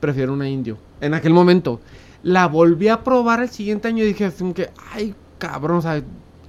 prefiero 0.00 0.32
una 0.32 0.48
indio. 0.48 0.78
En 1.00 1.14
aquel 1.14 1.32
momento. 1.32 1.80
La 2.22 2.46
volví 2.46 2.86
a 2.86 3.02
probar 3.02 3.42
el 3.42 3.48
siguiente 3.48 3.88
año 3.88 4.04
y 4.04 4.06
dije 4.06 4.26
así 4.26 4.38
como 4.38 4.54
que, 4.54 4.70
ay, 4.92 5.12
cabrón, 5.38 5.78
o 5.78 5.82
sea, 5.82 6.00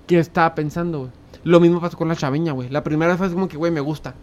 ¿qué 0.05 0.19
estaba 0.19 0.53
pensando, 0.53 0.99
güey? 0.99 1.11
Lo 1.43 1.59
mismo 1.59 1.81
pasó 1.81 1.97
con 1.97 2.07
la 2.07 2.15
chaveña, 2.15 2.51
güey. 2.51 2.69
La 2.69 2.83
primera 2.83 3.17
fue 3.17 3.25
así 3.25 3.33
como 3.33 3.47
que, 3.47 3.57
güey, 3.57 3.71
me 3.71 3.81
gusta. 3.81 4.13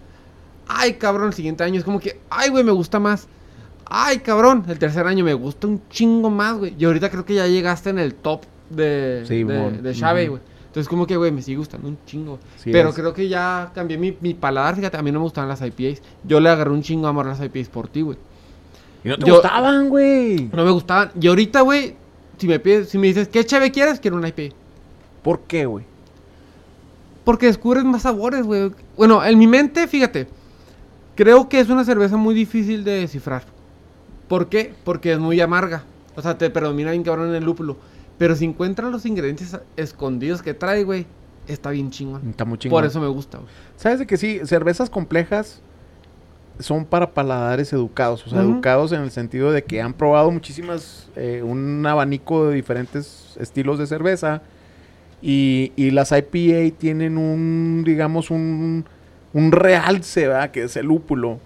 Ay, 0.73 0.95
cabrón, 0.95 1.29
el 1.29 1.35
siguiente 1.35 1.65
año 1.65 1.79
es 1.79 1.85
como 1.85 1.99
que, 1.99 2.21
ay, 2.31 2.49
güey, 2.51 2.63
me 2.65 2.71
gusta 2.73 3.01
más. 3.01 3.27
Ay, 3.87 4.19
cabrón, 4.21 4.65
el 4.69 4.79
tercer 4.79 5.05
año 5.07 5.25
me 5.25 5.35
gusta 5.35 5.67
un 5.67 5.83
chingo 5.89 6.31
más, 6.31 6.57
güey. 6.59 6.75
Y 6.79 6.85
ahorita 6.85 7.11
creo 7.11 7.25
que 7.25 7.35
ya 7.35 7.47
llegaste 7.49 7.91
en 7.91 7.99
el 7.99 8.15
top 8.15 8.43
de, 8.71 9.25
Sí, 9.27 9.43
de, 9.43 9.71
de 9.83 9.95
Chave, 9.95 10.29
güey. 10.29 10.41
Entonces 10.69 10.89
como 10.89 11.05
que, 11.09 11.17
güey, 11.17 11.33
me 11.33 11.43
sigue 11.43 11.57
gustando 11.59 11.89
un 11.89 11.99
chingo. 12.07 12.39
Sí 12.57 12.71
Pero 12.71 12.91
es. 12.91 12.95
creo 12.95 13.13
que 13.13 13.29
ya 13.29 13.73
cambié 13.75 13.99
mi, 13.99 14.17
mi 14.21 14.35
paladar, 14.35 14.77
fíjate, 14.77 14.97
a 14.97 15.03
mí 15.03 15.11
no 15.11 15.19
me 15.19 15.25
gustaban 15.25 15.49
las 15.49 15.61
IPAs. 15.61 16.01
Yo 16.23 16.39
le 16.39 16.49
agarré 16.49 16.71
un 16.71 16.83
chingo 16.83 17.09
amor 17.09 17.27
a 17.27 17.31
las 17.31 17.41
IPAs 17.43 17.69
por 17.69 17.89
ti, 17.89 18.03
güey. 18.03 18.17
Y 19.03 19.09
no 19.09 19.19
te 19.19 19.27
Yo- 19.27 19.35
gustaban, 19.35 19.89
güey. 19.89 20.49
No 20.53 20.65
me 20.65 20.71
gustaban. 20.71 21.11
Y 21.21 21.27
ahorita, 21.27 21.63
güey, 21.63 21.97
si 22.39 22.47
me 22.47 22.61
pides, 22.61 22.91
si 22.91 22.99
me 22.99 23.09
dices, 23.09 23.27
¿qué 23.27 23.45
cheve 23.45 23.73
quieres? 23.73 23.99
Quiero 23.99 24.17
una 24.17 24.29
IPA. 24.29 24.55
¿Por 25.25 25.41
qué, 25.41 25.67
güey? 25.67 25.85
Porque 27.25 27.47
descubres 27.47 27.83
más 27.85 28.03
sabores, 28.03 28.45
güey. 28.45 28.71
Bueno, 28.97 29.25
en 29.25 29.37
mi 29.39 29.49
mente, 29.49 29.89
fíjate, 29.89 30.29
creo 31.21 31.51
que 31.51 31.61
es 31.61 31.69
una 31.69 31.85
cerveza 31.85 32.17
muy 32.17 32.35
difícil 32.35 32.83
de 32.83 32.93
descifrar. 32.93 33.43
¿Por 34.27 34.49
qué? 34.49 34.73
Porque 34.85 35.13
es 35.13 35.19
muy 35.19 35.39
amarga. 35.39 35.85
O 36.17 36.23
sea, 36.23 36.39
te 36.39 36.49
predomina 36.49 36.93
bien 36.93 37.03
cabrón 37.03 37.29
en 37.29 37.35
el 37.35 37.45
lúpulo. 37.45 37.77
Pero 38.17 38.35
si 38.35 38.47
encuentras 38.47 38.91
los 38.91 39.05
ingredientes 39.05 39.55
escondidos 39.77 40.41
que 40.41 40.55
trae, 40.55 40.83
güey, 40.83 41.05
está 41.47 41.73
bien 41.73 41.91
chingón. 41.91 42.31
Está 42.31 42.47
muy 42.47 42.57
chingón. 42.57 42.75
Por 42.75 42.87
eso 42.87 43.03
me 43.03 43.09
gusta, 43.09 43.37
güey. 43.37 43.51
¿Sabes 43.77 43.99
de 43.99 44.07
que 44.07 44.17
sí? 44.17 44.41
Cervezas 44.45 44.89
complejas 44.89 45.61
son 46.59 46.87
para 46.87 47.13
paladares 47.13 47.71
educados. 47.75 48.27
O 48.27 48.31
sea, 48.31 48.41
educados 48.41 48.93
en 48.93 49.03
el 49.03 49.11
sentido 49.11 49.53
de 49.53 49.63
que 49.63 49.83
han 49.83 49.93
probado 49.93 50.31
muchísimas, 50.31 51.11
eh, 51.17 51.43
un 51.45 51.85
abanico 51.85 52.47
de 52.47 52.55
diferentes 52.55 53.37
estilos 53.39 53.79
de 53.79 53.87
cerveza. 53.87 54.41
Y, 55.21 55.73
y 55.77 55.91
las 55.91 56.13
IPA 56.13 56.79
tienen 56.79 57.19
un, 57.19 57.83
digamos, 57.85 58.31
un, 58.31 58.87
un 59.33 59.53
realce, 59.53 60.27
¿verdad? 60.29 60.51
Que 60.51 60.65
es 60.65 60.77
el 60.77 60.87
lúpulo. 60.87 61.39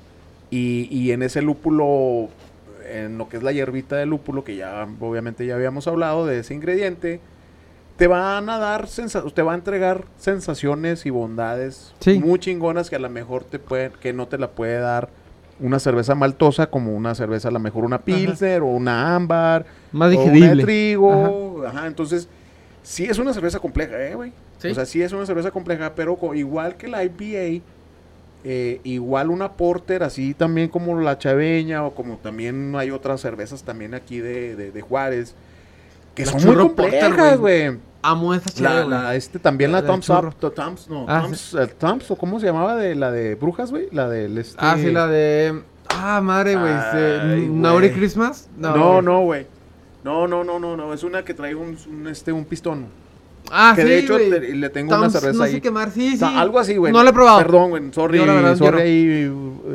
Y, 0.50 0.88
y 0.90 1.12
en 1.12 1.22
ese 1.22 1.42
lúpulo, 1.42 2.28
en 2.90 3.18
lo 3.18 3.28
que 3.28 3.36
es 3.38 3.42
la 3.42 3.52
hierbita 3.52 3.96
de 3.96 4.06
lúpulo, 4.06 4.44
que 4.44 4.56
ya 4.56 4.86
obviamente 5.00 5.46
ya 5.46 5.54
habíamos 5.54 5.86
hablado 5.88 6.26
de 6.26 6.38
ese 6.40 6.54
ingrediente, 6.54 7.20
te 7.96 8.06
van 8.06 8.48
a 8.50 8.58
dar, 8.58 8.86
te 9.34 9.42
va 9.42 9.52
a 9.52 9.54
entregar 9.54 10.04
sensaciones 10.18 11.06
y 11.06 11.10
bondades 11.10 11.94
Sí. 12.00 12.18
muy 12.18 12.38
chingonas 12.38 12.90
que 12.90 12.96
a 12.96 12.98
lo 12.98 13.08
mejor 13.10 13.44
te 13.44 13.58
pueden, 13.58 13.92
que 14.00 14.12
no 14.12 14.26
te 14.28 14.36
la 14.38 14.50
puede 14.50 14.78
dar 14.78 15.08
una 15.60 15.78
cerveza 15.78 16.16
maltosa 16.16 16.66
como 16.68 16.92
una 16.96 17.14
cerveza 17.14 17.48
a 17.48 17.50
lo 17.52 17.60
mejor 17.60 17.84
una 17.84 18.00
pilsner 18.00 18.62
o 18.62 18.66
una 18.66 19.14
ámbar 19.14 19.64
Más 19.92 20.12
o 20.12 20.18
una 20.18 20.26
de 20.26 20.32
digerible. 20.34 20.62
trigo, 20.64 21.64
ajá. 21.66 21.86
entonces 21.86 22.28
sí 22.82 23.04
es 23.04 23.18
una 23.18 23.32
cerveza 23.32 23.60
compleja, 23.60 23.96
eh, 24.04 24.14
güey. 24.16 24.32
Sí. 24.58 24.68
O 24.68 24.74
sea, 24.74 24.84
sí 24.86 25.00
es 25.02 25.12
una 25.12 25.24
cerveza 25.26 25.50
compleja, 25.52 25.94
pero 25.94 26.18
igual 26.34 26.76
que 26.76 26.88
la 26.88 27.04
IPA, 27.04 27.64
eh, 28.44 28.80
igual 28.84 29.30
una 29.30 29.52
porter, 29.52 30.02
así 30.02 30.34
también 30.34 30.68
como 30.68 31.00
la 31.00 31.18
chaveña 31.18 31.84
o 31.84 31.94
como 31.94 32.18
también 32.18 32.74
hay 32.76 32.90
otras 32.90 33.20
cervezas 33.22 33.62
también 33.62 33.94
aquí 33.94 34.18
de, 34.18 34.54
de- 34.54 34.70
de 34.70 34.80
Juárez, 34.82 35.34
que 36.14 36.26
La 36.26 36.32
son 36.32 36.44
muy 36.46 36.56
complejas, 36.56 37.38
güey. 37.38 37.78
Amo 38.02 38.34
esa 38.34 38.50
La, 38.62 38.70
cheve, 38.70 38.88
la- 38.90 39.02
güey. 39.04 39.16
este, 39.16 39.38
también 39.38 39.72
la, 39.72 39.80
La 39.80 39.86
Thumbs. 39.86 40.10
Up, 40.10 40.34
Thumbs, 40.54 40.88
no, 40.90 41.06
Ah, 41.08 41.22
Thumbs, 41.22 41.54
el 41.54 41.70
Thumbs, 41.74 42.10
o 42.10 42.16
cómo 42.16 42.38
se 42.38 42.44
llamaba 42.46 42.76
de 42.76 42.94
la 42.94 43.10
de 43.10 43.34
Brujas, 43.34 43.70
güey, 43.70 43.88
la 43.92 44.08
del 44.10 44.36
este... 44.36 44.56
Ah, 44.60 44.76
sí, 44.78 44.90
la 44.92 45.06
de... 45.06 45.62
Ah, 45.88 46.20
madre, 46.22 46.54
güey. 46.56 46.70
Ay, 46.72 46.80
este, 47.40 47.48
¿Naughty 47.48 47.86
güey. 47.88 47.92
Christmas? 47.98 48.48
No, 48.58 49.00
no, 49.00 49.20
güey. 49.22 49.46
No, 50.02 50.26
no, 50.28 50.44
no, 50.44 50.58
no, 50.58 50.76
no, 50.76 50.92
es 50.92 51.02
una 51.02 51.24
que 51.24 51.32
trae 51.32 51.54
un, 51.54 51.78
un, 51.88 52.08
este, 52.08 52.30
un 52.30 52.44
pistón. 52.44 52.86
Ah, 53.50 53.72
que 53.76 53.82
sí, 53.82 53.88
de 53.88 53.98
hecho 53.98 54.18
le, 54.18 54.70
tengo 54.70 54.96
una 54.96 55.10
cerveza 55.10 55.36
no 55.38 55.44
ahí. 55.44 55.52
sé 55.52 55.60
quemar, 55.60 55.90
sí, 55.90 56.08
O 56.08 56.10
sí. 56.12 56.16
sea, 56.18 56.40
algo 56.40 56.58
así, 56.58 56.76
güey. 56.76 56.92
No 56.92 57.02
lo 57.02 57.10
he 57.10 57.12
probado. 57.12 57.38
Perdón, 57.38 57.70
güey. 57.70 57.82
Sorry, 57.92 58.18
verdad, 58.18 58.50
yo 58.52 58.56
sorry 58.56 58.76
no. 58.78 58.82
ahí, 58.82 59.06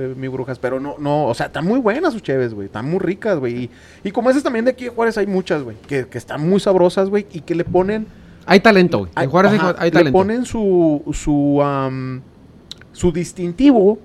eh, 0.01 0.13
mi 0.17 0.27
brujas. 0.27 0.57
Pero 0.59 0.79
no, 0.79 0.95
no, 0.97 1.25
o 1.27 1.33
sea, 1.35 1.45
están 1.47 1.65
muy 1.65 1.79
buenas 1.79 2.13
sus 2.13 2.23
cheves, 2.23 2.53
güey. 2.53 2.65
Están 2.65 2.89
muy 2.89 2.99
ricas, 2.99 3.37
güey. 3.37 3.55
Y, 3.65 3.69
y 4.05 4.11
como 4.11 4.29
esas 4.31 4.41
también 4.43 4.65
de 4.65 4.71
aquí 4.71 4.85
de 4.85 4.89
Juárez 4.89 5.17
hay 5.19 5.27
muchas, 5.27 5.61
güey. 5.63 5.77
Que, 5.87 6.07
que 6.07 6.17
están 6.17 6.49
muy 6.49 6.59
sabrosas, 6.59 7.09
güey. 7.09 7.27
Y 7.31 7.41
que 7.41 7.53
le 7.55 7.63
ponen. 7.63 8.07
Hay 8.45 8.59
talento, 8.59 8.99
güey. 8.99 9.11
En 9.15 9.29
Juárez 9.29 9.51
hay- 9.51 9.57
ajá, 9.59 9.75
hay 9.77 9.91
le 9.91 9.97
talento. 9.99 10.17
ponen 10.17 10.45
su, 10.45 11.03
su, 11.13 11.61
am, 11.61 12.21
su 12.91 13.11
distintivo 13.11 13.99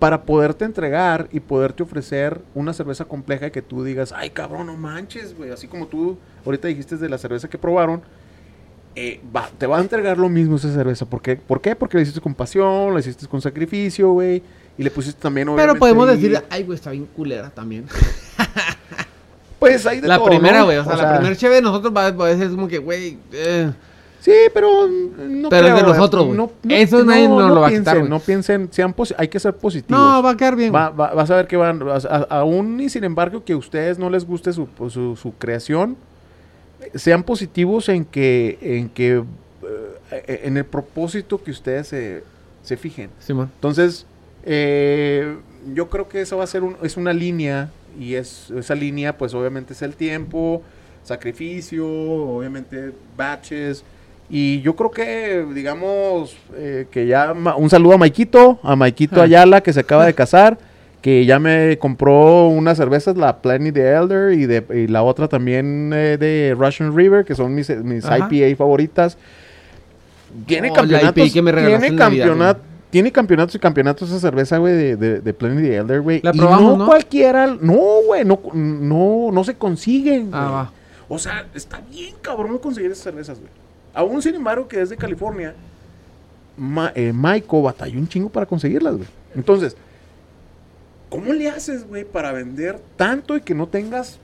para 0.00 0.24
poderte 0.24 0.64
entregar 0.64 1.28
y 1.32 1.40
poderte 1.40 1.82
ofrecer 1.84 2.42
una 2.54 2.72
cerveza 2.74 3.04
compleja 3.06 3.48
que 3.50 3.62
tú 3.62 3.82
digas, 3.84 4.12
ay 4.14 4.30
cabrón, 4.30 4.66
no 4.66 4.76
manches, 4.76 5.34
güey. 5.36 5.50
Así 5.52 5.68
como 5.68 5.86
tú 5.86 6.18
ahorita 6.44 6.68
dijiste 6.68 6.96
de 6.96 7.08
la 7.08 7.16
cerveza 7.16 7.48
que 7.48 7.56
probaron, 7.56 8.02
eh, 8.96 9.20
va- 9.34 9.48
te 9.58 9.66
va 9.66 9.78
a 9.78 9.80
entregar 9.80 10.18
lo 10.18 10.28
mismo 10.28 10.56
esa 10.56 10.72
cerveza. 10.72 11.06
¿Por 11.06 11.22
qué? 11.22 11.36
¿Por 11.36 11.60
qué? 11.60 11.76
Porque 11.76 11.96
la 11.98 12.02
hiciste 12.02 12.20
con 12.20 12.34
pasión, 12.34 12.92
la 12.94 13.00
hiciste 13.00 13.26
con 13.28 13.40
sacrificio, 13.40 14.10
güey. 14.10 14.42
Y 14.78 14.82
le 14.82 14.90
pusiste 14.90 15.20
también, 15.20 15.46
Pero 15.46 15.54
obviamente, 15.54 15.78
podemos 15.80 16.08
ahí- 16.08 16.16
decir, 16.16 16.42
ay, 16.50 16.62
güey, 16.64 16.76
está 16.76 16.90
bien 16.90 17.06
culera 17.14 17.50
también. 17.50 17.86
Pues 19.58 19.86
hay 19.86 20.00
de 20.00 20.08
la 20.08 20.18
todo, 20.18 20.26
primera, 20.28 20.58
¿no? 20.58 20.64
güey. 20.66 20.76
O 20.76 20.84
sea, 20.84 20.96
la 20.96 21.14
primera 21.16 21.34
cheve 21.34 21.56
de 21.56 21.62
nosotros 21.62 21.92
va, 21.96 22.06
a 22.08 22.36
ser 22.36 22.50
como 22.50 22.68
que, 22.68 22.78
güey. 22.78 23.16
eh, 23.32 23.72
Sí, 24.20 24.32
pero 24.52 24.88
mm, 24.88 25.40
no 25.40 25.48
Pero 25.48 25.68
es 25.68 25.74
de 25.76 25.82
nosotros, 25.82 26.26
güey. 26.26 26.48
Eso 26.68 27.04
nadie 27.04 27.28
nos 27.28 27.48
lo 27.48 27.60
va 27.60 27.68
a 27.68 27.70
quitar. 27.70 28.02
No 28.08 28.18
piensen, 28.18 28.68
sean 28.72 28.94
hay 29.16 29.28
que 29.28 29.38
ser 29.40 29.56
positivos. 29.56 29.98
No, 30.00 30.22
va 30.22 30.30
a 30.30 30.36
quedar 30.36 30.56
bien. 30.56 30.74
Va- 30.74 30.90
va- 30.90 31.14
vas 31.14 31.30
a 31.30 31.36
ver 31.36 31.46
que 31.46 31.56
van, 31.56 31.80
a- 31.88 32.26
aún 32.30 32.80
y 32.80 32.88
sin 32.88 33.04
embargo 33.04 33.44
que 33.44 33.52
a 33.52 33.56
ustedes 33.56 33.98
no 33.98 34.10
les 34.10 34.26
guste 34.26 34.52
su, 34.52 34.68
su, 34.90 35.16
su 35.16 35.32
creación, 35.38 35.96
sean 36.94 37.22
positivos 37.22 37.88
en 37.88 38.04
que, 38.04 38.58
en 38.60 38.88
que, 38.88 39.22
eh, 40.10 40.40
en 40.44 40.56
el 40.56 40.64
propósito 40.64 41.42
que 41.42 41.50
ustedes 41.50 41.88
se, 41.88 42.22
se 42.62 42.76
fijen. 42.76 43.10
Entonces, 43.54 44.06
eh, 44.44 45.36
yo 45.74 45.88
creo 45.88 46.08
que 46.08 46.20
eso 46.20 46.36
va 46.36 46.44
a 46.44 46.46
ser 46.46 46.62
un- 46.62 46.76
es 46.82 46.96
una 46.96 47.12
línea 47.12 47.70
y 47.98 48.14
es 48.14 48.50
esa 48.50 48.74
línea, 48.74 49.16
pues 49.18 49.34
obviamente 49.34 49.72
es 49.72 49.82
el 49.82 49.94
tiempo, 49.94 50.62
sacrificio, 51.02 51.86
obviamente 51.88 52.92
batches. 53.16 53.82
Y 54.28 54.60
yo 54.60 54.74
creo 54.74 54.90
que, 54.90 55.46
digamos, 55.54 56.36
eh, 56.56 56.86
que 56.90 57.06
ya 57.06 57.32
un 57.32 57.70
saludo 57.70 57.94
a 57.94 57.98
Maikito, 57.98 58.58
a 58.62 58.74
Maikito. 58.76 59.22
Ayala, 59.22 59.60
que 59.62 59.72
se 59.72 59.80
acaba 59.80 60.04
de 60.04 60.14
casar, 60.22 60.58
que 61.02 61.24
ya 61.24 61.38
me 61.38 61.78
compró 61.78 62.48
unas 62.48 62.76
cervezas, 62.76 63.16
la 63.16 63.38
Plenty 63.38 63.70
de 63.70 63.90
Elder 63.92 64.32
y, 64.32 64.46
de, 64.46 64.64
y 64.74 64.86
la 64.88 65.02
otra 65.02 65.28
también 65.28 65.92
eh, 65.94 66.16
de 66.18 66.56
Russian 66.58 66.96
River, 66.96 67.24
que 67.24 67.34
son 67.34 67.54
mis, 67.54 67.68
mis 67.84 68.04
Ajá. 68.04 68.28
IPA 68.30 68.56
favoritas. 68.56 69.16
Tiene 70.46 70.70
Oh, 70.70 70.74
campeonatos, 70.74 71.32
que 71.32 71.42
me 71.42 71.52
tiene 71.52 71.96
campeonato, 71.96 72.60
tiene 72.90 73.12
campeonatos 73.12 73.54
y 73.54 73.58
campeonatos 73.58 74.10
esa 74.10 74.20
cerveza, 74.20 74.58
güey, 74.58 74.74
de, 74.74 74.96
de, 74.96 75.20
de 75.20 75.32
Plenty 75.34 75.62
de 75.62 75.76
Elder, 75.76 76.00
güey. 76.00 76.20
La 76.22 76.32
Y 76.34 76.38
probamos, 76.38 76.72
no, 76.72 76.76
¿no? 76.78 76.86
cualquiera, 76.86 77.46
no, 77.60 77.78
güey, 78.06 78.24
no, 78.24 78.40
no, 78.52 79.30
no 79.32 79.44
se 79.44 79.54
consiguen, 79.54 80.30
Ah, 80.32 80.50
va. 80.50 80.72
O 81.08 81.18
sea, 81.18 81.46
está 81.54 81.80
bien 81.90 82.14
cabrón 82.20 82.58
conseguir 82.58 82.90
esas 82.90 83.04
cervezas, 83.04 83.38
güey. 83.38 83.50
Aún 83.94 84.20
sin 84.20 84.34
embargo 84.34 84.66
que 84.66 84.80
es 84.82 84.90
de 84.90 84.96
California, 84.96 85.54
Ma 86.56 86.90
eh, 86.94 87.12
Maiko 87.12 87.62
batalló 87.62 87.98
un 87.98 88.08
chingo 88.08 88.28
para 88.28 88.44
conseguirlas, 88.46 88.96
güey. 88.96 89.08
Entonces, 89.34 89.76
¿cómo 91.08 91.32
le 91.32 91.48
haces, 91.48 91.86
güey, 91.86 92.04
para 92.04 92.32
vender 92.32 92.80
tanto 92.96 93.36
y 93.36 93.40
que 93.40 93.54
no 93.54 93.68
tengas, 93.68 94.18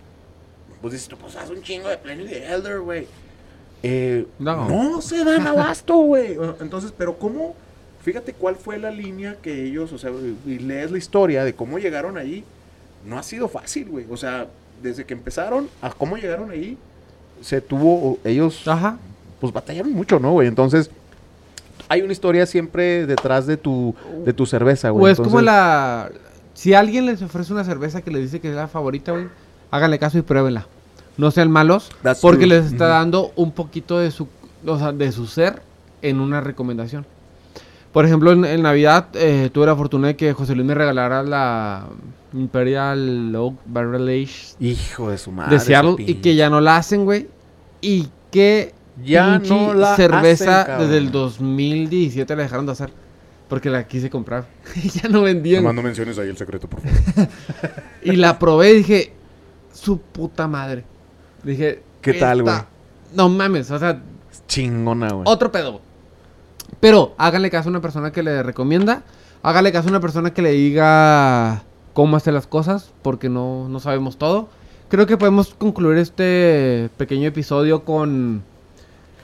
pues 0.81 0.93
dices, 0.95 1.09
tú, 1.09 1.17
pues 1.17 1.37
haz 1.37 1.51
un 1.51 1.63
chingo 1.63 1.89
de 1.89 1.99
Plenty 1.99 2.25
de 2.25 2.47
Elder, 2.53 2.81
güey. 2.81 3.07
Eh, 3.83 4.27
No. 4.39 4.69
no. 4.69 5.01
se 5.03 5.25
dan 5.25 5.47
abasto, 5.47 5.97
güey. 5.97 6.37
Entonces, 6.61 6.93
pero 6.97 7.19
¿cómo? 7.19 7.55
Fíjate 8.03 8.33
cuál 8.33 8.57
fue 8.57 8.79
la 8.79 8.91
línea 8.91 9.37
que 9.41 9.65
ellos, 9.65 9.93
o 9.93 9.99
sea, 9.99 10.11
y 10.47 10.59
lees 10.59 10.91
la 10.91 10.99
historia 10.99 11.45
de 11.45 11.55
cómo 11.55 11.79
llegaron 11.79 12.17
ahí. 12.19 12.45
No 13.07 13.19
ha 13.19 13.23
sido 13.23 13.49
fácil, 13.49 13.89
güey. 13.89 14.07
O 14.11 14.17
sea, 14.17 14.47
desde 14.83 15.05
que 15.05 15.15
empezaron 15.15 15.69
a 15.81 15.91
cómo 15.91 16.17
llegaron 16.17 16.51
ahí, 16.51 16.77
se 17.41 17.61
tuvo, 17.61 18.19
ellos, 18.25 18.67
Ajá. 18.67 18.99
pues 19.41 19.53
batallaron 19.53 19.93
mucho, 19.93 20.19
¿no, 20.19 20.33
güey? 20.33 20.49
Entonces, 20.49 20.91
hay 21.89 22.03
una 22.03 22.13
historia 22.13 22.47
siempre 22.47 23.07
detrás 23.07 23.47
de 23.47 23.57
tu, 23.57 23.95
de 24.25 24.33
tu 24.33 24.47
cerveza, 24.47 24.91
güey. 24.91 25.05
O 25.05 25.09
es 25.09 25.19
como 25.19 25.39
Entonces, 25.41 25.47
la. 25.47 26.11
Si 26.55 26.75
alguien 26.75 27.07
les 27.07 27.23
ofrece 27.23 27.53
una 27.53 27.65
cerveza 27.65 28.03
que 28.03 28.11
les 28.11 28.23
dice 28.23 28.41
que 28.41 28.51
es 28.51 28.55
la 28.55 28.69
favorita, 28.69 29.13
güey, 29.13 29.29
háganle 29.71 29.99
caso 29.99 30.19
y 30.19 30.23
pruébenla. 30.23 30.67
No 31.17 31.31
sean 31.31 31.51
malos, 31.51 31.91
That's 32.03 32.21
porque 32.21 32.47
true. 32.47 32.57
les 32.61 32.73
está 32.73 32.87
dando 32.87 33.33
un 33.37 33.53
poquito 33.53 33.99
de 33.99 34.11
su, 34.11 34.29
o 34.67 34.79
sea, 34.79 34.93
de 34.93 35.13
su 35.13 35.27
ser 35.27 35.63
en 36.03 36.21
una 36.21 36.41
recomendación. 36.41 37.07
Por 37.93 38.07
ejemplo, 38.07 38.33
en, 38.33 38.45
en 38.47 38.63
Navidad 38.63 39.09
eh, 39.15 39.51
tuve 39.53 39.67
la 39.67 39.77
fortuna 39.77 40.09
de 40.09 40.17
que 40.17 40.33
José 40.33 40.55
Luis 40.55 40.67
me 40.67 40.75
regalara 40.75 41.23
la 41.23 41.85
Imperial 42.33 43.35
Oak 43.37 43.57
Barrel 43.67 44.09
Age 44.09 44.55
Hijo 44.61 45.11
de 45.11 45.19
su 45.19 45.31
madre. 45.31 45.55
de 45.55 45.61
Seattle 45.61 45.97
y 45.99 46.15
que 46.15 46.35
ya 46.35 46.49
no 46.49 46.61
la 46.63 46.77
hacen, 46.77 47.05
güey. 47.05 47.29
Y 47.83 48.09
que 48.31 48.73
Ya 49.05 49.39
no 49.39 49.75
la 49.75 49.95
cerveza 49.97 50.63
hacen, 50.63 50.79
desde 50.79 50.97
el 50.97 51.11
2017 51.11 52.35
la 52.37 52.43
dejaron 52.45 52.65
de 52.67 52.73
hacer. 52.73 52.91
Porque 53.53 53.69
la 53.69 53.87
quise 53.87 54.09
comprar. 54.09 54.47
ya 54.95 55.11
no 55.11 55.21
vendían. 55.21 55.63
Tomando 55.63 55.83
menciones 55.83 56.19
ahí 56.19 56.31
el 56.31 56.39
secreto, 56.39 56.71
por 56.71 56.81
favor. 56.81 57.29
Y 58.03 58.13
la 58.17 58.39
probé 58.39 58.71
y 58.71 58.77
dije, 58.79 59.13
su 59.75 60.01
puta 60.01 60.49
madre. 60.49 60.85
Dije, 61.43 61.83
¿Qué 62.01 62.15
tal, 62.15 62.45
güey? 62.45 62.55
No 63.15 63.29
mames, 63.29 63.71
o 63.71 63.79
sea, 63.79 64.01
Chingona, 64.49 65.11
güey. 65.11 65.25
otro 65.27 65.53
pedo. 65.53 65.83
Pero 66.81 67.15
háganle 67.19 67.51
caso 67.51 67.69
a 67.69 67.73
una 67.73 67.83
persona 67.83 68.11
que 68.11 68.23
le 68.23 68.43
recomienda. 68.43 69.03
Háganle 69.43 69.71
caso 69.71 69.89
a 69.89 69.91
una 69.91 70.01
persona 70.01 70.33
que 70.33 70.41
le 70.41 70.53
diga 70.53 71.63
cómo 71.93 72.17
hacer 72.17 72.33
las 72.33 72.47
cosas, 72.47 72.91
porque 73.03 73.29
no, 73.29 73.69
no 73.69 73.81
sabemos 73.81 74.17
todo. 74.17 74.49
Creo 74.89 75.07
que 75.07 75.19
podemos 75.19 75.53
concluir 75.53 75.99
este 75.99 76.89
pequeño 76.97 77.29
episodio 77.29 77.85
con 77.85 78.45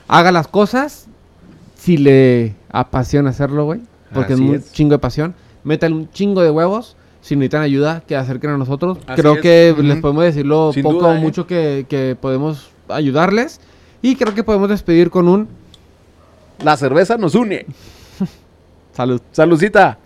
haga 0.07 0.31
las 0.31 0.47
cosas 0.47 1.07
si 1.75 1.97
le 1.97 2.53
apasiona 2.69 3.31
hacerlo, 3.31 3.65
güey. 3.65 3.81
Porque 4.13 4.33
Así 4.33 4.43
es 4.43 4.49
un 4.49 4.55
es. 4.55 4.71
chingo 4.73 4.91
de 4.93 4.99
pasión. 4.99 5.35
Métale 5.63 5.93
un 5.95 6.09
chingo 6.11 6.41
de 6.41 6.51
huevos. 6.51 6.95
Si 7.21 7.35
necesitan 7.35 7.61
ayuda, 7.61 8.01
que 8.07 8.15
acerquen 8.15 8.51
a 8.51 8.57
nosotros. 8.57 8.97
Así 9.05 9.21
creo 9.21 9.35
es. 9.35 9.41
que 9.41 9.75
les 9.83 9.99
podemos 9.99 10.23
decir 10.23 10.45
lo 10.45 10.71
Sin 10.73 10.83
poco 10.83 10.99
duda, 10.99 11.09
o 11.09 11.15
¿eh? 11.15 11.19
mucho 11.19 11.45
que, 11.45 11.85
que 11.89 12.15
podemos 12.19 12.69
ayudarles. 12.87 13.59
Y 14.01 14.15
creo 14.15 14.33
que 14.33 14.43
podemos 14.43 14.69
despedir 14.69 15.09
con 15.09 15.27
un 15.27 15.47
La 16.63 16.77
cerveza 16.77 17.17
nos 17.17 17.35
une. 17.35 17.65
salud. 18.93 19.21
Saludcita. 19.31 19.97